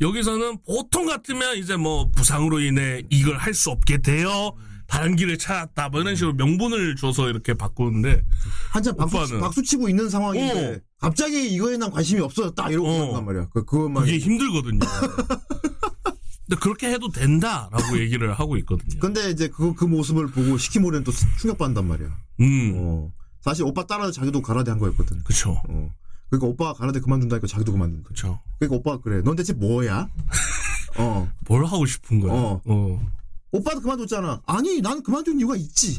[0.01, 4.55] 여기서는 보통 같으면 이제 뭐 부상으로 인해 이걸 할 수 없게 되어
[4.91, 8.23] 다른 길을 찾았다 뭐 이런 식으로 명분을 줘서 이렇게 바꾸는데
[8.73, 10.81] 한참 박수, 오빠는- 박수 치고 있는 상황인데 어.
[10.99, 13.05] 갑자기 이거에 난 관심이 없어졌다 이러고 어.
[13.07, 13.49] 한단 말이야.
[13.53, 14.05] 그 그것만.
[14.05, 14.81] 그게 힘들거든요.
[16.47, 18.99] 근데 그렇게 해도 된다라고 얘기를 하고 있거든요.
[18.99, 22.09] 근데 이제 그, 그 모습을 보고 시키모리는 또 충격받는단 말이야.
[22.41, 23.13] 음, 어.
[23.41, 25.23] 사실 오빠 따라서 자기도 가라데 한 거였거든.
[25.23, 25.95] 그쵸, 어.
[26.29, 28.09] 그러니까 오빠가 가라데 그만둔다니까 자기도 그만둔다.
[28.09, 28.41] 그쵸.
[28.59, 29.23] 그러니까 오빠가 그래.
[29.23, 30.09] 넌 대체 뭐야?
[30.99, 31.31] 어.
[31.47, 32.33] 뭘 하고 싶은 거야?
[32.33, 32.61] 어.
[32.65, 33.11] 어.
[33.53, 34.43] 오빠도 그만뒀잖아.
[34.47, 35.99] 아니, 나는 그만둔 이유가 있지.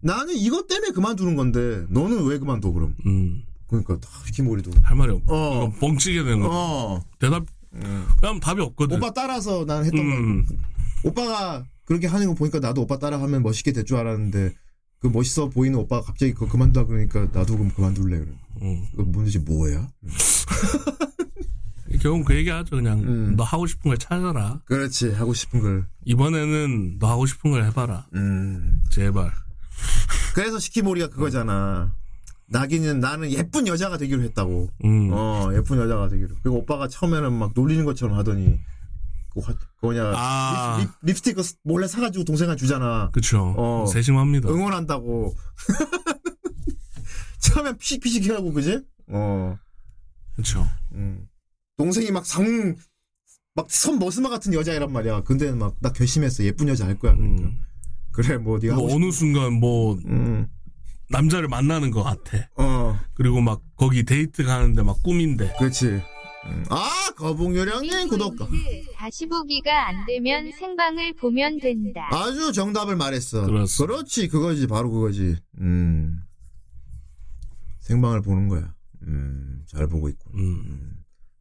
[0.00, 2.94] 나는 이것 때문에 그만두는 건데, 너는 왜 그만둬, 그럼?
[3.06, 4.70] 음, 그러니까, 다 시키모리도.
[4.82, 5.22] 할 말이 없.
[5.30, 5.64] 어.
[5.64, 5.72] 어.
[5.80, 6.48] 뻥치게 되는 거.
[6.50, 7.04] 어.
[7.18, 7.44] 대답.
[8.20, 8.96] 그럼 답이 없거든.
[8.96, 10.54] 오빠 따라서 난 했던 음, 거.
[11.10, 14.54] 오빠가 그렇게 하는 거 보니까 나도 오빠 따라하면 멋있게 될 줄 알았는데,
[15.00, 18.18] 그 멋있어 보이는 오빠가 갑자기 그거 그만둬 그러니까 나도 그럼 그만둘래.
[18.18, 18.28] 그래.
[18.62, 18.86] 음.
[18.92, 19.90] 그거 뭔지 뭐야?
[22.00, 22.76] 결국은 그 얘기하죠.
[22.76, 23.36] 그냥 음.
[23.36, 24.60] 너 하고 싶은 걸 찾아라.
[24.64, 25.12] 그렇지.
[25.12, 25.86] 하고 싶은 걸.
[26.04, 28.06] 이번에는 너 하고 싶은 걸 해봐라.
[28.14, 28.82] 음.
[28.90, 29.32] 제발.
[30.34, 31.92] 그래서 시키모리가 그거잖아.
[32.48, 34.70] 나기는 나는 예쁜 여자가 되기로 했다고.
[34.84, 35.10] 음.
[35.12, 36.36] 어, 예쁜 여자가 되기로.
[36.42, 38.58] 그리고 오빠가 처음에는 막 놀리는 것처럼 하더니,
[39.30, 40.78] 그 화, 그거냐, 아.
[40.78, 43.10] 립, 립, 스틱 몰래 사가지고 동생한테 주잖아.
[43.12, 43.54] 그쵸.
[43.56, 43.86] 어.
[43.86, 44.48] 세심합니다.
[44.48, 45.34] 응원한다고.
[47.40, 48.80] 처음엔 피식피식 해하고, 그지?
[49.08, 49.58] 어,
[50.36, 50.66] 그쵸.
[50.92, 51.26] 음.
[51.76, 52.76] 동생이 막 상,
[53.54, 55.22] 막 선 머스마 같은 여자애란 말이야.
[55.22, 56.44] 근데 막, 나 결심했어.
[56.44, 57.14] 예쁜 여자 할 거야.
[57.14, 57.48] 그러니까.
[57.48, 57.60] 음.
[58.12, 60.08] 그래, 뭐, 네가 뭐 어느 순간 뭐 싶...
[60.08, 60.46] 음,
[61.10, 62.48] 남자를 만나는 것 같아.
[62.56, 65.54] 어, 그리고 막 거기 데이트 가는데 막 꿈인데.
[65.58, 65.86] 그렇지.
[66.46, 66.64] 음.
[66.70, 68.36] 아, 거북요령님 구독.
[68.94, 72.08] 다시 보기가 안 되면 생방을 보면 된다.
[72.12, 73.44] 아주 정답을 말했어.
[73.46, 73.94] 그렇습니다.
[73.94, 75.36] 그렇지, 그거지, 바로 그거지.
[75.60, 76.20] 음.
[77.80, 78.74] 생방을 보는 거야.
[79.02, 80.32] 음, 잘 보고 있군.
[80.38, 80.95] 음.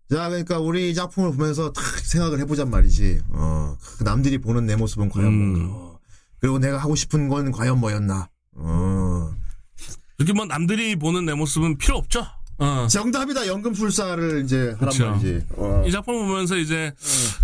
[0.10, 3.22] 자, 그러니까 우리 이 작품을 보면서 탁 생각을 해보잔 말이지.
[3.30, 5.54] 어, 그 남들이 보는 내 모습은 과연 음.
[5.60, 5.76] 뭔가.
[5.76, 6.00] 어,
[6.40, 8.30] 그리고 내가 하고 싶은 건 과연 뭐였나.
[8.58, 9.34] 어.
[10.18, 12.26] 이렇게 뭐 남들이 보는 내 모습은 필요 없죠.
[12.58, 12.88] 어.
[12.90, 13.48] 정답이다.
[13.48, 15.10] 연금술사를 이제 하란 그쵸.
[15.10, 15.46] 말이지.
[15.58, 15.84] 어.
[15.88, 16.94] 이 작품 보면서 이제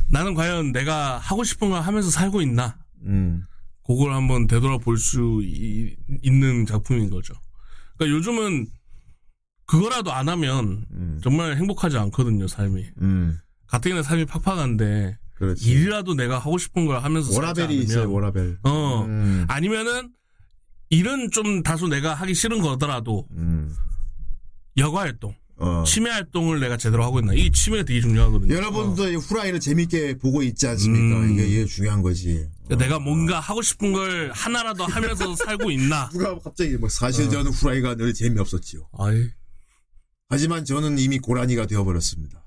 [0.10, 2.78] 나는 과연 내가 하고 싶은 걸 하면서 살고 있나?
[3.06, 3.44] 음.
[3.86, 7.34] 그걸 한번 되돌아볼 수 이- 있는 작품인 거죠.
[7.98, 8.68] 그러니까 요즘은
[9.72, 11.22] 그거라도 안 하면 음.
[11.24, 12.84] 정말 행복하지 않거든요, 삶이.
[13.02, 13.40] 음.
[13.68, 15.66] 가뜩이나 삶이 팍팍한데 그렇지.
[15.72, 18.58] 일이라도 내가 하고 싶은 걸 하면서 워라벨이 있어요, 워라벨.
[18.64, 19.46] 어 음.
[19.48, 20.10] 아니면은
[20.90, 23.74] 일은 좀 다소 내가 하기 싫은 거더라도 음.
[24.76, 25.86] 여가 활동, 어.
[25.88, 27.34] 취미 활동을 내가 제대로 하고 있나?
[27.34, 28.54] 이 취미가 되게 중요하거든요.
[28.54, 31.18] 여러분도 이 후라이를 재밌게 보고 있지 않습니까?
[31.18, 31.32] 음.
[31.32, 32.46] 이게, 이게 중요한 거지.
[32.70, 32.76] 어.
[32.76, 36.10] 내가 뭔가 하고 싶은 걸 하나라도 하면서 살고 있나?
[36.14, 38.82] 누가 갑자기 뭐 사실 저는 후라이가 늘 재미없었지요.
[39.00, 39.30] 아이,
[40.32, 42.42] 하지만 저는 이미 고라니가 되어버렸습니다.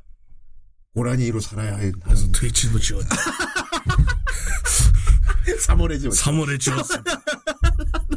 [0.95, 3.09] 고라니로 살아야 하는 그래서 트위치도 지웠지.
[5.67, 7.23] 3월에 지금 3월에 지웠습니다.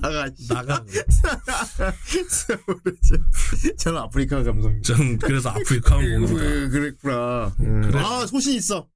[0.02, 0.30] 나가.
[0.48, 0.85] 나가.
[0.85, 3.26] 3월에 지금.
[3.77, 4.81] 저는 아프리카 감성.
[4.81, 6.34] 전 그래서 아프리카만 봅니다.
[6.39, 7.53] 그, 그랬구나.
[7.60, 7.81] 음.
[7.81, 7.99] 그래.
[7.99, 8.88] 아 소신 있어.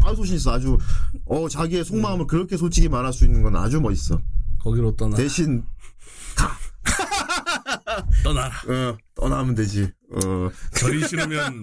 [0.00, 0.52] 아 소신 있어.
[0.52, 0.76] 아주
[1.24, 4.20] 어 자기의 속마음을 그렇게 솔직히 말할 수 있는 건 아주 멋있어.
[4.60, 5.16] 거기로 떠나.
[5.16, 5.64] 대신
[8.22, 8.54] 떠나라.
[8.68, 9.90] 어 떠나면 되지.
[10.12, 11.60] 어, 절이 싫으면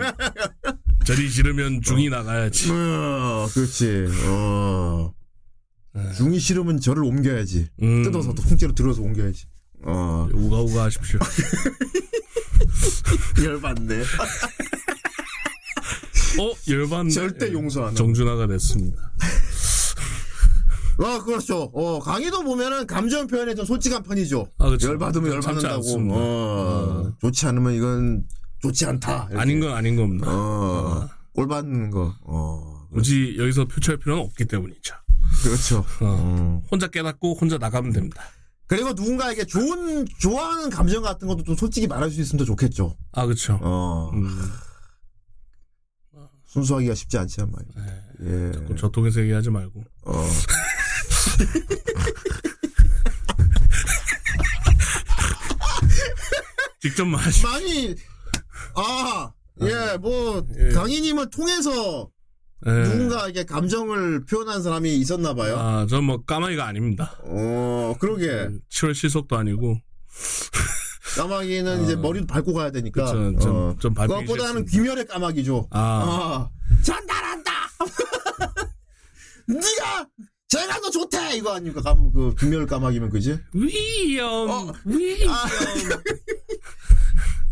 [1.06, 2.70] 절이 싫으면 중이 나가야지.
[2.72, 4.08] 어 그렇지.
[4.28, 5.14] 어
[5.94, 6.14] 네.
[6.14, 7.70] 중이 싫으면 저를 옮겨야지.
[7.82, 8.04] 음.
[8.04, 9.46] 뜯어서 또 통째로 들어서 옮겨야지.
[9.84, 11.20] 어 우가우가 하십시오.
[13.44, 14.02] 열받네.
[16.40, 17.10] 어 열받네.
[17.12, 17.96] 절대 용서 안 하고.
[17.96, 19.14] 정준하가 됐습니다.
[20.98, 21.64] 어, 그렇죠.
[21.74, 24.48] 어, 강의도 보면은 감정 표현에 좀 솔직한 편이죠.
[24.58, 24.90] 아, 그쵸.
[24.90, 25.76] 열받으면 열받는다고.
[25.76, 26.16] 않습니다.
[26.18, 28.24] 어, 좋지 않으면 이건
[28.62, 29.28] 좋지 않다.
[29.30, 29.42] 이렇게.
[29.42, 30.28] 아닌 건 아닌 겁니다.
[30.30, 32.14] 어, 꼴 받는 거.
[32.24, 34.96] 어, 굳이 여기서 표출할 필요는 없기 때문이죠.
[35.44, 35.80] 그렇죠.
[35.80, 35.84] 어.
[36.02, 36.64] 어.
[36.72, 38.24] 혼자 깨닫고 혼자 나가면 됩니다.
[38.68, 42.96] 그리고 누군가에게 좋은, 좋아하는 감정 같은 것도 좀 솔직히 말할 수 있으면 더 좋겠죠.
[43.12, 43.60] 아 그렇죠.
[43.62, 44.28] 어, 음,
[46.46, 47.86] 순수하기가 쉽지 않지만 말이야.
[47.86, 48.48] 네.
[48.48, 48.52] 예.
[48.54, 49.84] 자꾸 저통에서 얘기하지 말고.
[50.06, 50.14] 어.
[56.80, 57.44] 직접 말하시.
[57.44, 57.96] 많이,
[58.76, 59.32] 아,
[59.62, 60.70] 예, 뭐, 예.
[60.70, 62.10] 강희님을 통해서
[62.68, 62.72] 예.
[62.72, 65.58] 누군가에게 감정을 표현한 사람이 있었나 봐요.
[65.58, 67.18] 아, 전뭐 까마귀가 아닙니다.
[67.24, 68.50] 어, 그러게.
[68.72, 69.80] 7월 실속도 아니고.
[71.18, 73.06] 까마귀는 이제 머리도 밟고 가야 되니까.
[73.06, 73.76] 그쵸, 좀- 어.
[73.80, 74.66] 좀 밟기 그것보다는.
[74.66, 75.68] 귀멸의 까마귀죠.
[75.72, 76.50] 아, 아.
[76.84, 77.52] 전달한다!
[79.48, 80.08] 네가
[80.56, 81.36] 제가 더 좋대!
[81.36, 81.82] 이거 아닙니까?
[81.82, 83.38] 감, 그, 귀멸 까마귀면 그지?
[83.54, 84.74] 위험, 어.
[84.86, 85.30] 위험.
[85.30, 85.46] 아,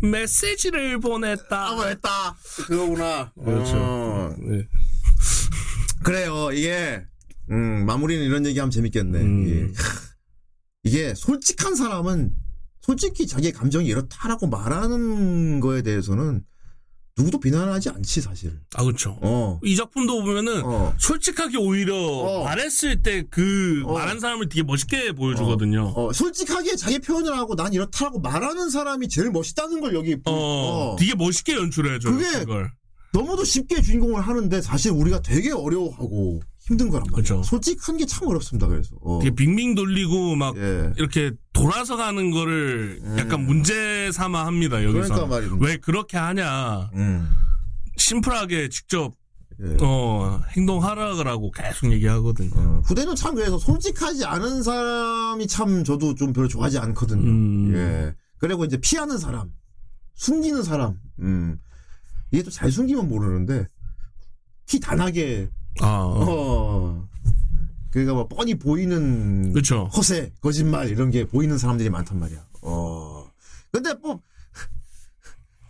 [0.00, 1.68] 메시지를 보냈다.
[1.68, 2.36] 아, 뭐 했다.
[2.66, 3.32] 그거구나.
[3.42, 3.76] 그렇죠.
[3.76, 4.34] 어.
[4.38, 4.66] 네.
[6.02, 6.50] 그래요.
[6.52, 7.04] 이게,
[7.50, 9.18] 음, 마무리는 이런 얘기하면 재밌겠네.
[9.20, 9.74] 음.
[10.82, 12.34] 이게 솔직한 사람은
[12.80, 16.42] 솔직히 자기의 감정이 이렇다라고 말하는 거에 대해서는
[17.16, 18.58] 누구도 비난하지 않지, 사실.
[18.74, 19.16] 아, 그렇죠.
[19.22, 19.60] 어.
[19.62, 20.94] 이 작품도 보면은 어.
[20.98, 22.42] 솔직하게 오히려 어.
[22.44, 23.92] 말했을 때그 어.
[23.92, 25.92] 말한 사람을 되게 멋있게 보여주거든요.
[25.94, 30.92] 어, 솔직하게 자기 표현을 하고 난 이렇다라고 말하는 사람이 제일 멋있다는 걸 여기 보- 어,
[30.94, 30.96] 어.
[30.98, 32.12] 되게 멋있게 연출해줘요.
[32.16, 32.72] 그게- 그걸.
[33.12, 37.16] 너무도 쉽게 주인공을 하는데 사실 우리가 되게 어려워하고 힘든 거란 말이야.
[37.16, 37.42] 그쵸.
[37.42, 38.66] 솔직한 게 참 어렵습니다.
[38.68, 39.18] 그래서 어.
[39.22, 40.92] 되게 빙빙 돌리고 막 예.
[40.96, 44.82] 이렇게 돌아서 가는 거를 약간 문제 삼아 합니다.
[44.82, 45.26] 여기서.
[45.26, 45.56] 그러니까.
[45.60, 46.90] 왜 그렇게 하냐.
[46.94, 47.28] 음.
[47.96, 49.12] 심플하게 직접
[49.62, 49.76] 예.
[49.82, 52.50] 어, 행동하라고 계속 얘기하거든요.
[52.56, 57.22] 어, 후대는 참 그래서 솔직하지 않은 사람이 참 저도 좀 별로 좋아하지 않거든요.
[57.22, 57.72] 음.
[57.74, 58.14] 예.
[58.38, 59.50] 그리고 이제 피하는 사람,
[60.14, 61.58] 숨기는 사람, 음.
[62.32, 63.68] 이게 또 잘 숨기면 모르는데
[64.66, 65.48] 티다 나게
[65.80, 66.24] 아, 어.
[66.28, 67.08] 어.
[67.90, 69.88] 그러니까 뭐 뻔히 보이는 그쵸.
[69.96, 72.44] 허세, 거짓말 이런 게 보이는 사람들이 많단 말이야.
[72.62, 73.28] 어.
[73.70, 74.20] 근데 뭐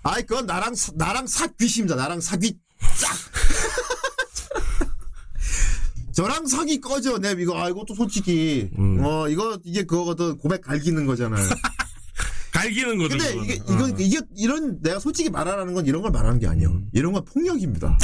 [0.03, 1.97] 아이 그건 나랑 사- 나랑 사귀십니다.
[1.97, 2.59] 나랑 사귀
[2.99, 3.15] 짝.
[6.13, 7.19] 저랑 사귀 꺼져.
[7.19, 9.05] 내 이거 아 이것도 솔직히 음.
[9.05, 11.45] 어 이거 이게 그거거든 고백 갈기는 거잖아요.
[12.53, 13.19] 갈기는 거죠.
[13.19, 13.35] 근데.
[13.43, 13.65] 이게 어.
[13.75, 16.71] 이건 이게 이런 내가 솔직히 말하라는 건 이런 걸 말하는 게 아니에요.
[16.71, 16.89] 음.
[16.93, 17.99] 이런 건 폭력입니다.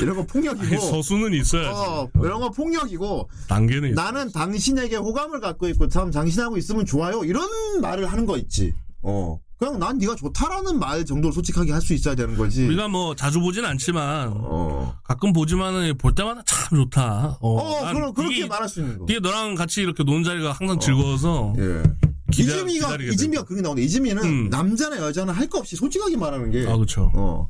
[0.00, 1.68] 이런 건 폭력이고 아니, 서수는 있어야지.
[1.70, 4.02] 어, 이런 건 폭력이고 단계는 있어.
[4.02, 7.48] 나는 당신에게 호감을 갖고 있고 참 당신하고 있으면 좋아요 이런
[7.80, 12.14] 말을 하는 거 있지 어 그냥 난 네가 좋다라는 말 정도로 솔직하게 할 수 있어야
[12.14, 17.38] 되는 거지 우리가 뭐 자주 보진 않지만 어, 가끔 보지만은 볼 때마다 참 좋다.
[17.40, 20.52] 어, 어난 그럼 그렇게 이게- 말할 수 있는 거 이게 너랑 같이 이렇게 노는 자리가
[20.52, 21.82] 항상 즐거워서 예.
[22.30, 24.48] 기다- 이즈미가 이즈미가 그렇게 나오는데 이즈미는 음.
[24.50, 27.10] 남자나 여자나 할 거 없이 솔직하게 말하는 게 아 그렇죠.
[27.14, 27.48] 어.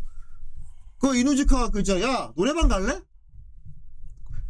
[0.99, 3.01] 그 이누지카가 그, 저, 야, 노래방 갈래?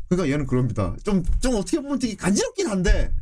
[0.09, 0.97] 그러니까 얘는 그럽니다.
[1.05, 3.15] 좀, 좀 어떻게 보면 되게 간지럽긴 한데,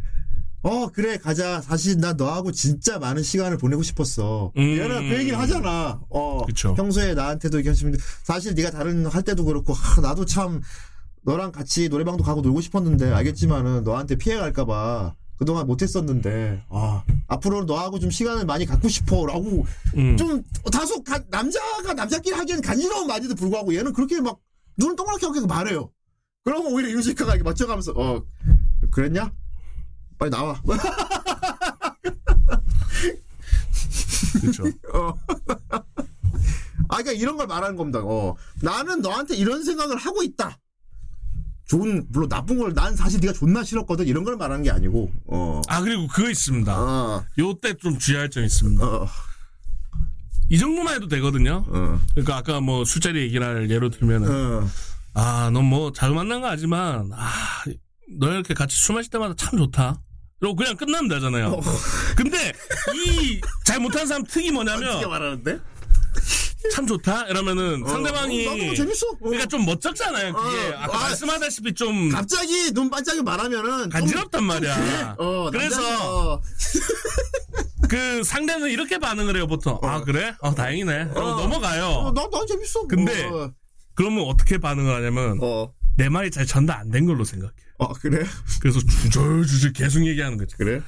[0.62, 1.60] 어, 그래, 가자.
[1.60, 4.52] 사실 나 너하고 진짜 많은 시간을 보내고 싶었어.
[4.56, 4.62] 음.
[4.62, 6.00] 얘는 그 얘기를 하잖아.
[6.08, 6.74] 어, 그쵸.
[6.74, 10.60] 평소에 나한테도 이렇게 하시면, 사실 네가 다른 할 때도 그렇고, 하, 나도 참,
[11.22, 15.14] 너랑 같이 노래방도 가고 놀고 싶었는데, 알겠지만은 너한테 피해갈까봐.
[15.38, 19.26] 그동안 못했었는데, 아, 앞으로는 너하고 좀 시간을 많이 갖고 싶어.
[19.26, 20.16] 라고 음.
[20.16, 20.42] 좀
[20.72, 24.38] 다소 가- 남자가 남자끼리 하기엔 간지러운 말에도 불구하고 얘는 그렇게 막
[24.78, 25.90] 눈을 동그랗게 하고 말해요.
[26.44, 28.22] 그러면 오히려 유지카가 이렇게 맞춰가면서 어
[28.90, 29.30] 그랬냐?
[30.18, 30.60] 빨리 나와.
[34.40, 34.64] 그렇죠.
[34.94, 35.12] 어.
[36.88, 38.00] 아 그러니까 이런 걸 말하는 겁니다.
[38.02, 40.58] 어 나는 너한테 이런 생각을 하고 있다.
[41.66, 45.60] 좋은 물론 나쁜 걸 난 사실 네가 존나 싫었거든 이런 걸 말하는 게 아니고 어.
[45.68, 46.72] 아 그리고 그거 있습니다.
[46.80, 48.84] 어, 요때 좀 주의할 점이 있습니다.
[48.86, 49.08] 어,
[50.48, 51.64] 이 정도만 해도 되거든요.
[51.66, 54.28] 어, 그러니까 아까 뭐 술자리 얘기를 예로 들면은
[54.62, 54.68] 어.
[55.14, 57.30] 아, 넌 뭐 자주 만난 거 아지만 아,
[58.18, 60.00] 너 이렇게 같이 술 마실 때마다 참 좋다.
[60.42, 61.58] 이러고 그냥 끝나면 되잖아요.
[62.14, 62.52] 근데
[62.94, 65.58] 이 잘못한 사람 특이 어떻게 뭐냐면 말하는데?
[66.72, 69.06] 참 좋다 이러면은 어, 상대방이 어, 나도 재밌어.
[69.08, 69.16] 어.
[69.20, 70.32] 그러니까 좀 멋쩍잖아요.
[70.32, 75.16] 그게 어, 아까 아, 말씀하다시피 좀 갑자기 눈 반짝이 말하면은 좀- 간지럽단 말이야.
[75.18, 76.42] 어, 그래서 어,
[77.88, 79.78] 그 상대는 이렇게 반응을 해요 보통.
[79.82, 80.34] 아 그래?
[80.40, 80.92] 어 다행이네.
[81.12, 81.36] 이러고 어.
[81.40, 81.84] 넘어가요.
[81.86, 82.86] 어, 난, 난 재밌어.
[82.86, 83.50] 근데 어,
[83.94, 87.52] 그러면 어떻게 반응을 하냐면 어, 내 말이 잘 전달 안 된 걸로 생각해.
[87.78, 88.24] 어, 그래?
[88.60, 90.54] 그래서 주절주절 계속 얘기하는 거지.
[90.56, 90.80] 그래?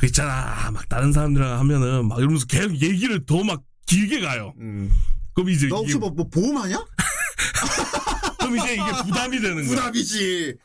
[0.00, 4.52] 그 있잖아 막 다른 사람들이랑 하면은 막 이러면서 계속 얘기를 더막 길게 가요.
[4.58, 4.90] 음.
[5.34, 6.84] 그럼 이제 너 혹시 이게, 뭐, 뭐 보험하냐?
[8.38, 9.66] 그럼 이제 이게 부담이 되는 거야.
[9.66, 10.56] 부담이지.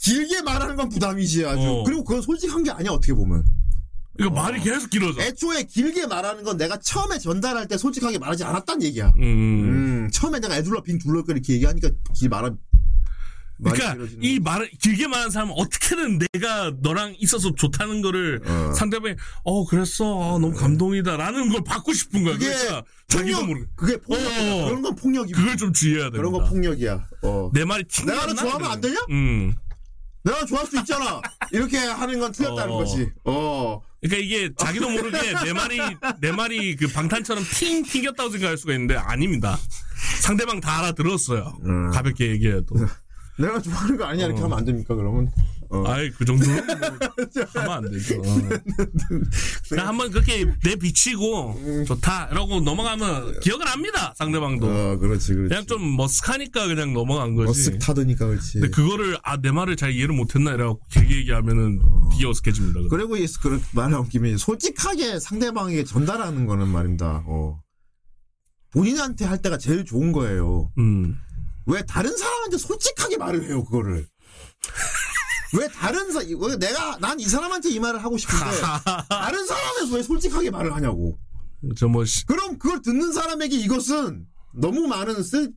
[0.00, 1.60] 길게 말하는 건 부담이지, 아주.
[1.60, 1.84] 어.
[1.84, 3.44] 그리고 그건 솔직한 게 아니야, 어떻게 보면.
[4.20, 5.20] 이거 말이 계속 길어져.
[5.22, 9.12] 애초에 길게 말하는 건 내가 처음에 전달할 때 솔직하게 말하지 않았단 얘기야.
[9.16, 9.22] 음.
[9.22, 12.50] 음, 처음에 내가 애둘러 빈 둘러 이렇게 얘기하니까 길 말하,
[13.62, 14.38] 그러니까 이.
[14.38, 18.72] 말을 길게 말하는 사람은 어떻게든 내가 너랑 있어서 좋다는 거를 어.
[18.72, 19.14] 상대방이
[19.44, 22.34] 어 그랬어 아, 너무 감동이다라는 걸 받고 싶은 거야.
[22.34, 24.52] 그게 그러니까 자기도 폭력, 모르게 그게 폭력이야.
[24.54, 24.64] 어.
[24.66, 25.36] 그런 건 폭력이야.
[25.36, 26.18] 그걸 좀 주의해야 됩니다.
[26.18, 27.06] 그런 건 폭력이야.
[27.22, 27.50] 어.
[27.52, 27.84] 내 말이?
[28.06, 28.96] 내가 너 좋아하면 안 되냐?
[29.10, 29.54] 음.
[30.22, 31.20] 내가 좋아할 수 있잖아.
[31.52, 32.78] 이렇게 하는 건 틀렸다는 어.
[32.78, 33.08] 거지.
[33.24, 33.80] 어.
[34.00, 35.78] 그러니까 이게 자기도 모르게 내 말이
[36.20, 39.58] 내 말이 그 방탄처럼 팅 튕겼다고 생각할 수가 있는데 아닙니다.
[40.20, 41.58] 상대방 다 알아들었어요.
[41.64, 41.90] 음.
[41.90, 42.76] 가볍게 얘기해도.
[43.38, 44.44] 내가 좋아하는 거 아니야 이렇게 어.
[44.44, 45.30] 하면 안 됩니까 그러면?
[45.70, 45.84] 어.
[45.86, 46.78] 아이 그 정도는 뭐
[47.62, 48.16] 하면 안 되죠.
[48.20, 48.22] 어.
[49.68, 54.14] 그냥 한번 그렇게 내 비치고 좋다 이러고 넘어가면 기억을 합니다.
[54.16, 54.66] 상대방도.
[54.66, 55.48] 어, 그렇지, 그렇지.
[55.50, 57.70] 그냥 좀 머쓱하니까 그냥 넘어간 거지.
[57.70, 58.52] 머쓱 타드니까 그렇지.
[58.60, 62.80] 근데 그거를 아 내 말을 잘 이해를 못했나 이래갖고 길게 얘기하면은 되게 어색해집니다.
[62.80, 62.88] 그거.
[62.96, 67.22] 그리고 이 그런 말을 온 김에 솔직하게 상대방에게 전달하는 거는 말입니다.
[67.26, 67.60] 어.
[68.72, 70.72] 본인한테 할 때가 제일 좋은 거예요.
[70.78, 71.16] 음.
[71.68, 74.06] 왜 다른 사람한테 솔직하게 말을 해요, 그거를.
[75.58, 78.44] 왜 다른 사, 왜 내가, 난 이 사람한테 이 말을 하고 싶은데,
[79.08, 81.18] 다른 사람에서 왜 솔직하게 말을 하냐고.
[81.76, 85.52] 저 뭐 그럼 그걸 듣는 사람에게 이것은 너무 많은 쓸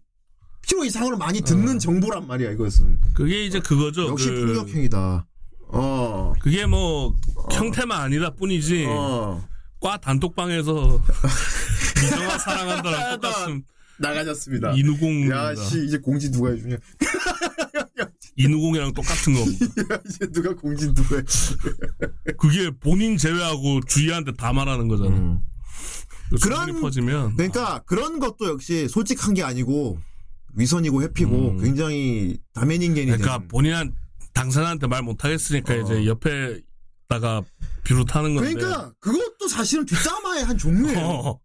[0.64, 3.00] 필요 이상으로 많이 듣는 정보란 말이야, 이것은.
[3.14, 4.08] 그게 이제 그거죠.
[4.08, 5.28] 역시 그- 폭력행위다.
[5.74, 6.34] 어.
[6.42, 7.16] 그게 뭐
[7.52, 9.48] 형태만 아니다 뿐이지 어.
[9.80, 11.00] 과 단톡방에서
[12.04, 13.64] 미정아 사랑한다랑 똑같은
[14.02, 14.72] 나가졌습니다.
[14.74, 15.52] 이누공입니다.
[15.52, 16.78] 야, 씨, 이제 공지 누가 해주냐.
[18.38, 19.66] 이누공이랑 똑같은 겁니다.
[19.94, 21.24] 야, 이제 누가 공지 누가 해.
[22.38, 25.10] 그게 본인 제외하고 주위한테 다 말하는 거잖아.
[25.10, 25.40] 음.
[26.30, 30.00] 그 그런- 퍼지면 그러니까 그런 것도 역시 솔직한 게 아니고
[30.56, 31.58] 위선이고 회피고 음.
[31.62, 33.48] 굉장히 다면 인간이 그러니까 되는.
[33.50, 33.94] 본인한
[34.34, 35.78] 당사자한테 말 못하겠으니까 어.
[35.78, 37.42] 이제 옆에다가
[37.84, 38.54] 비롯하는 건데.
[38.54, 41.00] 그러니까 그것도 사실은 뒷담화의 한 종류예요.
[41.00, 41.40] 어.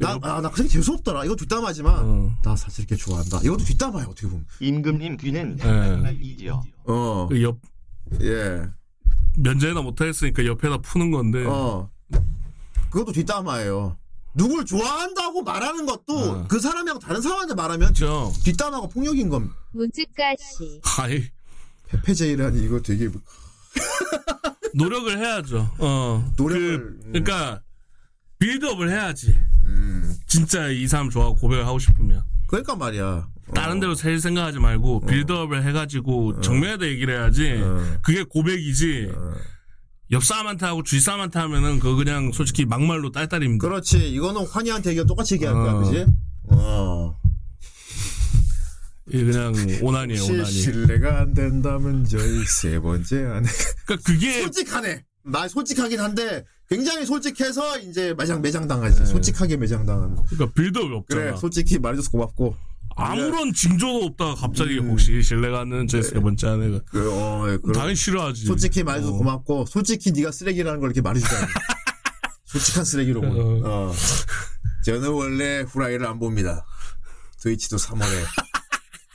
[0.00, 1.24] 나, 아, 나 그게 재수없더라.
[1.26, 2.36] 이거 뒷담화지만 어.
[2.42, 3.40] 나 사실 이렇게 좋아한다.
[3.44, 4.46] 이것도 뒷담화야 어떻게 보면.
[4.60, 6.18] 임금님 귀는 예.
[6.20, 6.62] 이지요.
[6.84, 7.58] 어, 그 옆,
[8.22, 8.66] 예,
[9.36, 11.44] 면제나 못하겠으니까 옆에다 푸는 건데.
[11.46, 11.90] 어.
[12.90, 13.96] 그것도 뒷담화예요.
[14.34, 16.46] 누굴 좋아한다고 말하는 것도 어.
[16.48, 18.32] 그 사람이랑 다른 사람한테 말하면 그죠?
[18.44, 19.54] 뒷담화가 폭력인 겁니다.
[19.74, 21.24] むずかしい 하이,
[21.88, 23.08] 페페제이라니 이거 되게
[24.74, 25.70] 노력을 해야죠.
[25.78, 26.32] 어.
[26.36, 27.12] 노력을, 그, 음.
[27.12, 27.60] 그러니까,
[28.40, 29.36] build-up을 해야지.
[29.64, 30.14] 음.
[30.26, 32.24] 진짜 이 사람 좋아하고 고백을 하고 싶으면.
[32.48, 33.28] 그러니까 말이야.
[33.54, 33.80] 다른 어.
[33.80, 37.60] 데로 셀 생각하지 말고, build-up을 해가지고, 정면에다 얘기를 해야지.
[37.62, 37.98] 어.
[38.02, 39.12] 그게 고백이지.
[40.12, 43.66] 옆 사람한테 하고 주위 사람한테 하면은, 그거 그냥 솔직히 막말로 딸딸입니다.
[43.66, 44.10] 그렇지.
[44.10, 45.78] 이거는 환희한테 얘기가 똑같이 얘기할 거야, 어.
[45.80, 46.06] 그지?
[46.48, 47.16] 어.
[49.08, 49.52] 이게 그냥
[49.82, 50.50] 오난이에요, 오난이.
[50.50, 53.48] 신뢰가 안 된다면 저희 세 번째 안에
[53.84, 55.04] 그러니까 그게, 솔직하네.
[55.24, 59.04] 나 솔직하긴 한데 굉장히 솔직해서 이제 매장 매장 당하지.
[59.04, 60.14] 솔직하게 매장 당하는.
[60.26, 61.20] 그러니까 빌드업이 없잖아.
[61.22, 62.54] 그래, 솔직히 말해줘서 고맙고.
[62.94, 64.90] 아무런 징조도 없다가 갑자기 음.
[64.90, 68.46] 혹시 신뢰가는 제세 번째 아내가 그, 어, 예, 당연히 싫어하지.
[68.46, 69.18] 솔직히 말해줘서 어.
[69.18, 71.46] 고맙고, 솔직히 네가 쓰레기라는 걸 이렇게 말해주잖아.
[72.46, 73.20] 솔직한 쓰레기로.
[73.20, 73.60] 어.
[73.64, 73.92] 어.
[74.84, 76.64] 저는 원래 후라이를 안 봅니다.
[77.40, 78.24] 트위치도 3월에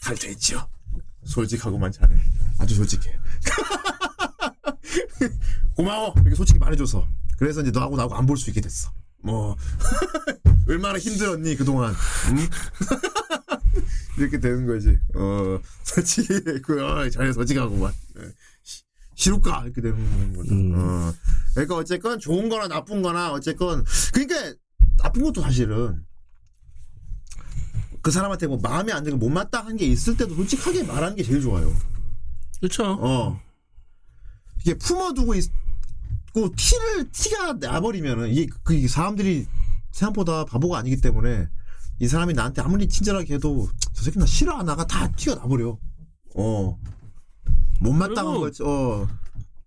[0.01, 0.67] 탈퇴했죠.
[1.23, 2.15] 솔직하고만 잘해.
[2.57, 3.17] 아주 솔직해.
[5.75, 6.13] 고마워.
[6.17, 7.07] 이렇게 솔직히 말해줘서.
[7.37, 8.91] 그래서 이제 너하고 나하고 안 볼 수 있게 됐어.
[9.23, 9.55] 뭐
[10.67, 11.93] 얼마나 힘들었니 그동안.
[12.31, 12.37] 응?
[14.17, 14.97] 이렇게 되는 거지.
[15.15, 16.27] 어 솔직히
[16.61, 17.93] 그 어, 잘해 솔직하고만.
[18.19, 18.33] 예.
[18.63, 18.83] 시-
[19.15, 20.53] 싫을까 이렇게 되는 거죠.
[20.53, 20.73] 음.
[20.75, 21.13] 어.
[21.53, 23.83] 그러니까 어쨌건 좋은 거나 나쁜 거나 어쨌건
[24.13, 24.53] 그러니까
[24.97, 26.05] 나쁜 것도 사실은
[28.01, 31.75] 그 사람한테 뭐 마음에 안 들고 못마땅한 게 있을 때도 솔직하게 말하는 게 제일 좋아요.
[32.59, 32.97] 그렇죠.
[33.01, 33.41] 어.
[34.61, 35.49] 이게 품어두고 있
[36.35, 39.47] 고 티를 티가 나버리면은 이게 그 이게 사람들이
[39.93, 41.47] 생각보다 바보가 아니기 때문에
[42.01, 45.77] 이 사람이 나한테 아무리 친절하게 해도 저 새끼 나 싫어하나가 다 티가 나버려.
[46.35, 46.77] 어.
[47.79, 48.63] 못마땅한 거지.
[48.63, 49.07] 어.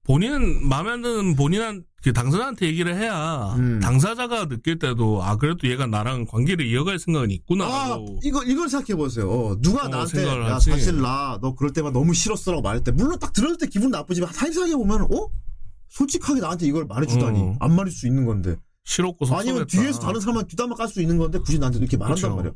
[0.04, 3.80] 본인은 마음에 안 드는 본인한 그 당사자한테 얘기를 해야 음.
[3.80, 8.94] 당사자가 느낄 때도 아 그래도 얘가 나랑 관계를 이어갈 생각은 아, 있구나라고 이거 이걸 생각해
[8.94, 9.30] 보세요.
[9.30, 10.58] 어, 누가 어, 나한테 야.
[10.60, 14.30] 사실 나 너 그럴 때가 너무 싫었어라고 말할 때 물론 딱 들을 때 기분 나쁘지만
[14.32, 15.28] 생각해 보면 어
[15.90, 17.56] 솔직하게 나한테 이걸 말해주다니 어.
[17.60, 19.50] 안 말할 수 있는 건데 싫었고 섭섭했다.
[19.50, 22.36] 아니면 뒤에서 다른 사람한 뒷담화 깔 수 있는 건데 굳이 나한테 이렇게 말한단 그쵸.
[22.36, 22.52] 말이야.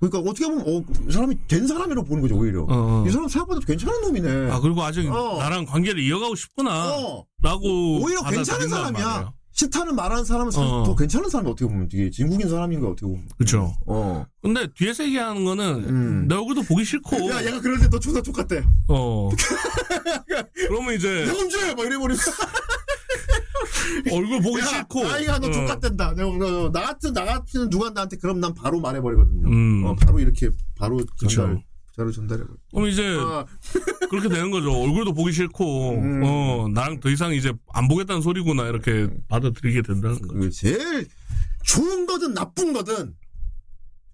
[0.00, 2.62] 그러니까 어떻게 보면 어, 이 사람이 된 사람이라고 보는 거죠 오히려.
[2.64, 3.04] 어, 어.
[3.06, 4.50] 이 사람 생각보다 괜찮은 놈이네.
[4.50, 5.38] 아 그리고 아직 어.
[5.38, 9.32] 나랑 관계를 이어가고 싶구나 어, 라고 오히려 괜찮은 사람이야.
[9.52, 10.84] 싫다는 말하는 사람은 어.
[10.84, 13.28] 더 괜찮은 사람이 어떻게 보면 되게 진국인 사람인 거 어떻게 보면.
[13.38, 13.74] 그쵸.
[13.86, 14.24] 어.
[14.40, 16.26] 근데 뒤에서 얘기하는 거는 음.
[16.28, 18.64] 내 얼굴도 보기 싫고 야 얘가 그럴 때 너 존나 똑같대.
[18.88, 19.28] 어
[20.68, 22.16] 그러면 이제 형제 막 이래버리면.
[24.10, 25.52] 얼굴 보기 야, 싫고 아이가 너 어.
[25.52, 26.14] 족같댄다.
[26.14, 29.48] 내가 너, 나 같은 나 같은 누가 나한테 그럼 난 바로 말해버리거든요.
[29.48, 29.84] 음.
[29.84, 31.28] 어, 바로 이렇게 바로 그쵸.
[31.28, 31.62] 전달,
[31.96, 32.56] 바로 전달해버려.
[32.70, 33.46] 그럼 이제 어,
[34.08, 34.72] 그렇게 되는 거죠.
[34.72, 36.22] 얼굴도 보기 싫고, 음.
[36.24, 40.34] 어, 나랑 더 이상 이제 안 보겠다는 소리구나, 이렇게 받아들이게 된다는 거죠.
[40.34, 41.06] 그 제일
[41.62, 43.14] 좋은 거든 나쁜 거든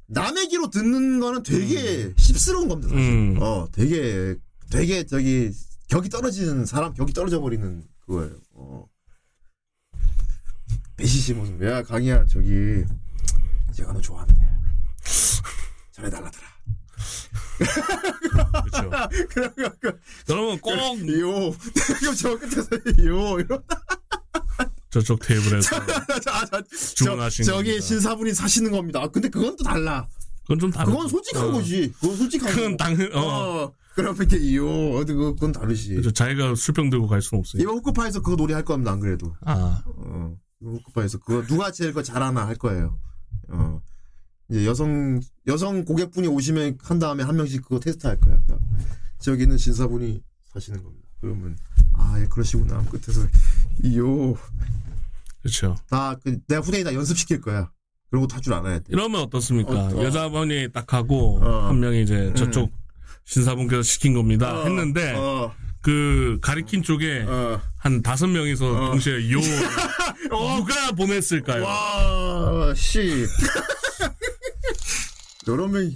[0.09, 2.89] 남의 귀로 듣는 거는 되게 씁스러운 겁니다.
[2.91, 3.11] 사실.
[3.11, 3.37] 음.
[3.41, 4.37] 어, 되게
[4.71, 5.51] 되게 저기
[5.89, 8.37] 격이 떨어지는 사람 격이 떨어져 버리는 그거예요.
[8.55, 8.85] 어.
[10.97, 11.63] 배시시 모습.
[11.63, 12.85] 야 강이야 저기
[13.73, 14.45] 제가 너 좋아하는데
[15.93, 16.58] 전해달라더라.
[17.59, 18.91] 그렇죠.
[20.27, 21.55] 그러면 꼭 요.
[22.03, 22.69] 이거 저 끝에서
[23.07, 23.39] 요.
[23.41, 23.63] 이러.
[24.91, 25.71] 저쪽 테이블에서
[26.21, 26.63] 자, 자,
[26.97, 27.81] 주문하신 저, 저기.
[27.81, 29.01] 신사분이 사시는 겁니다.
[29.03, 30.09] 아, 근데 그건 또 달라.
[30.43, 30.93] 그건 좀 다르죠.
[30.93, 31.53] 그건 솔직한 어.
[31.53, 31.93] 거지.
[32.01, 32.85] 그건 솔직한 그건 거.
[32.85, 33.21] 당, 어.
[33.65, 33.73] 어.
[33.95, 34.95] 그러면 이렇게 요.
[34.97, 35.91] 어디 그- 그건 다르지.
[35.91, 36.13] 그렇죠.
[36.13, 37.63] 자기가 술병 들고 갈 수는 없으니까.
[37.63, 38.93] 이번 후크파에서 그거 놀이 할 겁니다.
[38.93, 39.35] 안 그래도.
[39.45, 40.35] 아, 어.
[40.63, 42.99] 후크파에서 그거 누가 제일 거 잘하나 할 거예요.
[43.51, 43.81] 어.
[44.51, 48.39] 이제 여성 여성 고객분이 오시면 한 다음에 한 명씩 그거 테스트 할 거야.
[49.19, 50.23] 저기 있는 신사분이
[50.53, 51.07] 사시는 겁니다.
[51.21, 51.57] 그러면
[51.95, 52.83] 아, 예, 그러시구나.
[52.85, 53.23] 끝에서
[53.97, 54.35] 요.
[55.43, 55.77] 그렇죠.
[55.89, 57.71] 다, 그, 내가 후대인 다 연습시킬 거야.
[58.11, 58.85] 그런 거다줄 알아야 돼.
[58.89, 59.73] 이러면 어떻습니까?
[59.73, 60.05] 어, 어.
[60.05, 61.69] 여자분이 딱 하고, 어.
[61.69, 62.71] 한 명이 이제 저쪽
[63.25, 64.61] 신사분께서 시킨 겁니다.
[64.61, 65.53] 어, 했는데, 어,
[65.83, 67.61] 그 가리킨 쪽에 어.
[67.77, 68.91] 한 다섯 명이서 어.
[68.91, 69.39] 동시에 요,
[70.31, 71.65] 누가 보냈을까요?
[71.65, 73.27] 와, 씨.
[75.57, 75.91] 그러면,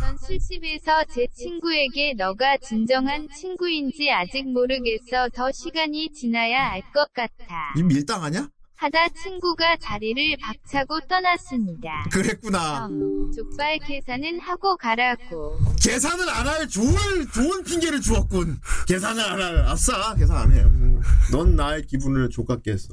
[0.00, 5.28] 전 술집에서 제 친구에게 너가 진정한 친구인지 아직 모르겠어.
[5.32, 7.72] 더 시간이 지나야 알 것 같아.
[7.76, 8.48] 이 밀당하냐?
[8.74, 12.04] 하다 친구가 자리를 박차고 떠났습니다.
[12.10, 12.86] 그랬구나.
[12.88, 15.56] 음, 족발 계산은 하고 가라고.
[15.80, 16.94] 계산을 안 할 좋은,
[17.32, 18.58] 좋은 핑계를 주었군.
[18.88, 19.58] 계산을 안 할.
[19.68, 20.60] 아싸, 계산 안 해.
[20.62, 21.00] 음,
[21.32, 22.92] 넌 나의 기분을 족같게 했어.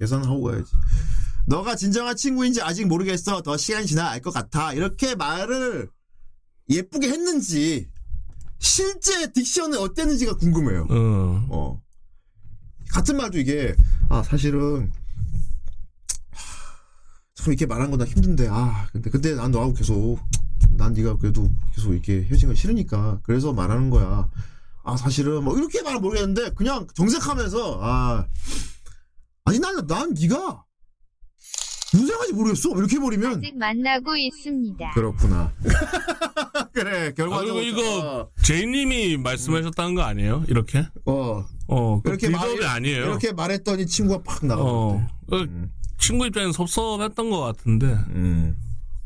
[0.00, 0.72] 계산하고 가야지.
[1.46, 3.42] 너가 진정한 친구인지 아직 모르겠어.
[3.42, 4.72] 더 시간이 지나야 알것 같아.
[4.72, 5.90] 이렇게 말을
[6.68, 7.88] 예쁘게 했는지,
[8.58, 10.86] 실제 딕션은 어땠는지가 궁금해요.
[10.88, 11.46] 어.
[11.50, 11.82] 어.
[12.90, 13.74] 같은 말도 이게,
[14.08, 14.92] 아, 사실은,
[16.30, 16.76] 하,
[17.34, 20.18] 참 이렇게 말한 건나 힘든데, 아, 근데, 근데 난 너하고 계속,
[20.70, 24.30] 난 네가 그래도 계속 이렇게 헤어진 거 싫으니까, 그래서 말하는 거야.
[24.84, 28.26] 아, 사실은, 뭐, 이렇게 말은 모르겠는데, 그냥 정색하면서, 아,
[29.44, 30.64] 아니, 난, 난 네가,
[31.92, 32.70] 무슨 생각인지 모르겠어.
[32.76, 34.90] 이렇게 해버리면, 아직 만나고 있습니다.
[34.94, 35.52] 그렇구나.
[36.72, 37.54] 그래, 아, 결과적으로.
[37.54, 40.44] 그리고 이거 제이님이 말씀하셨다는 거 아니에요?
[40.48, 40.86] 이렇게?
[41.04, 43.04] 어, 어, 그 이렇게 빌드업이 말- 아니에요.
[43.04, 45.06] 이렇게 말했더니 친구가 팍 어, 나가버렸대.
[45.28, 45.70] 그 음.
[45.98, 48.56] 친구 입장에는 섭섭했던 것 같은데, 음.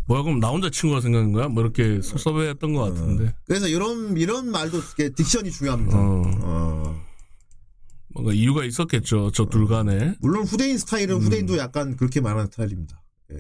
[0.07, 1.49] 뭐야, 그럼 나 혼자 친구가 생각인 거야?
[1.49, 3.35] 뭐 이렇게 섭섭했던 것 같은데.
[3.47, 5.99] 그래서 이런 이런 말도 이게 딕션이 중요합니다.
[5.99, 6.23] 어.
[6.43, 7.06] 어.
[8.17, 9.31] 뭔가 이유가 있었겠죠.
[9.33, 10.15] 저 둘 간에.
[10.21, 11.21] 물론 후대인 스타일은 음.
[11.23, 13.03] 후대인도 약간 그렇게 말하는 스타일입니다.
[13.33, 13.37] 예.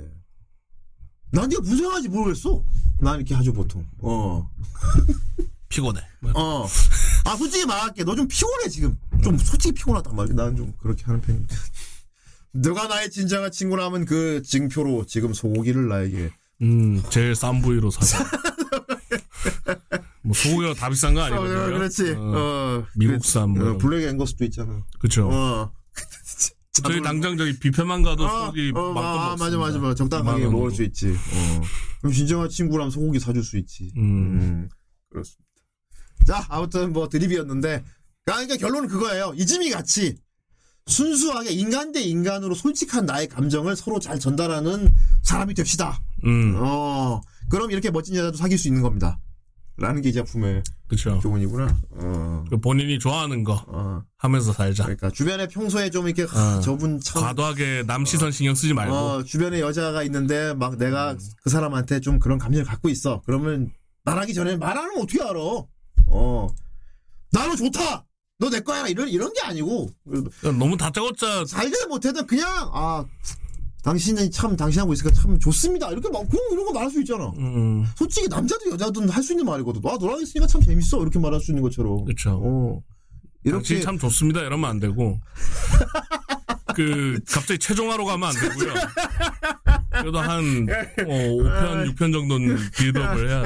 [1.32, 2.62] 난 네가 무슨 생각인지 모르겠어.
[3.00, 3.86] 난 이렇게 하죠 보통.
[4.00, 4.50] 어.
[5.70, 6.00] 피곤해.
[6.20, 6.32] 뭐.
[6.34, 6.66] 어.
[7.24, 8.04] 아 솔직히 말할게.
[8.04, 8.96] 너 좀 피곤해 지금.
[9.24, 10.34] 좀 솔직히 피곤하단 말이야.
[10.34, 11.56] 나는 좀 그렇게 하는 편입니다.
[12.52, 16.30] 너가 나의 진정한 친구라면 그 증표로 지금 소고기를 나에게.
[16.62, 18.24] 음, 제일 싼 부위로 사자.
[20.26, 21.78] 뭐 소고기가 다 비싼 거 어, 아니거든요.
[21.78, 22.10] 그렇지.
[22.10, 22.86] 어, 어.
[22.96, 23.70] 미국산 그, 뭐.
[23.70, 24.82] 어, 블랙 앵거스도 있잖아.
[24.98, 25.28] 그쵸.
[25.30, 25.72] 어.
[26.82, 29.36] 저희 당장 저기 뷔페만 가도 아, 소고기 어, 아, 먹습니다.
[29.44, 29.94] 맞아, 맞아, 맞아.
[29.94, 30.50] 적당하게 2만 원으로.
[30.50, 31.10] 먹을 수 있지.
[31.10, 31.60] 어.
[32.00, 33.92] 그럼 진정한 친구라면 소고기 사줄 수 있지.
[33.96, 34.02] 음.
[34.02, 34.68] 음,
[35.10, 35.46] 그렇습니다.
[36.26, 37.84] 자, 아무튼 뭐 드립이었는데,
[38.24, 39.32] 그러니까 결론은 그거예요.
[39.36, 40.16] 이지미 같이
[40.86, 44.92] 순수하게 인간 대 인간으로 솔직한 나의 감정을 서로 잘 전달하는
[45.22, 46.02] 사람이 됩시다.
[46.24, 49.18] 음, 어, 그럼 이렇게 멋진 여자도 사귈 수 있는 겁니다.
[49.78, 51.18] 라는 게 이 작품의 그쵸.
[51.20, 51.76] 교훈이구나.
[51.90, 54.02] 어, 그 본인이 좋아하는 거 어.
[54.16, 54.84] 하면서 살자.
[54.84, 56.60] 그러니까 주변에 평소에 좀 이렇게 하, 어.
[56.60, 58.94] 저분 참 과도하게 남 시선 신경 쓰지 말고.
[58.94, 61.18] 어, 주변에 여자가 있는데 막 내가 음.
[61.42, 63.20] 그 사람한테 좀 그런 감정을 갖고 있어.
[63.26, 63.70] 그러면
[64.04, 65.38] 말하기 전에 말하면 어떻게 알아?
[66.08, 66.46] 어.
[67.32, 68.04] 나는 좋다.
[68.38, 68.86] 너 내 거야.
[68.86, 69.88] 이런 이런 게 아니고
[70.58, 73.04] 너무 다짜고짜 살지도 못해도 그냥 아
[73.90, 75.92] 당신이 참 당신하고 있으니까 참 좋습니다.
[75.92, 77.30] 이렇게 막 그런 이런 거 말할 수 있잖아.
[77.38, 79.80] 음, 솔직히 남자도 여자든 할 수 있는 말이거든.
[79.84, 81.00] 와 너랑 있으니까 참 재밌어.
[81.02, 82.04] 이렇게 말할 수 있는 것처럼.
[82.04, 82.40] 그쵸.
[82.42, 82.80] 어.
[83.44, 84.40] 이렇게 참 좋습니다.
[84.40, 85.20] 이러면 안 되고.
[86.74, 88.74] 그, 갑자기 최종화로 가면 안 되고요.
[89.92, 90.66] 그래도 한,
[91.06, 93.44] 어, 5편, 6편 정도는 빌드업을 해야.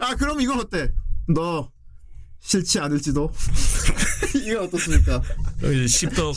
[0.00, 0.90] 아 그럼 이건 어때?
[1.28, 1.70] 너
[2.40, 3.30] 싫지 않을지도.
[4.46, 5.22] 이거 어떻습니까?
[5.86, 6.34] 씹덕.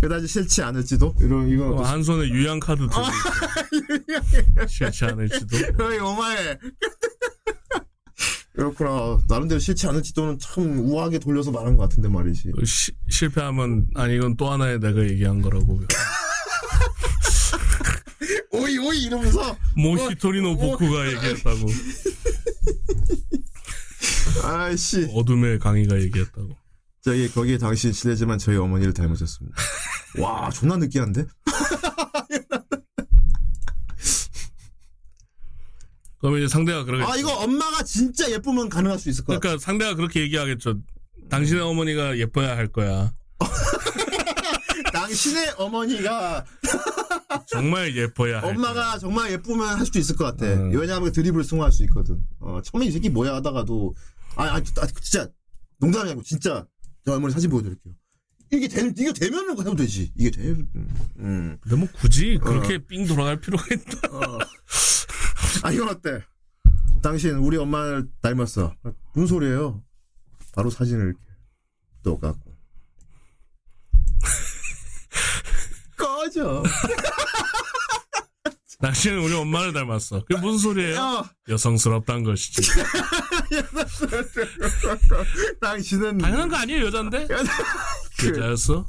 [0.00, 1.90] 그다지 싫지 않을지도 이런 이건 어떻습니까?
[1.92, 4.66] 한 손에 유양 카드 들고 있어.
[4.68, 5.56] 싫지 않을지도.
[5.84, 6.58] 어이 어마해.
[8.54, 9.20] 그렇구나.
[9.28, 12.50] 나름대로 싫지 않을지도는 참 우아하게 돌려서 말한 것 같은데 말이지.
[12.64, 15.80] 시- 실패하면, 아니, 이건 또 하나의 내가 얘기한 거라고.
[18.50, 21.66] 오이 오이 이러면서 모시토리노 보쿠가 얘기했다고.
[24.42, 25.08] 아이씨.
[25.14, 26.56] 어둠의 강의가 얘기했다고.
[27.02, 29.56] 저기 거기에 당신 실례지만 저희 어머니를 닮으셨습니다.
[30.20, 31.26] 와 존나 느끼한데?
[36.20, 37.10] 그러면 이제 상대가 그러겠죠.
[37.10, 39.40] 아 이거 엄마가 진짜 예쁘면 가능할 수 있을 것 같아.
[39.40, 40.80] 그러니까 상대가 그렇게 얘기하겠죠.
[41.30, 43.12] 당신의 어머니가 예뻐야 할 거야.
[44.92, 46.44] 당신의 어머니가
[47.46, 48.40] 정말 예뻐야.
[48.40, 50.46] 엄마가 정말 예쁘면 할 수도 있을 것 같아.
[50.46, 50.72] 음.
[50.74, 52.18] 왜냐하면 드립을 승화할 수 있거든.
[52.40, 53.94] 어, 처음에 이 새끼 뭐야 하다가도
[54.36, 55.28] 아, 아, 아, 진짜
[55.78, 56.66] 농담이 아니고 진짜
[57.08, 57.94] 저 어머니 사진 보여드릴게요.
[58.52, 60.12] 이게 되, 이게 되면은 해도 되지.
[60.14, 60.42] 이게 돼.
[60.50, 60.68] 음,
[61.20, 61.58] 음.
[61.62, 64.08] 근데 뭐 굳이 그렇게 삥 돌아갈 필요가 있다.
[64.14, 64.38] 어.
[65.62, 66.22] 아 이건 어때?
[67.02, 68.74] 당신 우리 엄마를 닮았어.
[69.14, 69.82] 무슨 소리예요?
[70.52, 71.20] 바로 사진을 이렇게
[72.02, 72.54] 똑같고.
[75.96, 76.62] 꺼져.
[78.80, 80.24] 당신은 우리 엄마를 닮았어.
[80.24, 81.00] 그게 무슨 소리예요?
[81.00, 82.62] 어, 여성스럽단 것이지.
[85.60, 87.26] 당신은 당연한 거 아니에요, 여잔데?
[88.24, 88.86] 여자였어?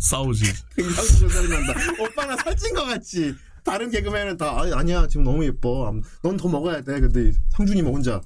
[0.00, 0.44] 싸우지.
[0.78, 1.74] 이상한 소리 난다.
[2.00, 3.36] 오빠가 살찐 것 같지.
[3.62, 5.94] 다른 개그맨은 다 아니, 아니 야 지금 너무 예뻐.
[6.24, 6.98] 넌 더 먹어야 돼.
[6.98, 8.20] 근데 상준이 뭐 혼자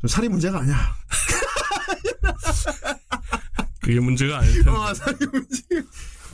[0.00, 0.94] 좀 살이 문제가 아니야.
[3.80, 4.70] 그게 문제가 아닐 텐데.
[4.70, 5.62] 어, 살이 문제.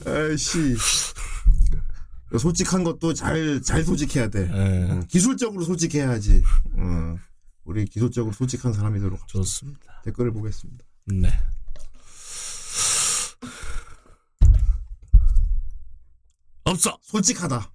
[0.04, 0.76] 아이씨.
[2.36, 4.50] 솔직한 것도 잘 잘 솔직해야 돼.
[4.52, 6.42] 예, 어, 기술적으로 솔직해야지.
[6.76, 7.16] 어,
[7.64, 9.38] 우리 기술적으로 솔직한 사람이 되도록 합시다.
[9.38, 10.02] 좋습니다.
[10.04, 10.84] 댓글을 보겠습니다.
[11.06, 11.30] 네.
[16.64, 16.98] 없어.
[17.02, 17.70] 솔직하다.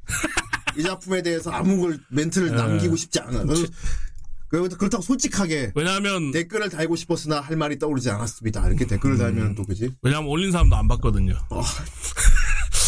[0.78, 2.52] 이 작품에 대해서 아무 걸 멘트를 예.
[2.52, 3.44] 남기고 싶지 않아.
[3.44, 3.68] 그래서
[4.48, 8.68] 그래서 그렇다고 솔직하게 왜냐하면 댓글을 달고 싶었으나 할 말이 떠오르지 않았습니다.
[8.68, 9.92] 이렇게 댓글을 달면 또 그지?
[10.04, 11.34] 왜냐하면 올린 사람도 안 봤거든요.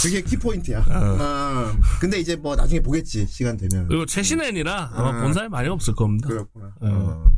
[0.05, 0.79] 그게 키포인트야.
[0.79, 1.17] 어.
[1.19, 3.25] 아, 근데 이제 뭐 나중에 보겠지.
[3.27, 3.87] 시간 되면.
[3.87, 5.23] 그리고 최신엔이라 아마 음.
[5.23, 6.27] 본 사람이 많이 없을 겁니다.
[6.27, 6.65] 그렇구나.
[6.81, 6.87] 어.
[6.87, 7.31] 어.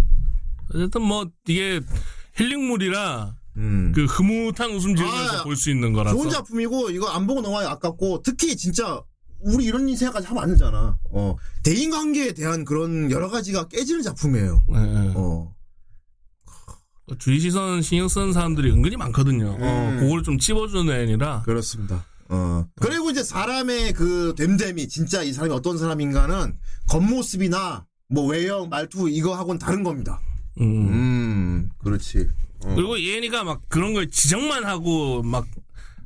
[0.74, 1.80] 어쨌든 뭐 이게
[2.36, 3.92] 힐링물이라 음.
[3.96, 6.16] 그 흐뭇한 웃음 지으면서 아, 볼수 있는 거라서.
[6.16, 9.02] 좋은 작품이고 이거 안 보고 넘어가기 아깝고 특히 진짜
[9.40, 10.98] 우리 이런 생각까지 하면 안 되잖아.
[11.12, 11.36] 어.
[11.64, 14.64] 대인 관계에 대한 그런 여러 가지가 깨지는 작품이에요.
[14.72, 15.14] 예, 예.
[15.16, 15.54] 어.
[17.20, 19.52] 주의 시선 신경 쓰는 사람들이 은근히 많거든요.
[19.52, 20.00] 어, 음.
[20.02, 21.44] 그걸 좀 찝어주는 애니라.
[21.44, 22.06] 그렇습니다.
[22.30, 22.66] 어.
[22.82, 26.58] 그리고 이제 사람의 그 됨됨이 진짜 이 사람이 어떤 사람인가는
[26.90, 30.20] 겉모습이나 뭐 외형, 말투 이거하고는 다른 겁니다.
[30.60, 30.88] 음.
[30.88, 32.28] 음, 그렇지.
[32.66, 32.74] 어.
[32.76, 35.46] 그리고 이 애니가 막 그런 걸 지적만 하고 막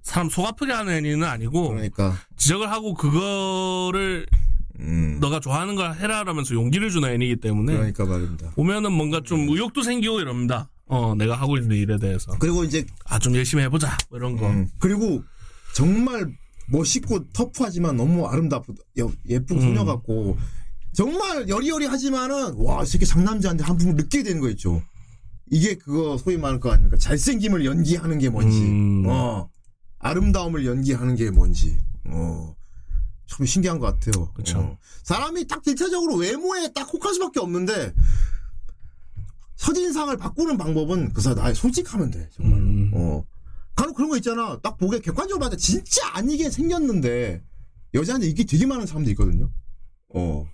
[0.04, 2.16] 사람 속 아프게 하는 애니는 아니고 그러니까.
[2.38, 4.26] 지적을 하고 그거를
[4.80, 5.20] 음.
[5.22, 8.50] 너가 좋아하는 걸 해라 라면서 용기를 주는 애니이기 때문에 그러니까 말입니다.
[8.52, 10.70] 보면은 뭔가 좀 의욕도 생기고 이럽니다.
[10.88, 14.50] 어 내가 하고 있는 일에 대해서 그리고 이제 아 좀 열심히 해보자 뭐 이런 거.
[14.50, 15.24] 음, 그리고
[15.76, 16.36] 정말
[16.68, 19.62] 멋있고 터프하지만 너무 아름답고 여- 예쁜 음.
[19.62, 20.38] 소녀 같고
[20.94, 24.82] 정말 여리여리하지만은 와, 이 새끼 상남자한테 한 분을 느끼게 되는 거 있죠.
[25.50, 26.98] 이게 그거 소위 말하는 거 아닙니까?
[26.98, 29.04] 잘생김을 연기하는 게 뭔지, 음.
[29.08, 29.50] 어,
[30.00, 32.56] 아름다움을 연기하는 게 뭔지, 어,
[33.28, 34.32] 참 신기한 것 같아요.
[34.34, 34.60] 그쵸.
[34.60, 34.78] 어.
[35.04, 37.94] 사람이 딱 일차적으로 외모에 딱 혹할 수밖에 없는데
[39.58, 42.60] 첫인상을 바꾸는 방법은 그 사람 나의 솔직하면 돼 정말.
[42.60, 42.92] 음.
[42.94, 43.24] 어.
[43.76, 44.60] 간혹 그런 거 있잖아.
[44.62, 47.44] 딱 보게 객관적으로 봤을 때 진짜 아니게 생겼는데
[47.94, 49.50] 여자한테 인기 되게 많은 사람도 있거든요.
[50.10, 50.48] 어.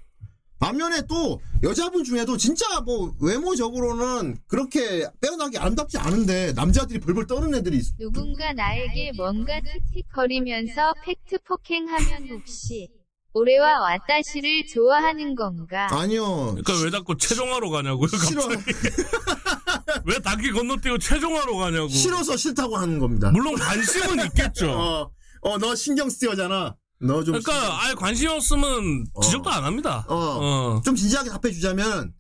[0.60, 7.78] 반면에 또 여자분 중에도 진짜 뭐 외모적으로는 그렇게 빼어나게 아름답지 않은데 남자들이 벌벌 떠는 애들이
[7.78, 7.94] 있어.
[8.00, 9.60] 누군가 나에게 뭔가
[9.94, 12.90] 틱틱거리면서 팩트 폭행하면 혹시
[13.34, 15.88] 올해와 왔다시를 좋아하는 건가?
[15.92, 16.56] 아니요.
[16.56, 18.08] 그러니까 왜 자꾸 최종화로 가냐고요?
[18.08, 18.42] 싫어.
[20.08, 21.90] 왜 단기 건너뛰고 최종화로 가냐고.
[21.90, 23.30] 싫어서 싫다고 하는 겁니다.
[23.32, 24.72] 물론 관심은 있겠죠.
[24.72, 25.12] 어,
[25.42, 26.76] 어, 너 신경 쓰여잖아.
[27.00, 27.40] 너 좀.
[27.40, 30.06] 그러니까 아예 관심 없으면 지적도 안 합니다.
[30.08, 30.16] 어.
[30.16, 30.82] 어.
[30.84, 32.14] 좀 진지하게 답해 주자면,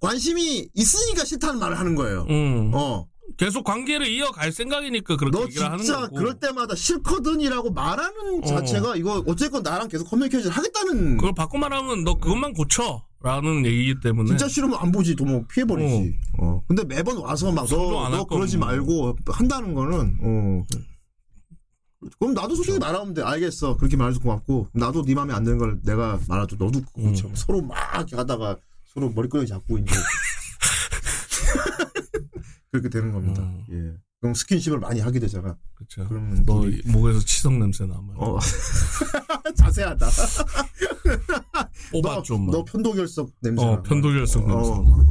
[0.00, 2.26] 관심이 있으니까 싫다는 말을 하는 거예요.
[2.28, 2.70] 음.
[2.74, 3.06] 어.
[3.36, 6.16] 계속 관계를 이어갈 생각이니까 그렇게 너 얘기를 하는 진짜 거고.
[6.16, 8.46] 그럴 때마다 싫거든이라고 말하는 어.
[8.46, 14.00] 자체가 이거 어쨌건 나랑 계속 커뮤니케이션 하겠다는 그걸 바꿔 말하면 너 그것만 고쳐 라는 얘기이기
[14.00, 14.28] 때문에.
[14.28, 15.14] 진짜 싫으면 안 보지.
[15.14, 16.14] 또 뭐 피해버리지.
[16.38, 16.62] 어.
[16.66, 20.62] 근데 매번 와서 막 성공 너 그러지 말고 한다는 거는 어.
[22.18, 22.92] 그럼 나도 솔직히 그렇죠.
[22.92, 23.22] 말하면 돼.
[23.22, 23.76] 알겠어.
[23.76, 24.68] 그렇게 말해서 고맙고.
[24.72, 27.28] 나도 네 마음에 안 드는 걸 내가 말아줘 너도 그렇죠.
[27.28, 27.32] 음.
[27.36, 28.56] 서로 막 이렇게 하다가
[28.92, 29.86] 서로 머리끄러기 잡고 이제
[32.72, 33.64] 그렇게 되는 겁니다 음.
[33.70, 36.08] 예 그럼 스킨십을 많이 하게 되잖아 그렇죠.
[36.08, 38.38] 그러면 너 둘이- 목에서 치석 냄새 나면 어
[39.56, 40.06] 자세하다
[41.92, 42.50] 뽑아 너, 좀.
[42.50, 43.62] 너 편도결석 냄새.
[43.64, 43.82] 어 나.
[43.82, 44.70] 편도결석 냄새.
[44.70, 45.06] 어.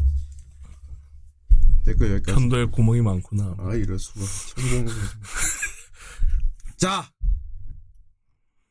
[1.84, 2.36] 댓글 여기까지.
[2.40, 3.56] 편도에 구멍이 많구나.
[3.60, 4.22] 아 이럴 수가.
[4.56, 4.94] 천공.
[6.78, 7.12] 자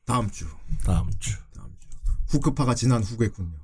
[0.07, 0.47] 다음 주
[0.85, 1.89] 다음 주 다음 주
[2.29, 3.57] 후크파가 지난 후겠군요.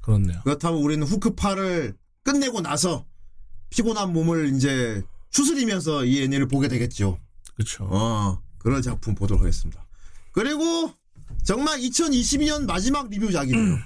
[0.00, 0.40] 그렇네요.
[0.44, 3.04] 그렇다면 우리는 후크파를 끝내고 나서
[3.70, 7.18] 피곤한 몸을 이제 추스리면서 이 애니를 보게 되겠죠.
[7.54, 7.84] 그렇죠.
[7.90, 9.86] 어 그런 작품 보도록 하겠습니다.
[10.32, 10.92] 그리고
[11.44, 13.78] 정말 2022년 마지막 리뷰작이네요.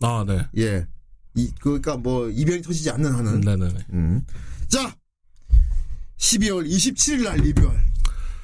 [0.00, 0.46] 아 네.
[0.56, 0.86] 예.
[1.34, 3.40] 이, 그러니까 뭐 이변이 터지지 않는 한은.
[3.40, 3.86] 네네네.
[3.92, 4.26] 음.
[4.68, 4.94] 자,
[6.18, 7.92] 12월 27일 날 리뷰할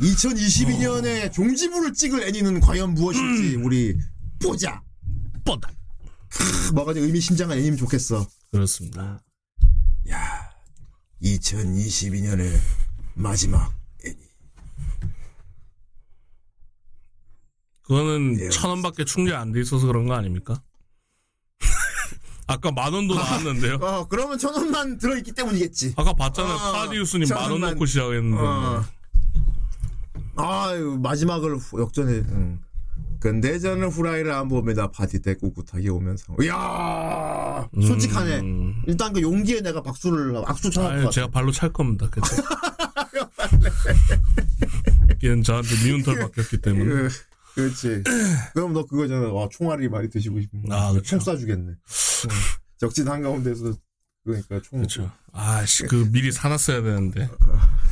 [0.00, 3.98] 2022년에 종지부를 찍을 애니는 과연 무엇일지 우리
[4.40, 4.82] 보자.
[6.30, 8.26] 크, 뭐가 좀 의미심장한 애니면 좋겠어.
[8.50, 9.22] 그렇습니다.
[11.22, 12.58] 2022년의
[13.14, 13.72] 마지막
[14.04, 14.16] 애니.
[17.82, 18.48] 그거는 예.
[18.50, 20.62] 천 원밖에 충전 안 돼 있어서 그런 거 아닙니까?
[22.46, 23.74] 아까 만 원도 나왔는데요.
[23.76, 25.94] 어, 그러면 천 원만 들어있기 때문이겠지.
[25.96, 26.54] 아까 봤잖아요.
[26.54, 27.60] 어, 파디우스님 만 원.
[27.60, 28.36] 넣고 시작했는데.
[28.40, 28.84] 어.
[30.36, 32.12] 아유, 마지막을 후- 역전해.
[32.28, 32.60] 응.
[33.20, 34.90] 근데 저는 후라이를 안 봅니다.
[34.90, 36.36] 파티 때 꿋꿋하게 오면서.
[36.42, 37.68] 이야!
[37.74, 38.40] 솔직하네.
[38.40, 38.82] 음.
[38.86, 41.10] 일단 그 용기에 내가 박수를, 악수 쳐놓을 것.
[41.10, 42.08] 제가 발로 찰 겁니다.
[45.20, 46.84] 걔는 저한테 미운 털 바뀌었기 때문에.
[46.84, 47.08] 그,
[47.54, 48.04] 그렇지.
[48.54, 49.32] 그럼 너 그거잖아.
[49.32, 50.62] 와, 총알이 많이 드시고 싶은.
[50.70, 51.18] 아, 그쵸.
[51.18, 51.68] 총 쏴주겠네.
[51.68, 51.76] 응.
[52.78, 53.74] 적진 한가운데서,
[54.32, 54.78] 그러니까 총.
[54.78, 55.10] 그렇죠.
[55.32, 57.28] 아씨, 그 미리 사놨어야 되는데.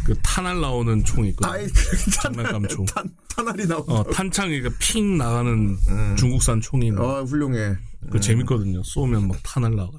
[0.04, 1.52] 그 탄알 나오는 총이 있거든.
[1.52, 2.84] 아이, 그 장난감 총.
[2.86, 3.92] 탄, 탄알이 나오고.
[3.92, 5.76] 어, 탄창이 그핑 나가는
[6.16, 6.90] 중국산 총이.
[6.92, 7.76] 어, 훌륭해.
[8.10, 8.82] 그 재밌거든요.
[8.84, 9.92] 쏘면 막 탄알 나가.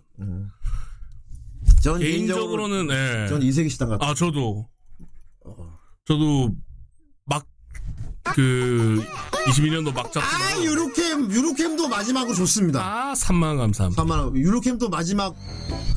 [1.82, 3.28] 전 개인적으로는 예.
[3.28, 4.08] 전 이세기 시당 같아.
[4.08, 4.68] 아 저도
[6.06, 6.56] 저도 막
[8.35, 9.05] 그
[9.47, 12.81] 22년도 막 잡고 아, 유로캠, 유로캠도 마지막으로 좋습니다.
[13.11, 14.03] 아 3만 감사합니다.
[14.03, 14.37] 3만원.
[14.37, 15.35] 유로캠도 마지막,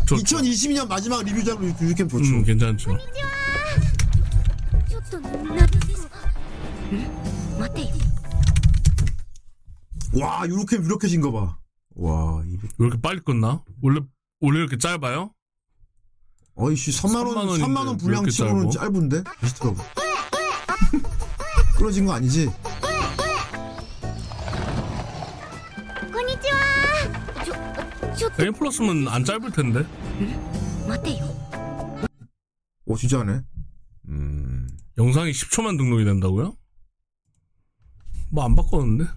[0.08, 0.38] 좋죠.
[0.38, 2.24] 2022년 마지막 리뷰작으로 유로캠 좋죠.
[2.36, 2.98] 음 괜찮죠.
[4.88, 5.66] ちょっとなんか
[7.60, 7.88] 待てよ
[10.14, 11.58] 와, 유로캠 유력해진 거 봐.
[11.96, 13.62] 와, 이 왜 이렇게 빨리 끝나?
[13.82, 14.00] 원래
[14.42, 15.32] 원래 이렇게 짧아요?
[16.56, 18.86] 어이씨, 3만원, 3만 원인데 3만원 왜 분량 이렇게 치고는 짧아?
[18.86, 19.24] 짧은데?
[19.42, 19.76] 비슷하고.
[21.81, 22.47] 부러진 거 아니지?
[22.47, 22.57] 어, 어,
[28.39, 28.43] 어.
[28.45, 29.83] A 플러스면 안 짧을 텐데.
[30.87, 31.25] 맞대요.
[32.85, 33.41] 오 진짜네.
[34.09, 34.69] 음.
[34.99, 36.55] 영상이 10초만 등록이 된다고요?
[38.29, 39.11] 뭐 안 바꿨는데?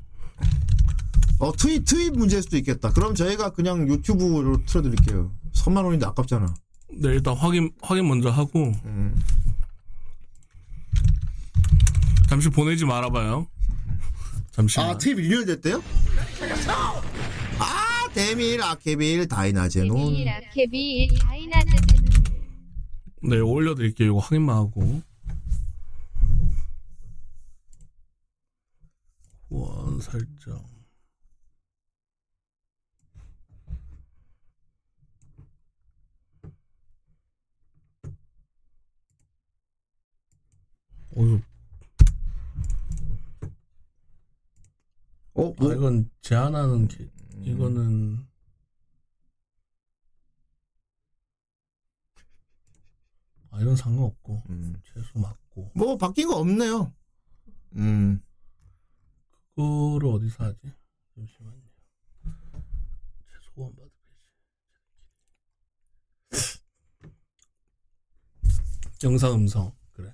[1.39, 2.91] 어 트윗 트윗 문제일 수도 있겠다.
[2.93, 5.33] 그럼 저희가 그냥 유튜브로 틀어드릴게요.
[5.53, 6.45] 3만 원인데 아깝잖아.
[6.93, 8.71] 네 일단 확인 확인 먼저 하고.
[8.85, 9.21] 음.
[12.33, 13.47] 잠시 보내지 말아봐요.
[14.49, 14.89] 잠시만.
[14.89, 15.83] 아, 트윗 리뉴얼됐대요?
[17.59, 19.95] 아, 데밀, 아케빌, 다이나제논.
[20.15, 21.77] 데빌, 아케빌, 다이나제는
[23.21, 24.07] 네, 올려드릴게요.
[24.07, 25.03] 이거 확인만 하고.
[29.49, 30.59] 후원 설정.
[41.15, 41.52] 어, 이
[45.33, 47.09] 거, 어, 아, 뭐, 이건 제한하는 게,
[47.41, 48.25] 이거는,
[53.49, 54.81] 아, 이건 상관없고, 음.
[54.85, 55.71] 최소 맞고.
[55.75, 56.91] 뭐 바뀐 거 없네요.
[57.75, 58.21] 음.
[59.55, 60.73] 그거를 어디서 하지?
[61.15, 61.61] 잠시만요.
[63.27, 63.91] 최소원 받을
[66.31, 66.63] 페이지.
[69.03, 70.13] 영상 음성 그래.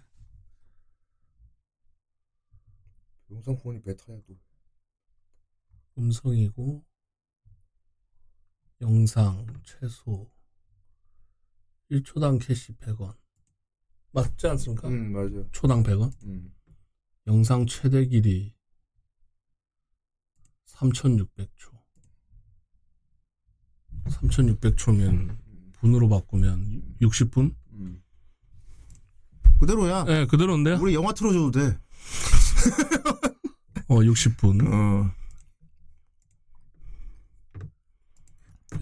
[3.31, 4.48] 영상 후원이 베타야 또.
[5.99, 6.85] 음성이고
[8.81, 10.31] 영상 최소
[11.91, 13.15] 1초당 캐시 100원
[14.11, 14.87] 맞지 않습니까?
[14.87, 15.47] 음, 맞아.
[15.51, 16.55] 초당 100원 음.
[17.27, 18.55] 영상 최대 길이
[20.65, 21.77] 3600초
[24.07, 25.37] 3600초면
[25.73, 27.53] 분으로 바꾸면 60분?
[27.73, 28.01] 음.
[29.59, 30.05] 그대로야.
[30.05, 30.77] 네 그대로인데요?
[30.79, 31.77] 우리 영화 틀어줘도 돼.
[33.89, 35.18] 어 60분 어.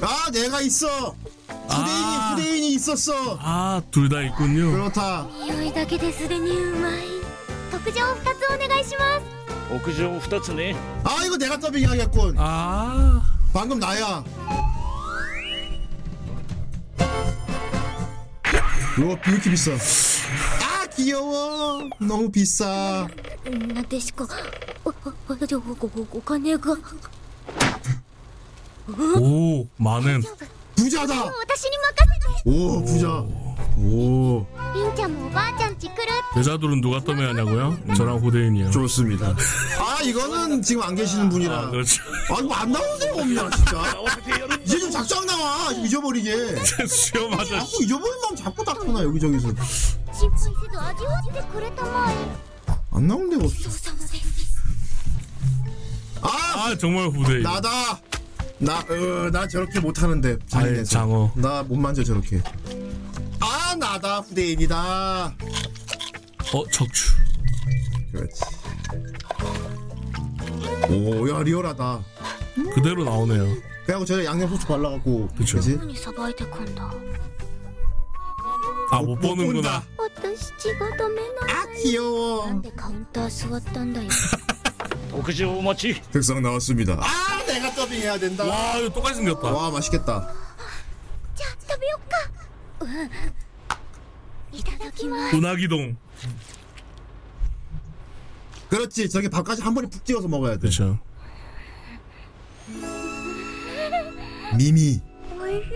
[0.00, 1.14] 아, 내가 있어.
[1.48, 2.34] 후대인이, 아.
[2.36, 3.38] 후대인이 있었어.
[3.40, 5.26] 아 둘 다 있군요 그렇다.
[5.44, 7.02] 匂いだけですでにうまい
[7.70, 12.34] 特上2つお願いします屋上2つね 아, 이거 내가 더빙하겠군.
[12.38, 13.22] 아
[13.52, 14.24] 방금 나야.
[18.98, 19.72] 이거 왜 이렇게 비싸?
[19.72, 21.88] 아, 귀여워.
[22.00, 23.06] 너무 비싸.
[23.74, 24.26] なでしこ
[24.84, 26.76] おおおおお金が
[29.19, 30.23] 오 많은
[30.75, 31.25] 부자다.
[32.45, 33.07] 오 부자.
[33.77, 34.45] 오
[36.35, 37.77] 여자들은 누가 떠매야 하냐고요?
[37.95, 38.71] 저랑 후대인이요.
[38.71, 39.35] 좋습니다.
[39.79, 41.53] 아 이거는 지금 안 계시는 분이라.
[41.57, 42.03] 아, 그렇죠.
[42.29, 43.93] 아 이거 안 나오는 데가 없냐 진짜.
[44.63, 46.63] 이제 좀 작작 나와 잊어버리게.
[46.87, 47.59] 수염하자.
[47.59, 49.49] 자꾸 잊어버리면 자꾸 닥쳐나 여기저기서.
[52.91, 53.45] 안 나오는 데가
[56.21, 57.43] 아, 아 정말 후대인.
[57.43, 57.99] 나다.
[58.58, 60.28] 나, 어, 나 저렇게 못하는데.
[60.30, 60.90] 아예 잔인해서.
[60.90, 62.40] 장어 나 못 만져, 저렇게.
[63.40, 64.18] 아, 나다.
[64.20, 65.34] 후대인이다.
[66.54, 67.12] 어 척추
[68.12, 68.40] 그렇지.
[70.90, 72.04] 오, 야, 리얼하다.
[72.74, 73.56] 그대로 나오네요
[73.86, 75.28] 그래갖고 저 양념 소스 발라갖고.
[75.36, 75.56] 그쵸.
[75.56, 75.76] 그치?
[75.76, 76.92] 何さばいてくんだ
[78.90, 79.82] 아 못 보는구나 본다.
[79.98, 82.46] 私血がダメな 아, 귀여워.
[82.46, 84.08] なんでカウンター座ったんだよ
[85.10, 86.94] 特上お待ち 특상 나왔습니다.
[86.94, 88.44] 아, 내가 더빙해야 된다.
[88.44, 90.32] 와 이거 똑같이 생겼다 와, 맛있겠다.
[91.34, 92.30] じゃあ食べよっか
[92.80, 93.10] うん
[94.58, 95.96] いただきます 운하기동
[98.68, 99.08] 그렇지.
[99.10, 100.58] 저게 밥까지 한 번에 푹 찍어서 먹어야 돼.
[100.60, 100.98] 그렇죠
[104.56, 105.00] 미미.
[105.38, 105.66] おいしいね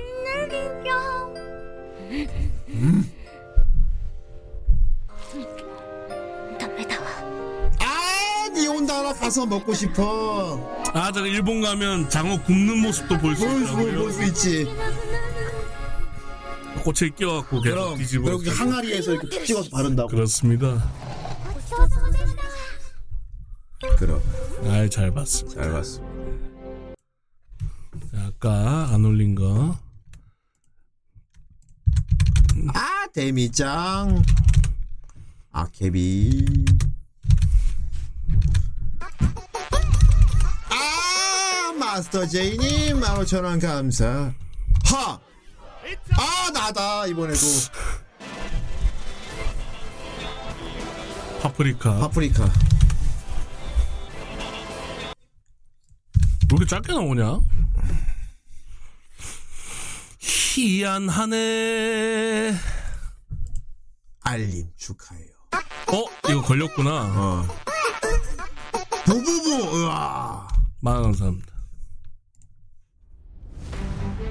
[0.51, 1.01] りんちゃん
[8.53, 10.59] 니 온다라 가서 먹고 싶어.
[10.95, 14.67] 아 제가 일본 가면 장어 굽는 모습도 볼 수 볼 수, 있다고요 볼수 있지.
[16.85, 20.09] 꽃에 끼워갖고 계속 그럼, 뒤집어 그리고 이렇게 항아리에서 이렇게 푹 찍어서 바른다고.
[20.09, 22.37] 그렇습니다 ごちそうさまでし
[23.81, 24.23] た 그럼.
[24.71, 26.01] 아이 잘 봤습니다 잘 봤어.
[28.13, 29.77] 자, 아까 안 올린 거
[32.75, 34.23] 아, 데미짱.
[35.53, 36.65] 아케비.
[42.02, 44.34] 마스터 제이님, 15,000원 감사.
[44.86, 45.20] 하!
[46.18, 47.40] 아, 나다, 이번에도.
[51.44, 52.44] 파프리카 파프리카.
[52.46, 52.52] 왜
[56.50, 57.40] 이렇게 짧게 나오냐?
[60.20, 61.38] 희한하네
[64.22, 65.30] 알림 축하해요.
[65.94, 66.06] 어?
[66.32, 67.48] 이거 걸렸구나 어.
[69.06, 70.48] 부부부, 으아.
[70.80, 71.51] 만원 감사합니다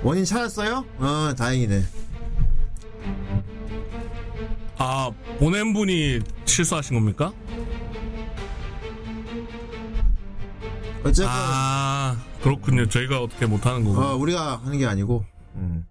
[0.02, 0.84] 원인 찾았어요?
[0.98, 1.82] 어, 다행이네.
[4.78, 7.32] 아, 보낸 분이 실수하신 겁니까?
[11.04, 12.86] 어쨌든 아 그렇군요.
[12.88, 14.00] 저희가 어떻게 못하는 거고.
[14.00, 15.24] 어, 우리가 하는 게 아니고.
[15.56, 15.86] 음.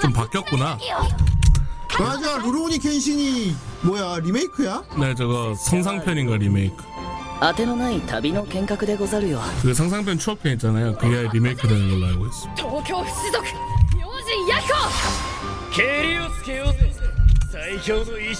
[0.00, 0.78] 좀 바뀌었구나.
[1.98, 4.83] 맞아, 루로니 켄신이 뭐야 리메이크야?
[4.99, 6.75] 네 저거 성상편인가 리메이크.
[7.39, 10.95] 当てのない旅の見学でござるよ 그 상상편 추억편 있잖아요.
[10.97, 12.49] 그게 리메이크 되는 걸로 알고 있어.
[12.55, 13.41] 東京不死族
[13.95, 14.73] 明神ヤコ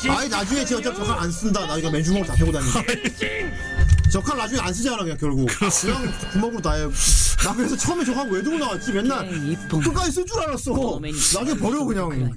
[0.10, 1.66] 아니 나중에 저, 저, 저칼 안 쓴다.
[1.66, 3.54] 나 이거 맨주먹으로 다 패고 다니는데.
[4.12, 5.48] 저칼 나중에 안 쓰잖아 그냥 결국.
[5.48, 6.84] 그냥 구멍으로 다 해.
[7.46, 8.92] 나 그래서 처음에 저칼 왜 들고 나왔지?
[8.92, 11.00] 맨날 一本 끝까지 쓸 줄 알았어.
[11.02, 12.32] 나중에 버려 그냥.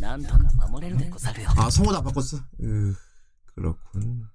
[0.00, 1.48] 난더가 마무리를 듣고 살려.
[1.56, 2.38] 아 성우 다 바꿨어.
[2.62, 2.94] 으,
[3.54, 4.26] 그렇군.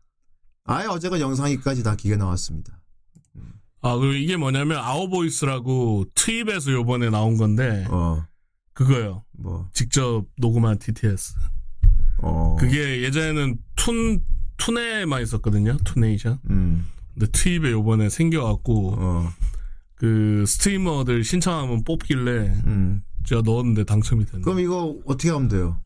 [0.66, 2.80] 아예 어제가 영상이까지 다 기계 나왔습니다.
[3.82, 8.26] 아 그리고 이게 뭐냐면 아오보이스라고 트입에서 요번에 나온 건데 어.
[8.74, 9.26] 그거요.
[9.32, 11.36] 뭐 직접 녹음한 TTS.
[12.20, 12.56] 어.
[12.60, 14.24] 그게 예전에는 툰
[14.58, 15.78] 투네만 있었거든요.
[15.84, 16.40] 툰네이션.
[16.50, 16.88] 음.
[17.14, 19.30] 근데 트입에 요번에 생겨갖고 어.
[19.96, 22.32] 그 스트리머들 신청하면 뽑길래
[22.66, 23.04] 음.
[23.26, 24.42] 제가 넣었는데 당첨이 됐네.
[24.44, 25.80] 그럼 이거 어떻게 하면 돼요?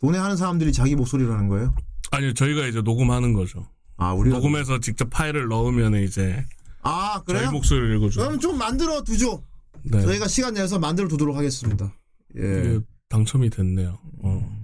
[0.00, 1.74] 돈에 하는 사람들이 자기 목소리를 하는 거예요?
[2.10, 3.66] 아니요 저희가 이제 녹음하는 거죠.
[3.96, 4.36] 아, 우리가.
[4.36, 6.44] 녹음해서 직접 파일을 넣으면 이제
[6.82, 7.50] 아, 저희 그래요?
[7.52, 8.22] 목소리를 읽어줘.
[8.22, 9.42] 그럼 좀 만들어 두죠.
[9.82, 10.00] 네.
[10.00, 11.92] 저희가 시간 내서 만들어 두도록 하겠습니다.
[12.38, 12.80] 예.
[13.10, 13.98] 당첨이 됐네요.
[14.22, 14.60] 어.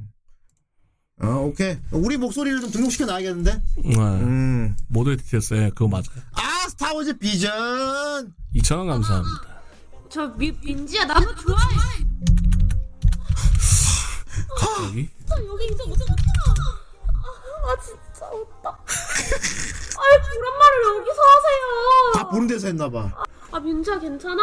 [1.21, 1.77] 아, 오케이.
[1.91, 3.63] 우리 목소리를 좀 등록시켜 놔야겠는데?
[3.85, 3.97] 네.
[3.99, 4.77] 음.
[4.89, 6.05] 모두의 TTS 예, 그거 맞아요.
[6.33, 7.53] 아, 스타워즈 비전!
[8.55, 9.56] 2,000원 감사합니다.
[10.17, 11.77] 저 미, 민지야 나도 좋아해.
[14.49, 15.11] 갑자기?
[15.31, 16.05] 여기 이제 어떻게
[17.67, 18.71] 아 진짜 웃다.
[18.71, 22.13] 아이 그런 말을 여기서 하세요.
[22.15, 23.25] 다 보는 데서 했나봐.
[23.53, 24.43] 아 민지야 괜찮아?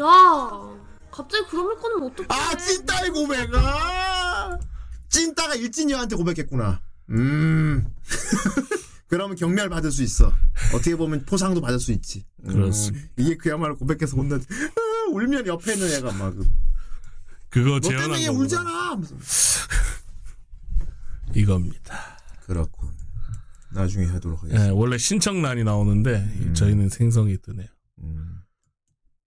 [0.00, 0.76] 야
[1.12, 2.26] 갑자기 그런 말 꺼내면 어떡해?
[2.28, 4.58] 아, 찐따의 고백 아!
[5.08, 6.80] 찐따가 일진이한테 고백했구나.
[7.10, 7.86] 음.
[9.06, 10.32] 그러면 경멸 받을 수 있어.
[10.74, 12.24] 어떻게 보면 포상도 받을 수 있지.
[12.44, 13.06] 음, 그렇습니다.
[13.18, 16.42] 이게 그야말로 고백해서 혼나, 아, 울면 옆에 있는 애가 막, 너
[17.50, 18.44] 그거 때문에 얘 거구나.
[18.44, 19.00] 울잖아!
[21.34, 22.18] 이겁니다.
[22.46, 22.90] 그렇군.
[23.72, 24.66] 나중에 하도록 하겠습니다.
[24.66, 27.68] 예, 원래 신청란이 나오는데 저희는 생성이 뜨네요.
[28.02, 28.40] 음.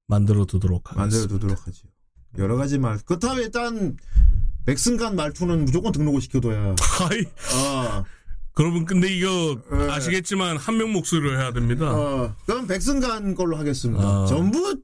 [0.08, 1.02] 만들어 두도록 하겠습니다.
[1.02, 1.88] 만들어 두도록 하죠.
[2.38, 3.00] 여러 가지 말.
[3.06, 3.98] 그렇다면 일단,
[4.66, 6.76] 백승간 말투는 무조건 등록을 시켜둬야.
[7.10, 7.22] 아이,
[7.56, 8.04] 어,
[8.54, 9.90] 그러분 근데 이거 예.
[9.92, 11.92] 아시겠지만 한 명 목소리로 해야 됩니다.
[11.92, 12.36] 어.
[12.46, 14.04] 그럼 백승간 걸로 하겠습니다.
[14.04, 14.26] 아.
[14.28, 14.80] 전부,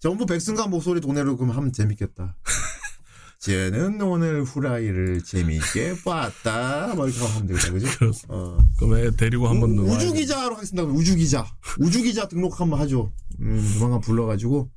[0.00, 2.36] 전부 백승간 목소리 도내로 그럼 하면 재밌겠다.
[3.38, 6.94] 쟤는 오늘 후라이를 재미있게 봤다.
[6.94, 7.98] 뭐 이렇게 하면 되겠다, 그지?
[7.98, 8.34] 그렇습니다.
[8.34, 8.58] 어.
[8.78, 9.86] 그럼 애 데리고 한번 넣어.
[9.86, 10.82] 우주기자로 하겠습니다.
[10.88, 11.46] 우주기자.
[11.78, 13.12] 우주기자 등록 한번 하죠.
[13.40, 14.70] 음, 조만간 불러가지고.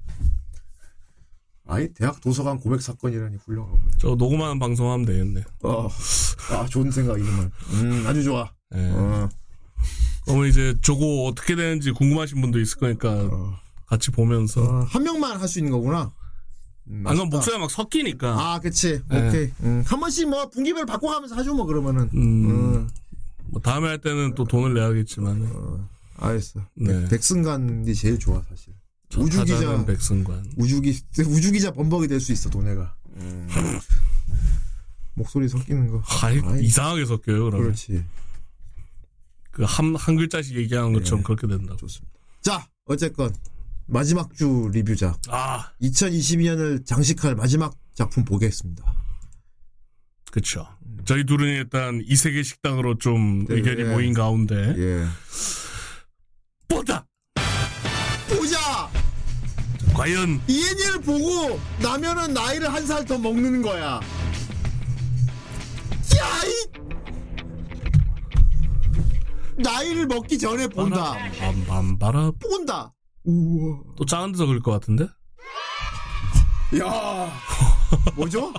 [1.66, 3.80] 아이, 대학 도서관 고백 사건이라니 훌륭하고.
[3.98, 5.44] 저 녹음하는 방송하면 되겠네.
[5.64, 5.88] 어.
[6.52, 7.52] 아, 좋은 생각, 이름은.
[7.74, 8.52] 음, 아주 좋아.
[8.76, 8.90] 예.
[8.92, 9.30] 어,
[10.26, 13.64] 그러면 이제 저거 어떻게 되는지 궁금하신 분도 있을 거니까 어.
[13.94, 14.62] 같이 보면서.
[14.64, 16.12] 어, 한 명만 할 수 있는 거구나.
[16.88, 17.38] 음, 안 그럼 아쉽다.
[17.38, 18.28] 목소리가 막 섞이니까.
[18.54, 19.02] 아, 그치.
[19.10, 19.28] 네.
[19.30, 19.52] 오케이.
[19.62, 22.10] 음, 한 번씩 뭐 분기별 바꿔가면서 하죠, 뭐, 그러면은.
[22.14, 22.90] 음, 음,
[23.46, 25.50] 뭐 다음에 할 때는 또 돈을 내야겠지만.
[25.54, 26.62] 어, 알겠어.
[26.76, 27.02] 네.
[27.02, 28.74] 백, 백승관이 제일 좋아, 사실.
[29.10, 29.86] 저 우주기자.
[29.86, 30.54] 백승관.
[30.58, 32.96] 우주기, 우주기자 범벅이 될 수 있어, 도네가.
[33.18, 33.48] 음.
[35.14, 36.02] 목소리 섞이는 거.
[36.24, 37.62] 아이, 아이, 이상하게 섞여요, 그러면.
[37.68, 38.04] 그렇지.
[39.52, 41.24] 그 한, 한 글자씩 얘기하는 것처럼 예.
[41.24, 41.76] 그렇게 된다고.
[41.78, 42.12] 좋습니다.
[42.42, 43.32] 자, 어쨌건.
[43.88, 45.20] 마지막 주 리뷰작.
[45.30, 48.84] 아, 2022년을 장식할 마지막 작품 보겠습니다.
[50.32, 50.66] 그쵸.
[51.06, 53.86] 저희 둘은 일단 이 세계 식당으로 좀 네, 의견이 예.
[53.86, 54.56] 모인 가운데.
[54.78, 55.06] 예.
[56.68, 57.06] 보다!
[58.30, 58.90] 보자!
[59.94, 64.00] 과연, 이엔이를 보고 나면은 나이를 한 살 더 먹는 거야.
[66.18, 66.68] 야 이!
[69.62, 71.16] 나이를 먹기 전에 본다.
[71.38, 72.32] 밤밤바라.
[72.40, 72.92] 본다.
[73.24, 73.82] 우와.
[73.96, 75.06] 또 작은 데서 그럴 것 같은데?
[76.80, 77.32] 야.
[78.16, 78.54] 뭐죠?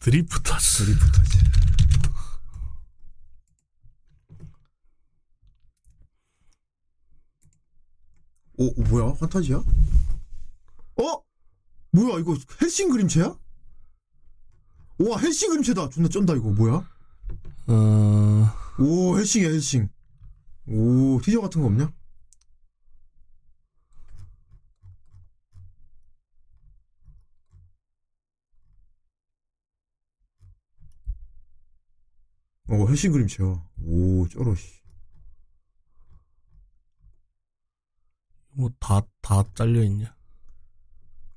[0.00, 0.84] 드리프터스.
[0.84, 1.38] 드리프터지.
[8.58, 9.14] 오, 오, 뭐야?
[9.18, 9.56] 판타지야?
[9.56, 11.22] 어?
[11.92, 13.36] 뭐야, 이거 헬싱 그림체야?
[14.98, 15.88] 와, 헬싱 그림체다.
[15.90, 16.50] 존나 쩐다, 이거.
[16.50, 16.88] 뭐야?
[17.66, 19.88] 어, 오, 헬싱이야, 헬싱.
[20.68, 21.92] 오, 티저 같은 거 없냐?
[32.72, 33.62] 어, 헬싱 그림체요.
[33.84, 34.80] 오, 쩔어, 씨.
[38.54, 40.14] 뭐 다 다 잘려 있냐?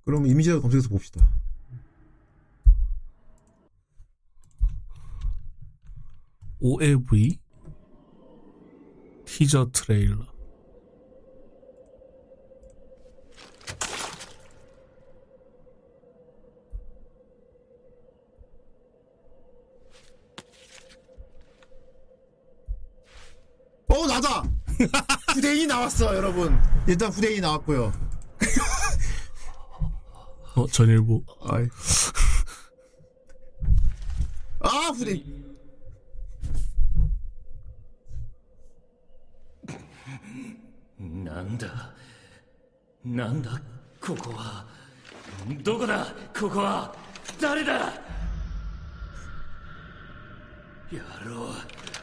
[0.06, 1.26] 그럼 이미지라도 검색해서 봅시다.
[6.60, 7.40] OAV
[9.26, 10.35] 티저 트레일러.
[24.05, 24.45] 어, 나다!
[25.35, 26.59] 후대인이 나왔어, 여러분.
[26.87, 27.93] 일단 후대인이 나왔고요.
[30.57, 31.23] 어 전일보.
[31.49, 31.69] 아이.
[34.61, 35.51] 아, 후대인.
[41.01, 41.67] なんだ
[43.05, 43.51] なんだ
[44.01, 44.67] ここは
[45.63, 46.07] どこだ
[46.39, 46.95] ここは
[47.41, 47.93] 誰だ
[50.93, 51.55] 野郎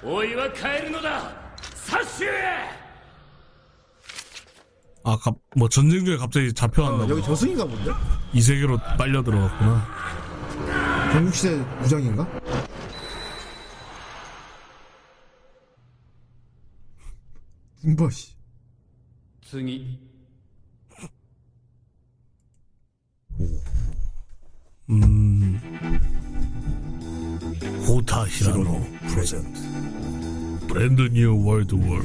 [0.03, 1.31] おいは帰るのだ
[1.92, 2.24] 사시!
[5.04, 7.90] 아, 갑, 뭐 전쟁 중에 갑자기 잡혀왔나 어, 여기 저승인가 본데?
[8.32, 9.86] 이 세계로 빨려 들어갔구나.
[11.12, 12.26] 경국시대 무장인가?
[17.82, 18.32] 군바시.
[19.44, 19.98] 次
[24.88, 25.60] 음.
[27.86, 30.31] 코우타 히라노 present.
[30.72, 32.02] Brand new world war.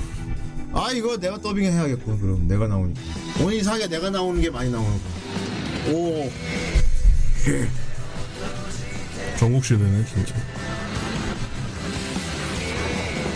[0.73, 2.47] 아, 이거 내가 더빙 해야겠고, 그럼.
[2.49, 2.99] 내가 나오니까.
[3.41, 5.91] 오늘 이상하게 내가 나오는 게 많이 나오는 거.
[5.93, 6.29] 오.
[9.39, 10.35] 전국 시대네 진짜.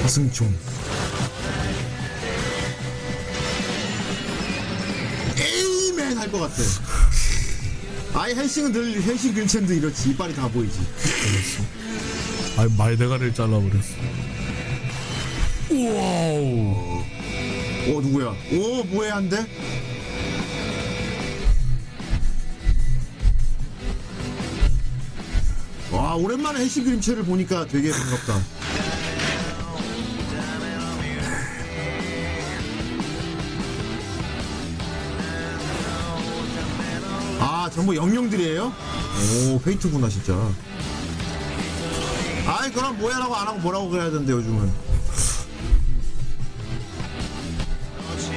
[0.04, 0.54] 화승총.
[5.40, 6.62] 에이맨 할 것 같아.
[8.14, 10.78] 아이 헬싱은 늘 헬싱 근처인데 이렇지 이빨이 다 보이지.
[12.58, 13.96] 아, 말대가리를 잘라버렸어.
[15.72, 17.04] 우와우.
[17.90, 18.36] 오 누구야?
[18.54, 19.46] 오 뭐해 한데?
[25.92, 28.42] 와 오랜만에 헬싱 그림체를 보니까 되게 반갑다.
[37.40, 38.72] 아 전부 영영들이에요?
[39.54, 40.34] 오 페이트구나 진짜.
[42.48, 44.91] 아이 그럼 뭐야라고 안 하고 뭐라고 그래야 되는데 요즘은.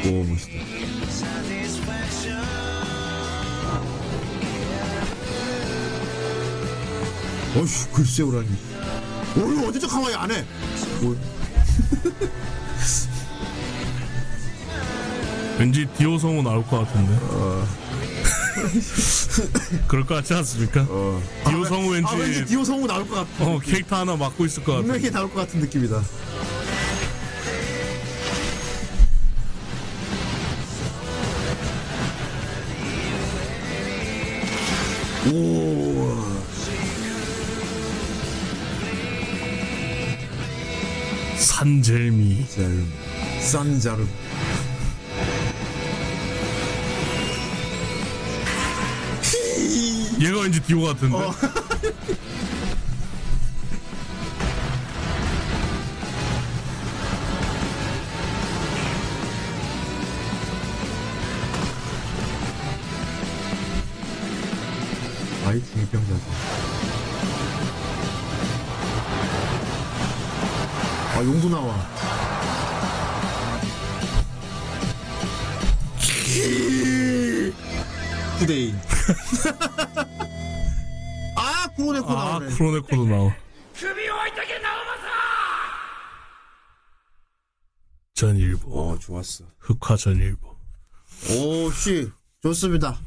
[0.07, 0.53] 오 멋있다.
[7.57, 8.49] 어휴 글쎄 오라니.
[9.37, 10.45] 오 이거 언제적 하와이 안 해?
[11.01, 11.17] 뭐,
[15.59, 17.17] 왠지 디오 성우 나올 것 같은데.
[17.23, 17.67] 어.
[19.89, 20.87] 그럴 것 같지 않습니까?
[21.49, 23.45] 디오 성우 왠지, 아 왠지 디오 성우 나올 것 같아.
[23.45, 24.83] 어, 캐릭터 하나 맡고 있을 것 같아.
[24.87, 26.03] 분명히 나올 것 같은 느낌이다.
[35.27, 36.23] 오.
[41.39, 42.47] 산젤미.
[42.49, 42.93] 자름.
[43.41, 44.09] 싼자름.
[50.21, 51.17] 얘가 왠지 디오 같은데.
[51.17, 51.35] 어.
[71.25, 71.75] 용도 나와.
[78.39, 78.75] 후대인.
[81.37, 82.55] 아, 쿠로네코 아, 나오네.
[82.55, 83.35] 쿠로네코도 나와.
[88.15, 88.71] 전일보.
[88.73, 89.45] 어, 좋았어.
[89.59, 90.57] 흑화 전일보.
[91.31, 92.11] 오, 씨.
[92.43, 92.99] 좋습니다.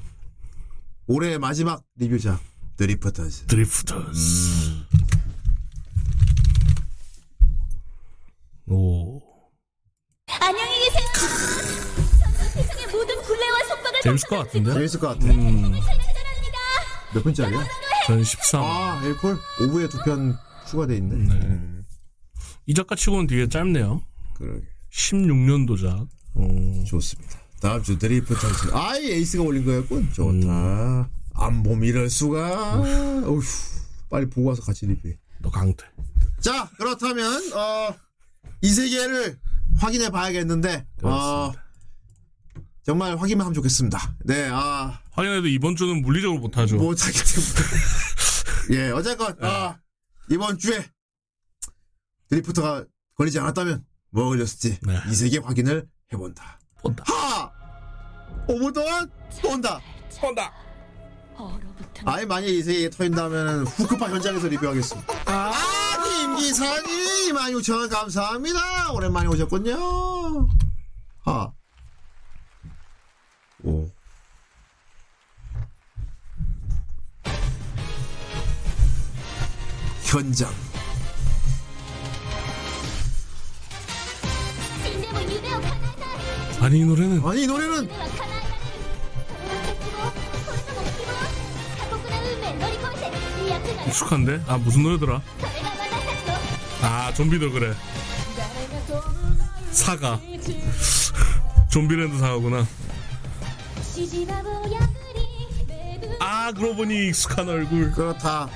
[1.07, 2.39] 올해 마지막 리뷰작.
[2.77, 3.45] 드리프터즈.
[3.47, 4.69] 드리프터즈.
[4.69, 4.76] 음.
[8.67, 9.21] 오.
[10.41, 11.07] 안녕히 계세요.
[12.53, 14.73] 세상의 모든 굴레와 속박을 재밌을 것 같은데?
[14.73, 15.25] 재밌을 것 같아.
[15.27, 15.73] 음,
[17.13, 17.63] 몇 편짜리야?
[18.07, 18.61] 전 13.
[18.63, 20.37] 아 엘콜 5부에 두 편
[20.67, 21.15] 추가돼 있네.
[21.15, 21.85] 음,
[22.65, 24.01] 이 작가 치고는 되게 짧네요.
[24.35, 24.61] 그러게
[24.91, 26.07] 16년도작.
[26.35, 27.39] 어, 좋습니다.
[27.61, 28.69] 다음 주 드리프터즈.
[28.73, 30.11] 아이 에이스가 올린 거였군.
[30.13, 31.09] 좋다.
[31.33, 32.79] 안봄 이럴 수가.
[32.81, 33.41] 어휴
[34.09, 35.17] 빨리 보고 와서 같이 리뷰해.
[35.39, 35.85] 너 강태.
[36.41, 37.95] 자 그렇다면 어,
[38.61, 39.37] 이 세계를
[39.77, 41.53] 확인해 봐야겠는데 어,
[42.83, 44.15] 정말 확인만 하면 좋겠습니다.
[44.25, 46.77] 네, 아, 확인해도 이번 주는 물리적으로 못하죠.
[46.77, 48.87] 못하기 때문에.
[48.87, 49.77] 예, 어쨌건, 아,
[50.29, 50.85] 이번 주에
[52.29, 52.85] 드리프트가
[53.15, 54.99] 걸리지 않았다면 뭐가 걸렸을지 네.
[55.09, 56.59] 이 세계 확인을 해본다.
[56.81, 57.03] 본다.
[57.07, 57.51] 하!
[58.47, 59.09] 5분 동안
[59.41, 59.81] 또 온다.
[60.19, 60.53] 본다.
[62.05, 65.13] 아예 만약에 이 세계에 터진다면 후크파 현장에서 리뷰하겠습니다.
[65.25, 65.51] 아,
[66.39, 68.91] 이상이 26,000원 감사합니다.
[68.91, 70.47] 오랜만에 오셨군요.
[71.25, 71.51] 아.
[73.63, 73.87] 오.
[80.03, 80.49] 현장.
[86.59, 87.89] 아니 이 노래는 아니 이 노래는
[93.87, 94.43] 익숙한데?
[94.47, 95.21] 아 무슨 노래더라?
[96.81, 97.73] 아 좀비도 그래.
[99.71, 100.19] 사과
[101.69, 102.65] 좀비랜드 사과구나.
[106.19, 107.91] 아 그러고 보니 익숙한 얼굴.
[107.91, 108.49] 그렇다.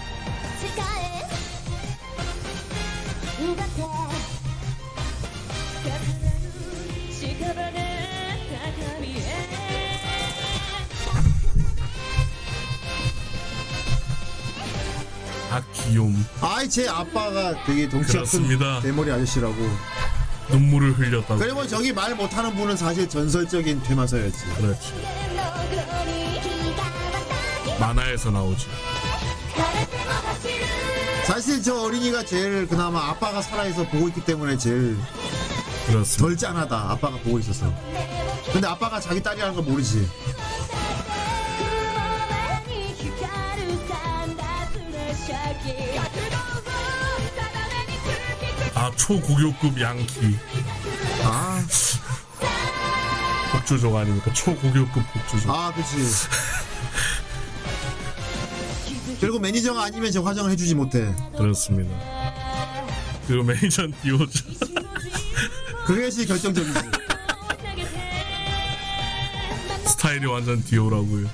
[15.52, 16.16] 박기욤.
[16.40, 18.76] 아이 제 아빠가 되게 덩치 그렇습니다.
[18.76, 19.56] 큰 대머리 아저씨라고.
[20.50, 21.36] 눈물을 흘렸다.
[21.36, 24.46] 그리고 뭐 저기 말 못하는 분은 사실 전설적인 퇴마사였지.
[24.58, 24.94] 그렇지.
[27.80, 28.68] 만화에서 나오지.
[31.26, 34.98] 사실 저 어린이가 제일 그나마 아빠가 살아있어 보고 있기 때문에 제일
[35.88, 36.18] 그렇습니다.
[36.18, 36.92] 덜 짠하다.
[36.92, 37.74] 아빠가 보고 있어서.
[38.54, 40.08] 근데 아빠가 자기 딸이라는 걸 모르지.
[48.74, 50.38] 아 초고교급 양키.
[51.24, 51.64] 아,
[53.52, 54.34] 폭주족 아닙니까?
[54.34, 55.50] 초고교급 폭주족.
[55.52, 56.28] 아, 그치.
[59.20, 61.14] 그리고 매니저가 아니면 저 화장을 해주지 못해.
[61.38, 61.96] 그렇습니다.
[63.28, 64.46] 그리고 매니저는 디오죠.
[65.86, 66.80] 그것이 결정적이지.
[69.86, 71.30] 스타일이 완전 디오라고요.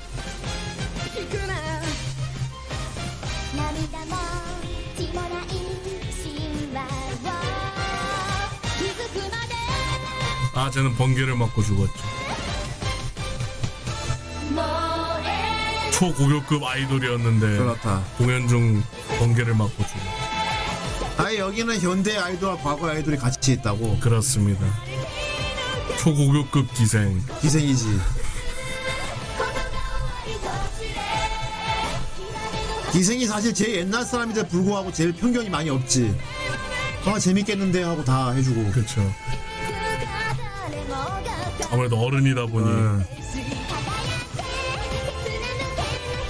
[10.67, 11.93] 아 쟤는 번개를 맞고 죽었죠.
[15.93, 18.03] 초고교급 아이돌이었는데 그렇다.
[18.17, 18.83] 공연 중
[19.17, 21.23] 번개를 맞고 죽어.
[21.23, 23.97] 아예 여기는 현대 아이돌과 과거 아이돌이 같이 있다고.
[24.01, 24.65] 그렇습니다.
[25.99, 27.23] 초고교급 기생.
[27.39, 27.99] 기생이지.
[32.91, 36.13] 기생이 사실 제일 옛날 사람인데 불구하고 제일 편견이 많이 없지.
[37.05, 38.69] 아 재밌겠는데 하고 다 해주고.
[38.73, 39.01] 그렇죠.
[41.71, 43.05] 아무래도 어른이다 보니 응.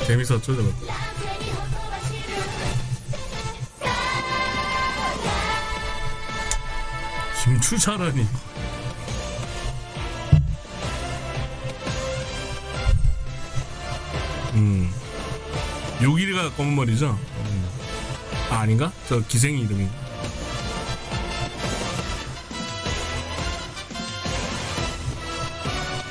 [0.07, 0.72] 재밌었죠, 저거.
[7.43, 8.27] 김추자라니.
[14.53, 14.91] 음.
[16.01, 17.11] 요기리가 검은 머리죠?
[17.11, 17.69] 음.
[18.49, 18.91] 아, 아닌가?
[19.07, 19.88] 저 기생이 이름이.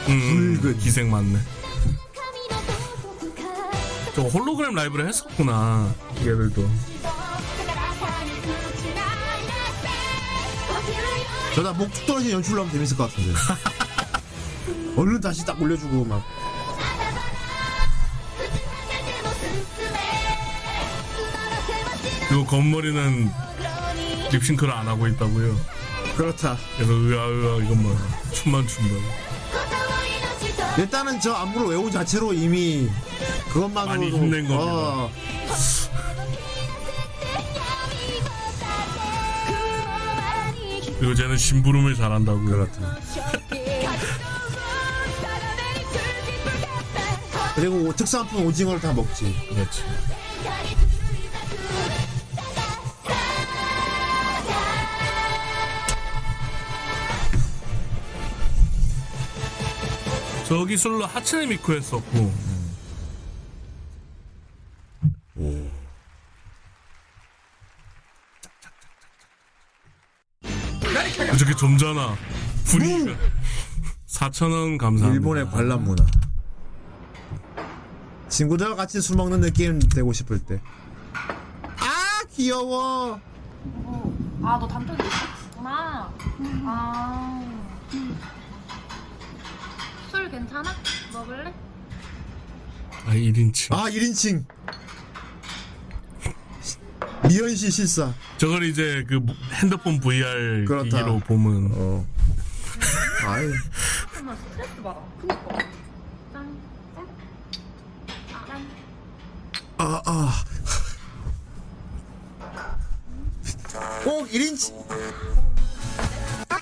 [0.08, 0.78] 음, 붉은.
[0.78, 1.38] 기생 맞네.
[4.14, 5.92] 저 홀로그램 라이브를 했었구나.
[6.20, 6.68] 얘들도.
[11.54, 13.32] 저다 목툭 떨어진 연출로 하면 재밌을 것 같은데.
[14.96, 16.22] 얼른 다시 딱 올려주고 막.
[22.28, 23.30] 그리고 검머리는
[24.32, 25.56] 립싱크를 안 하고 있다고요.
[26.16, 26.56] 그렇다.
[26.76, 27.96] 그래서 으아 으아 이건 뭐
[28.32, 29.25] 춤만 춘다고.
[30.78, 32.88] 일단은 저 안무를 외운 자체로 이미
[33.52, 34.72] 그것만으로도 많이 힘낸 겁니다.
[34.72, 35.10] 어,
[40.98, 42.44] 그리고 쟤는 심부름을 잘한다고요.
[42.46, 42.98] 그렇다.
[47.54, 49.34] 그리고 특산품 오징어를 다 먹지.
[49.48, 49.82] 그렇지.
[60.46, 62.30] 저 기 술로 하츠네 미코 했었고.
[71.38, 72.14] 저렇게 점잖아.
[72.64, 73.12] 분위기가.
[74.08, 75.12] 4,000원 감사합니다.
[75.14, 76.04] 일본의 관람 문화.
[78.28, 80.60] 친구들과 같이 술 먹는 느낌 되고 싶을 때.
[81.12, 83.20] 아 귀여워.
[84.42, 86.10] 아, 너 단톡이 있었구나.
[86.64, 87.55] 아.
[90.16, 90.74] 술 괜찮아?
[91.12, 91.52] 먹을래?
[93.04, 93.70] 아, 1인칭.
[93.74, 94.46] 아 1인칭.
[97.28, 98.14] 미연시 실사.
[98.38, 99.20] 저걸 이제 그
[99.60, 100.84] 핸드폰 VR 그렇다.
[100.84, 102.06] 기기로 보면 어.
[103.26, 103.46] 아이.
[104.14, 105.00] 정말 스트레스 받아.
[105.20, 105.58] 그니까.
[106.32, 106.60] 짠.
[108.46, 108.68] 짠.
[109.76, 110.44] 아, 아.
[114.02, 114.72] 꼭 1인치.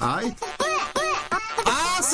[0.00, 0.34] 아이.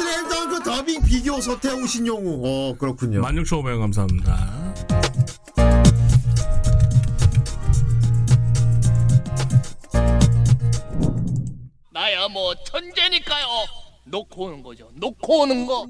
[0.01, 2.43] 아, 슬램덩크 더빙 비교 서태웅 신용우.
[2.45, 3.21] 어, 그렇군요.
[3.23, 4.75] 16,500원 감사합니다.
[11.93, 13.47] 나야 뭐 천재니까요.
[14.07, 14.89] 놓고 오는 거죠.
[14.95, 15.87] 놓고 오는 거.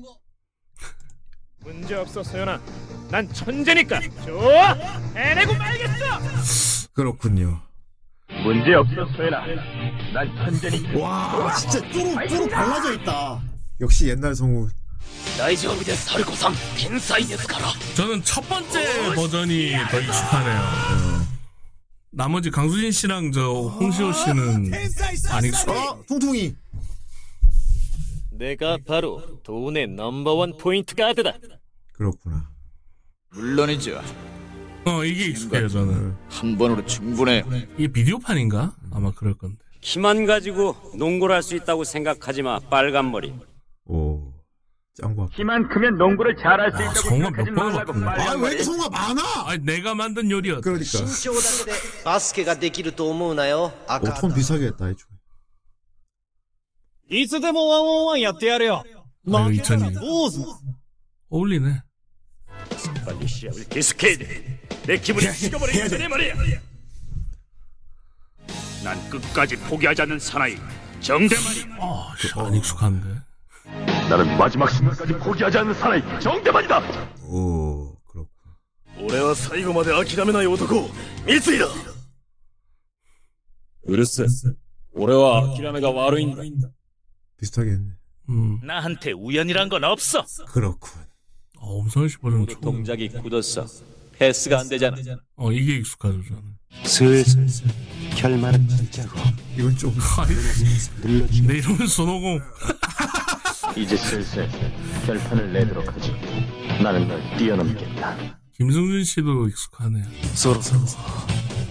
[1.60, 2.60] 문제 없어 소연아.
[3.10, 4.00] 난 천재니까.
[4.26, 4.72] 좋아.
[5.14, 6.04] 해내고 말겠어.
[6.92, 7.60] 그렇군요.
[8.44, 9.44] 문제 없어 소연아.
[10.12, 10.98] 난 천재니까.
[10.98, 13.49] 와, 진짜 뚜루, 뚜루 발라져 있다.
[13.81, 14.69] 역시 옛날 성우.
[15.37, 16.53] 大丈夫です、サルコさん。
[16.77, 17.67] 天才ですから。
[17.95, 21.25] 저는 첫 번째 버전이 더 익숙하네요.
[22.11, 24.71] 나머지 강수진 씨랑 저 홍시호 씨는
[25.31, 25.71] 안 익숙해.
[25.73, 26.55] 어, 퉁퉁이.
[28.31, 31.33] 내가 바로 돈의 넘버원 포인트 가드다.
[31.93, 32.49] 그렇구나.
[33.31, 34.01] 물론이죠.
[34.85, 36.15] 어, 이게 익숙해요, 저는.
[36.29, 37.43] 한 번으로 충분해요.
[37.77, 38.75] 이게 비디오판인가?
[38.91, 39.57] 아마 그럴 건데.
[39.81, 42.59] 키만 가지고 농구를 할 수 있다고 생각하지 마.
[42.59, 43.33] 빨간 머리.
[43.85, 44.33] 오.
[45.01, 45.27] 짱구.
[45.29, 48.31] 키만 크면 농구를 잘할 수 아, 있다고 성화 몇 생각하지 번을 말라고 바꾸는 빨리 거야?
[48.31, 49.21] 아, 왜 이렇게 성우가 많아?
[49.49, 50.61] 아니, 내가 만든 요리였.
[50.61, 50.83] 그러니까.
[50.85, 55.09] 身長だけでバスケができると思うなよ 어, 赤 톤 비슷하게 했다, 애초에.
[57.09, 58.83] いつでもワンオンワンやってやるよ。
[59.27, 59.93] 아, 이거 2002.
[59.99, 60.39] 坊主。
[61.29, 61.81] 어울리네.
[63.05, 64.59] 빨리 시합을 계속해야 돼.
[64.87, 66.33] 내 기분이 식어버리기 전에 말이야.
[68.83, 70.55] 난 끝까지 포기하지 않는 사나이
[71.01, 71.65] 정대만이.
[71.81, 73.19] 아, 씨, 안 익숙한데.
[74.09, 76.79] 나는 마지막 순간까지 포기하지 않는 사나이 정대만이다.
[77.27, 78.29] 오, 그렇군.
[79.01, 80.75] 俺は最後まで諦めない男
[81.25, 81.65] 三井だ
[83.83, 84.25] うるせえ。
[84.93, 86.69] 俺は諦めが悪いんだ。
[87.39, 87.85] 비슷하게 했네.
[88.29, 88.59] 음.
[88.63, 90.23] 나한테 우연이란 건 없어.
[90.47, 91.01] 그렇군.
[91.59, 93.65] 어, 엄성현 씨 버전 모두 동작이 굳었어.
[94.17, 94.95] 패스가 안 되잖아.
[95.35, 96.41] 어, 이게 익숙하죠, 저는.
[96.85, 97.47] 슬슬
[98.17, 99.17] 결말을 짓자고
[99.57, 99.93] 이건 좀
[101.45, 102.39] 내 이름은 손오공.
[103.76, 104.48] 이제 슬슬
[105.06, 106.12] 결판을 내도록 하지.
[106.82, 108.16] 나는 널 뛰어넘겠다.
[108.52, 110.04] 김승준 씨도 익숙하네요.
[110.34, 110.82] 서로 서로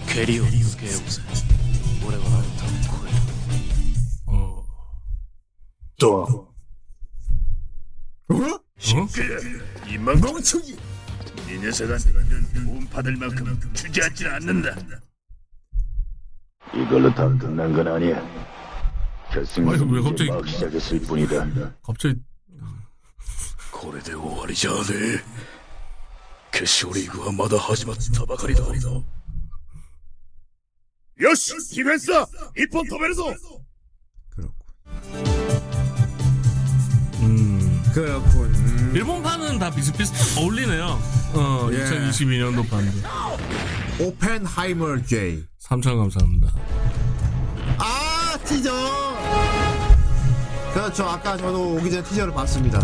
[0.08, 0.44] 괴리오
[0.78, 1.22] 괴우세.
[2.04, 3.06] 오래가 담고.
[4.26, 4.66] 어.
[5.98, 6.22] 또.
[8.28, 8.34] 어?
[8.34, 9.08] 어?
[9.88, 10.76] 이만 공청이
[11.48, 14.76] 이 녀석한테는 돈 받을 만큼 주지 않지 않는다.
[16.74, 18.49] 이걸로 다 끝난 건 아니야.
[19.33, 21.47] 결승은 아이고, 왜 이제 갑자기- 막 시작했을 뿐이다
[21.83, 22.15] 갑자기
[23.71, 25.23] これで終わりじゃねえ
[26.51, 28.73] 決勝リーグはまだ始まったばかりだよ
[31.35, 33.25] しディフェンスだ一本止めるぞ
[37.21, 37.81] 음.
[37.93, 38.53] 그렇군.
[38.53, 38.91] 음.
[38.93, 40.99] 일본판은 다 비슷비슷 어울리네요.
[41.33, 41.77] 어, 예.
[41.85, 42.91] 2022년도 판도.
[43.99, 45.41] 오펜하이머 J.
[45.63, 46.53] 3천 감사합니다.
[47.79, 48.08] 아,
[48.50, 48.72] 티저!
[50.74, 51.04] 그렇죠.
[51.04, 52.80] 아까 저도 오기 전에 티저를 봤습니다.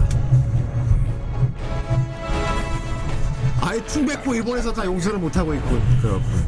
[3.60, 6.00] 아예 충백고 일본에서 다 용서를 못하고 있군.
[6.00, 6.46] 그렇군.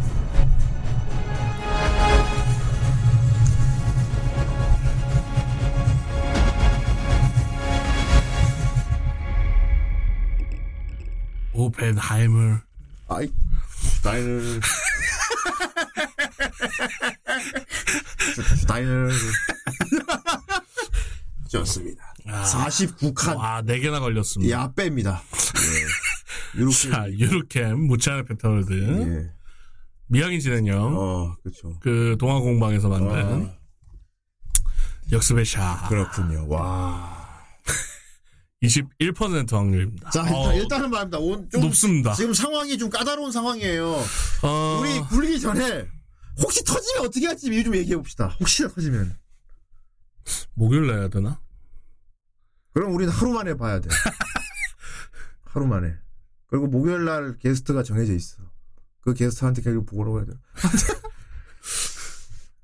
[11.55, 12.61] 오펜하이머.
[13.09, 13.29] 아이,
[13.69, 14.61] 스타일.
[18.57, 19.09] 스타일.
[21.49, 22.15] 좋습니다.
[22.27, 23.37] 49칸.
[23.37, 24.55] 와, 4개나 걸렸습니다.
[24.57, 25.21] 야, 뺍니다.
[25.57, 26.59] 예.
[26.61, 26.91] 이렇게.
[26.91, 28.73] 자, 유로캠, 무차나 페타월드.
[28.73, 29.31] 예.
[30.09, 30.95] 미양인 진행형.
[30.97, 31.75] 어, 그쵸.
[31.81, 33.51] 그 동화 공방에서 만든
[35.11, 35.89] 역습의 샷.
[35.89, 36.47] 그렇군요.
[36.49, 37.17] 와.
[38.63, 40.11] 21% 확률입니다.
[40.11, 41.19] 자, 일단, 어, 일단은 말입니다.
[41.19, 42.13] 온, 좀 높습니다.
[42.15, 44.05] 지금 상황이 좀 까다로운 상황이에요.
[44.43, 45.87] 어, 우리 굴리기 전에
[46.41, 48.29] 혹시 터지면 어떻게 할지 미리 좀 얘기해 봅시다.
[48.41, 49.17] 혹시나 터지면.
[50.55, 51.41] 목요일 날 해야 되나?
[52.73, 53.89] 그럼 우리는 하루 만에 봐야 돼.
[55.45, 55.97] 하루 만에.
[56.47, 58.43] 그리고 목요일 날 게스트가 정해져 있어.
[59.01, 60.33] 그 게스트한테 결국 보고라고 해야 돼.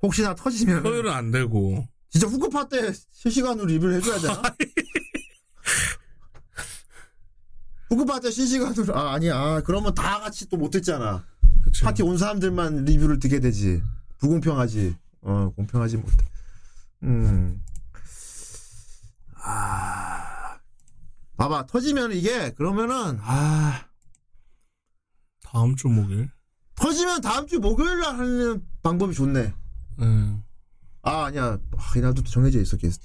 [0.01, 1.87] 혹시나 터지면 토요일은 안 되고.
[2.09, 4.41] 진짜 후크파 때 실시간으로 리뷰를 해줘야 되나?
[7.89, 11.25] 후크파 때 실시간으로 아 아니야 아, 그러면 다 같이 또 못 듣잖아.
[11.65, 11.85] 그쵸.
[11.85, 13.81] 파티 온 사람들만 리뷰를 듣게 되지.
[14.19, 14.95] 불공평하지.
[15.21, 16.15] 어 공평하지 못해.
[17.03, 17.61] 음.
[19.35, 20.57] 아.
[21.37, 23.85] 봐봐 터지면 이게 그러면은 아
[25.43, 26.29] 다음 주 목요일.
[26.75, 29.53] 터지면 다음 주 목요일 날 하는 방법이 좋네.
[29.99, 30.43] 음.
[31.01, 31.57] 아 아니야.
[31.77, 33.03] 아, 이날도 또 정해져 있어 게스트.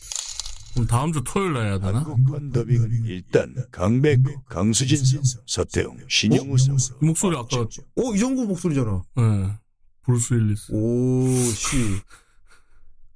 [0.74, 2.04] 그럼 다음 주 토요일 날 해야 되나?
[2.04, 6.76] 건더빙은 일단 강백호, 강수진 성, 서태웅, 신영우 성.
[7.00, 9.02] 목소리 아까 어 이정구 목소리잖아.
[9.18, 9.58] 예.
[10.02, 10.72] 브루스 윌리스.
[10.72, 12.00] 오 씨.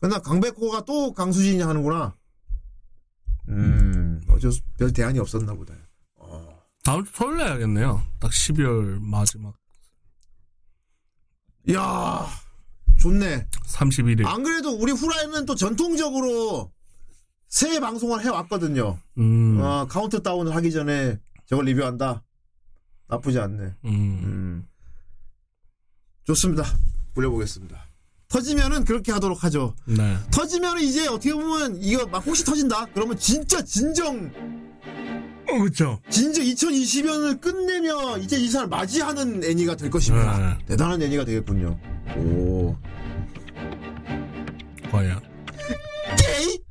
[0.00, 2.14] 그나 강백호가 또 강수진이 하는구나.
[3.48, 5.74] 음 어쩔 수, 별 대안이 없었나 보다.
[6.82, 8.02] 다음 주 토요일 날 해야겠네요.
[8.20, 9.54] 딱 12월 마지막
[11.72, 12.26] 야
[12.98, 13.48] 좋네.
[13.66, 14.26] 31일.
[14.26, 16.73] 안 그래도 우리 후라이는 또 전통적으로
[17.48, 18.98] 새해 방송을 해왔거든요.
[19.18, 19.60] 음.
[19.60, 22.22] 어, 카운트 다운을 하기 전에 저걸 리뷰한다.
[23.08, 23.74] 나쁘지 않네.
[23.84, 24.66] 음.
[26.24, 26.64] 좋습니다.
[27.14, 27.84] 돌려보겠습니다.
[28.28, 29.74] 터지면은 그렇게 하도록 하죠.
[29.84, 30.16] 네.
[30.32, 32.86] 터지면은 이제 어떻게 보면 이거 막 혹시 터진다?
[32.86, 34.32] 그러면 진짜 진정
[35.48, 36.00] 어, 그쵸.
[36.10, 40.38] 진짜 2020년을 끝내며 2024를 맞이하는 애니가 될 것입니다.
[40.38, 40.58] 네.
[40.66, 41.78] 대단한 애니가 되겠군요.
[42.16, 42.76] 오.
[44.90, 45.20] 과연.
[46.18, 46.63] 게이?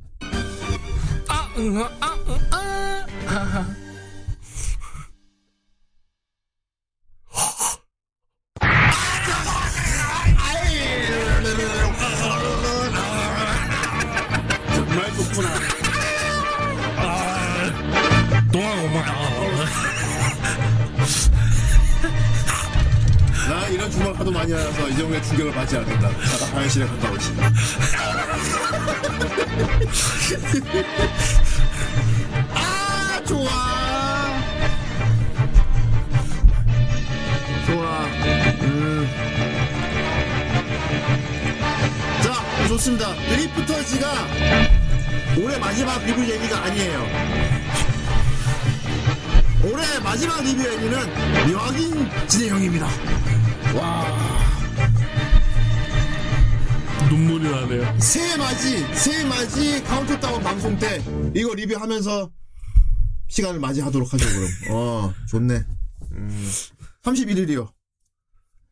[1.53, 3.65] 아, 응, 아, 아, 응, 아, 하하.
[14.73, 15.49] 정말 좋구나.
[18.51, 19.42] 동안 엄마.
[23.83, 26.07] 나 이런 주말 하도 많이 하서 이 정도의 충격을 받지 않는다.
[26.07, 27.31] 나가 화장실에 갔다 오시.
[32.53, 33.49] 아 좋아.
[37.65, 38.05] 좋아.
[38.61, 39.09] 음.
[42.23, 43.13] 자 좋습니다.
[43.15, 44.27] 드리프터즈가
[45.41, 47.07] 올해 마지막 리뷰 얘기가 아니에요.
[49.65, 53.42] 올해 마지막 리뷰 애니는 미확인 진행형입니다.
[53.75, 54.05] 와.
[57.09, 57.99] 눈물이 나네요.
[57.99, 61.01] 새해 맞이, 새해 맞이 카운트다운 방송 때
[61.35, 62.31] 이거 리뷰하면서
[63.27, 64.49] 시간을 맞이하도록 하죠, 그럼.
[64.71, 65.65] 어, 좋네.
[66.11, 66.51] 음,
[67.03, 67.71] 31일이요.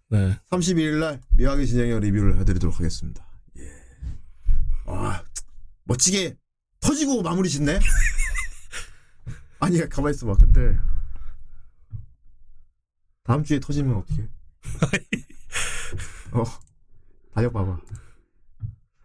[0.10, 0.38] 네.
[0.52, 3.26] 31일 날 묘하게 진행형 리뷰를 해드리도록 하겠습니다.
[3.57, 3.64] 예.
[4.86, 5.23] 와,
[5.86, 6.36] 멋지게
[6.80, 7.80] 터지고 마무리 짓네?
[9.60, 10.34] 아니, 가만히 있어 봐.
[10.40, 10.78] 근데,
[13.23, 14.28] 다음 주에 터지면 어떡해?
[16.32, 16.44] 어,
[17.34, 17.80] 다녀 봐봐.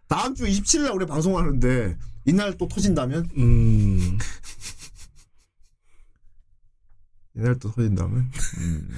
[0.07, 3.29] 다음 주 27일 날 우리 방송하는데, 이날 또 터진다면?
[3.37, 4.17] 음.
[7.35, 8.31] 이날 또 터진다면?
[8.57, 8.95] 음.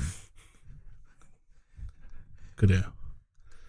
[2.56, 2.82] 그래요.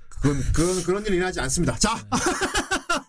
[0.08, 1.76] 그건, 그건, 그런 일이 일어나지 않습니다.
[1.78, 1.94] 자!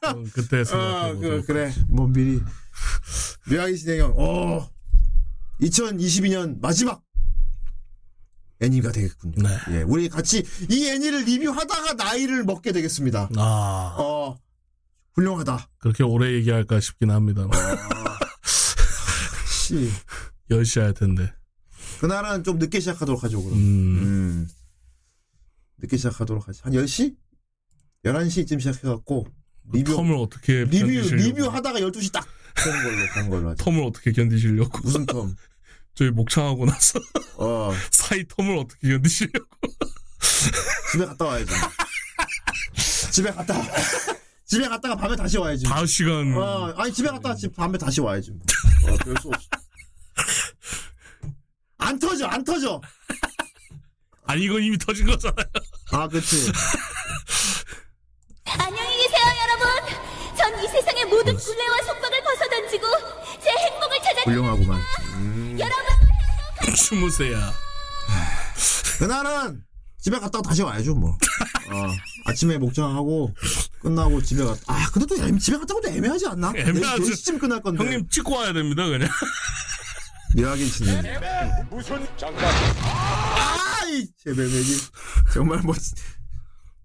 [0.03, 1.15] 어, 그때 어.
[1.19, 1.73] 그, 그래.
[1.87, 2.41] 뭐 미리
[3.49, 4.13] 묘하기 진행형.
[4.17, 4.69] 어.
[5.61, 7.03] 2022년 마지막
[8.61, 9.47] 애니가 되겠군요.
[9.47, 9.57] 네.
[9.71, 13.29] 예, 우리 같이 이 애니를 리뷰하다가 나이를 먹게 되겠습니다.
[13.37, 13.95] 아.
[13.99, 14.37] 어.
[15.15, 15.69] 훌륭하다.
[15.79, 17.47] 그렇게 오래 얘기할까 싶긴 합니다.
[19.49, 19.89] 씨.
[20.49, 21.33] 10시 할 텐데.
[21.99, 23.57] 그날은 좀 늦게 시작하도록 하죠, 그럼.
[23.57, 23.97] 음.
[24.01, 24.47] 음.
[25.79, 26.61] 늦게 시작하도록 하지.
[26.63, 27.15] 한 10시?
[28.05, 29.27] 11시쯤 시작해갖고,
[29.73, 29.95] 리뷰.
[29.95, 31.15] 텀을 어떻게 리뷰, 견디시려고.
[31.23, 32.25] 리뷰 하다가 12시 딱
[32.55, 33.63] 되는 걸로, 가는 걸로 하죠.
[33.63, 34.79] 텀을 어떻게 견디시려고.
[34.83, 35.35] 무슨 텀?
[36.01, 36.99] 저희 목창하고 나서
[37.37, 37.71] 어.
[37.93, 39.45] 사이 텀을 어떻게 견디시려고.
[40.91, 41.53] 집에 갔다 와야지.
[43.11, 43.53] 집에 갔다
[44.47, 45.65] 집에 갔다가 밤에 다시 와야지.
[45.65, 46.35] 5시간.
[46.35, 48.31] 어, 아니 집에 갔다가 집 밤에 다시 와야지.
[48.31, 48.39] 뭐.
[48.93, 49.47] 어, 그럴 수 없어.
[51.77, 52.81] 안 터져, 안 터져.
[54.25, 55.45] 아니 이건 이미 터진 거잖아요.
[55.91, 56.51] 아, 그치.
[58.45, 60.35] 안녕히 계세요, 여러분.
[60.35, 62.87] 전 이 세상의 모든 굴레와 속박을 벗어던지고
[63.43, 64.81] 제 행복을 찾아 훌륭하구만.
[65.61, 66.75] 여러분.
[66.75, 67.39] 주무세요.
[68.99, 69.63] 그날은
[69.99, 71.11] 집에 갔다가 다시 와야죠, 뭐.
[71.11, 71.87] 어,
[72.25, 73.33] 아침에 목장하고
[73.81, 74.57] 끝나고 집에 갔.
[74.67, 76.53] 아, 근데 또 애매- 집에 갔다고도 애매하지 않나?
[76.55, 77.03] 애매하죠.
[77.03, 77.83] 4시쯤 끝날 건데.
[77.83, 79.09] 형님 찍고 와야 됩니다 그냥.
[80.35, 81.03] 미하긴 진행.
[81.69, 82.45] 무슨 장난?
[82.81, 84.65] 아이 제배맨이
[85.33, 85.75] 정말 뭐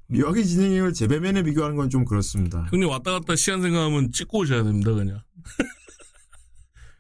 [0.09, 2.67] 미하게 진행을 제배맨에 비교하는 건 좀 그렇습니다.
[2.71, 5.23] 형님 왔다 갔다 시간 생각하면 찍고 오셔야 됩니다 그냥.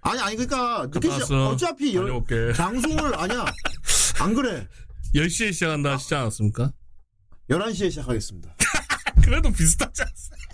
[0.06, 1.32] 아니 아니 그러니까 늦게 시작.
[1.32, 2.52] 어차피 열, 다녀올게.
[2.52, 3.44] 방송을 아니야
[4.20, 4.66] 안 그래
[5.14, 6.72] 10시에 시작한다 하시지 않았습니까?
[7.50, 8.54] 11시에 시작하겠습니다.
[9.22, 10.46] 그래도 비슷하지 않습니까?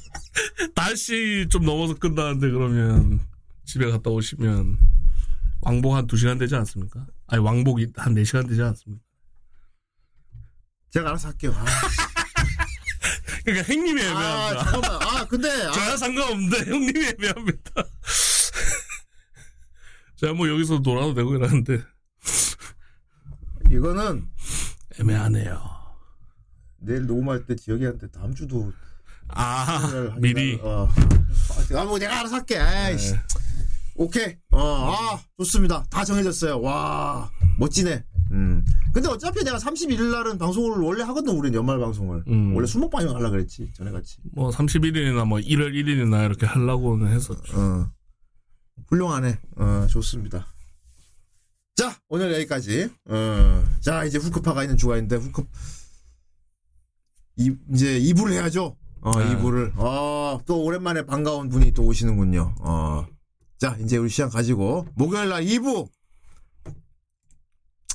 [0.75, 3.21] 5시 좀 넘어서 끝나는데 그러면
[3.65, 4.79] 집에 갔다 오시면
[5.63, 7.07] 왕복 한 2시간 되지 않습니까?
[7.29, 9.03] 아니 왕복이 한 4시간 되지 않습니까?
[10.91, 11.55] 제가 알아서 할게요.
[11.57, 11.65] 아,
[13.45, 14.05] 그러니까 형님이 아
[14.51, 14.65] 애매합니다.
[14.65, 17.71] 잠깐만 아 근데 아, 저야 상관없는데 형님이 애매합니다.
[20.23, 21.83] 제가 뭐 여기서 놀아도 되고 이러는데
[23.73, 24.29] 이거는
[25.01, 25.61] 애매하네요.
[26.79, 28.73] 내일 녹음할 때 지혁이한테 다음 주도
[29.27, 30.89] 아 미리 어.
[31.75, 32.57] 아, 뭐 내가 알아서 할게.
[32.57, 33.15] 아이씨.
[33.97, 34.37] 오케이.
[34.53, 35.85] 어, 아, 좋습니다.
[35.91, 36.61] 다 정해졌어요.
[36.61, 37.29] 와,
[37.59, 38.05] 멋지네.
[38.31, 38.65] 음.
[38.95, 42.25] 근데 어차피 내가 31일 날은 방송을 원래 하거든, 우리는 연말 방송을.
[42.29, 42.55] 음.
[42.55, 44.17] 원래 수목방송 하려고 그랬지, 전에 같이.
[44.33, 47.59] 뭐 31일이나 뭐 1월 1일이나 이렇게 하려고는 했었죠.
[47.59, 47.93] 어.
[48.93, 49.39] 훌륭하네.
[49.57, 50.47] 어, 좋습니다.
[51.75, 52.91] 자, 오늘 여기까지.
[53.07, 55.45] 어, 자, 이제 후크파가 있는 주간인데, 후크,
[57.37, 58.77] 이, 이제 2부를 해야죠.
[59.01, 59.35] 어, 네.
[59.35, 59.73] 2부를.
[59.79, 62.55] 어, 또 오랜만에 반가운 분이 또 오시는군요.
[62.61, 63.07] 어.
[63.59, 65.89] 자, 이제 우리 시간 가지고, 목요일 날 2부!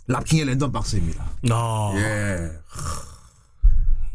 [0.08, 1.32] 랍킹의 랜덤 박스입니다.
[1.52, 2.52] 아, 예.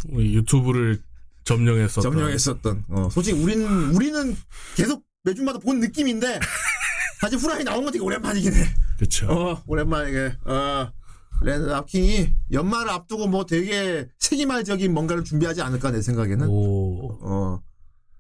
[0.09, 1.01] 유튜브를
[1.45, 2.03] 점령했었던.
[2.03, 2.85] 점령했었던.
[2.89, 4.37] 어, 솔직히 우리는, 우리는
[4.75, 6.41] 계속 매주마다 본 느낌인데,
[7.21, 8.65] 사실 후라이 나온 건 되게 오랜만이긴 해.
[8.99, 9.27] 그쵸.
[9.31, 10.93] 어, 오랜만에, 어,
[11.43, 16.49] 랜, 랍킹이 연말을 앞두고 뭐 되게 세기말적인 뭔가를 준비하지 않을까, 내 생각에는.
[16.49, 17.19] 오.
[17.21, 17.63] 어,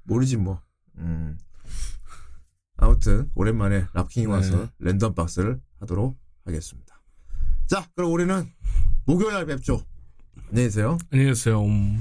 [0.04, 0.60] 모르지 뭐.
[0.98, 1.38] 음.
[2.76, 7.00] 아무튼, 오랜만에 랍킹이 와서 랜덤 박스를 하도록 하겠습니다.
[7.68, 8.48] 자, 그럼 우리는
[9.06, 9.84] 목요일 날 뵙죠.
[10.48, 10.98] 안녕히 계세요.
[11.10, 11.64] 안녕히 계세요.
[11.64, 12.00] 음.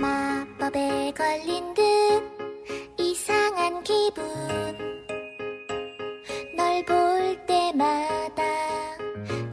[0.00, 1.82] 마법에 걸린 듯
[2.98, 4.24] 이상한 기분.
[6.56, 8.42] 널 볼 때마다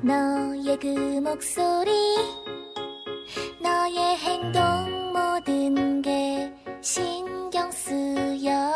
[0.02, 0.88] 너의 그
[1.22, 1.92] 목소리
[3.62, 6.52] 너의 행동 모든 게
[6.82, 8.74] 신경 쓰여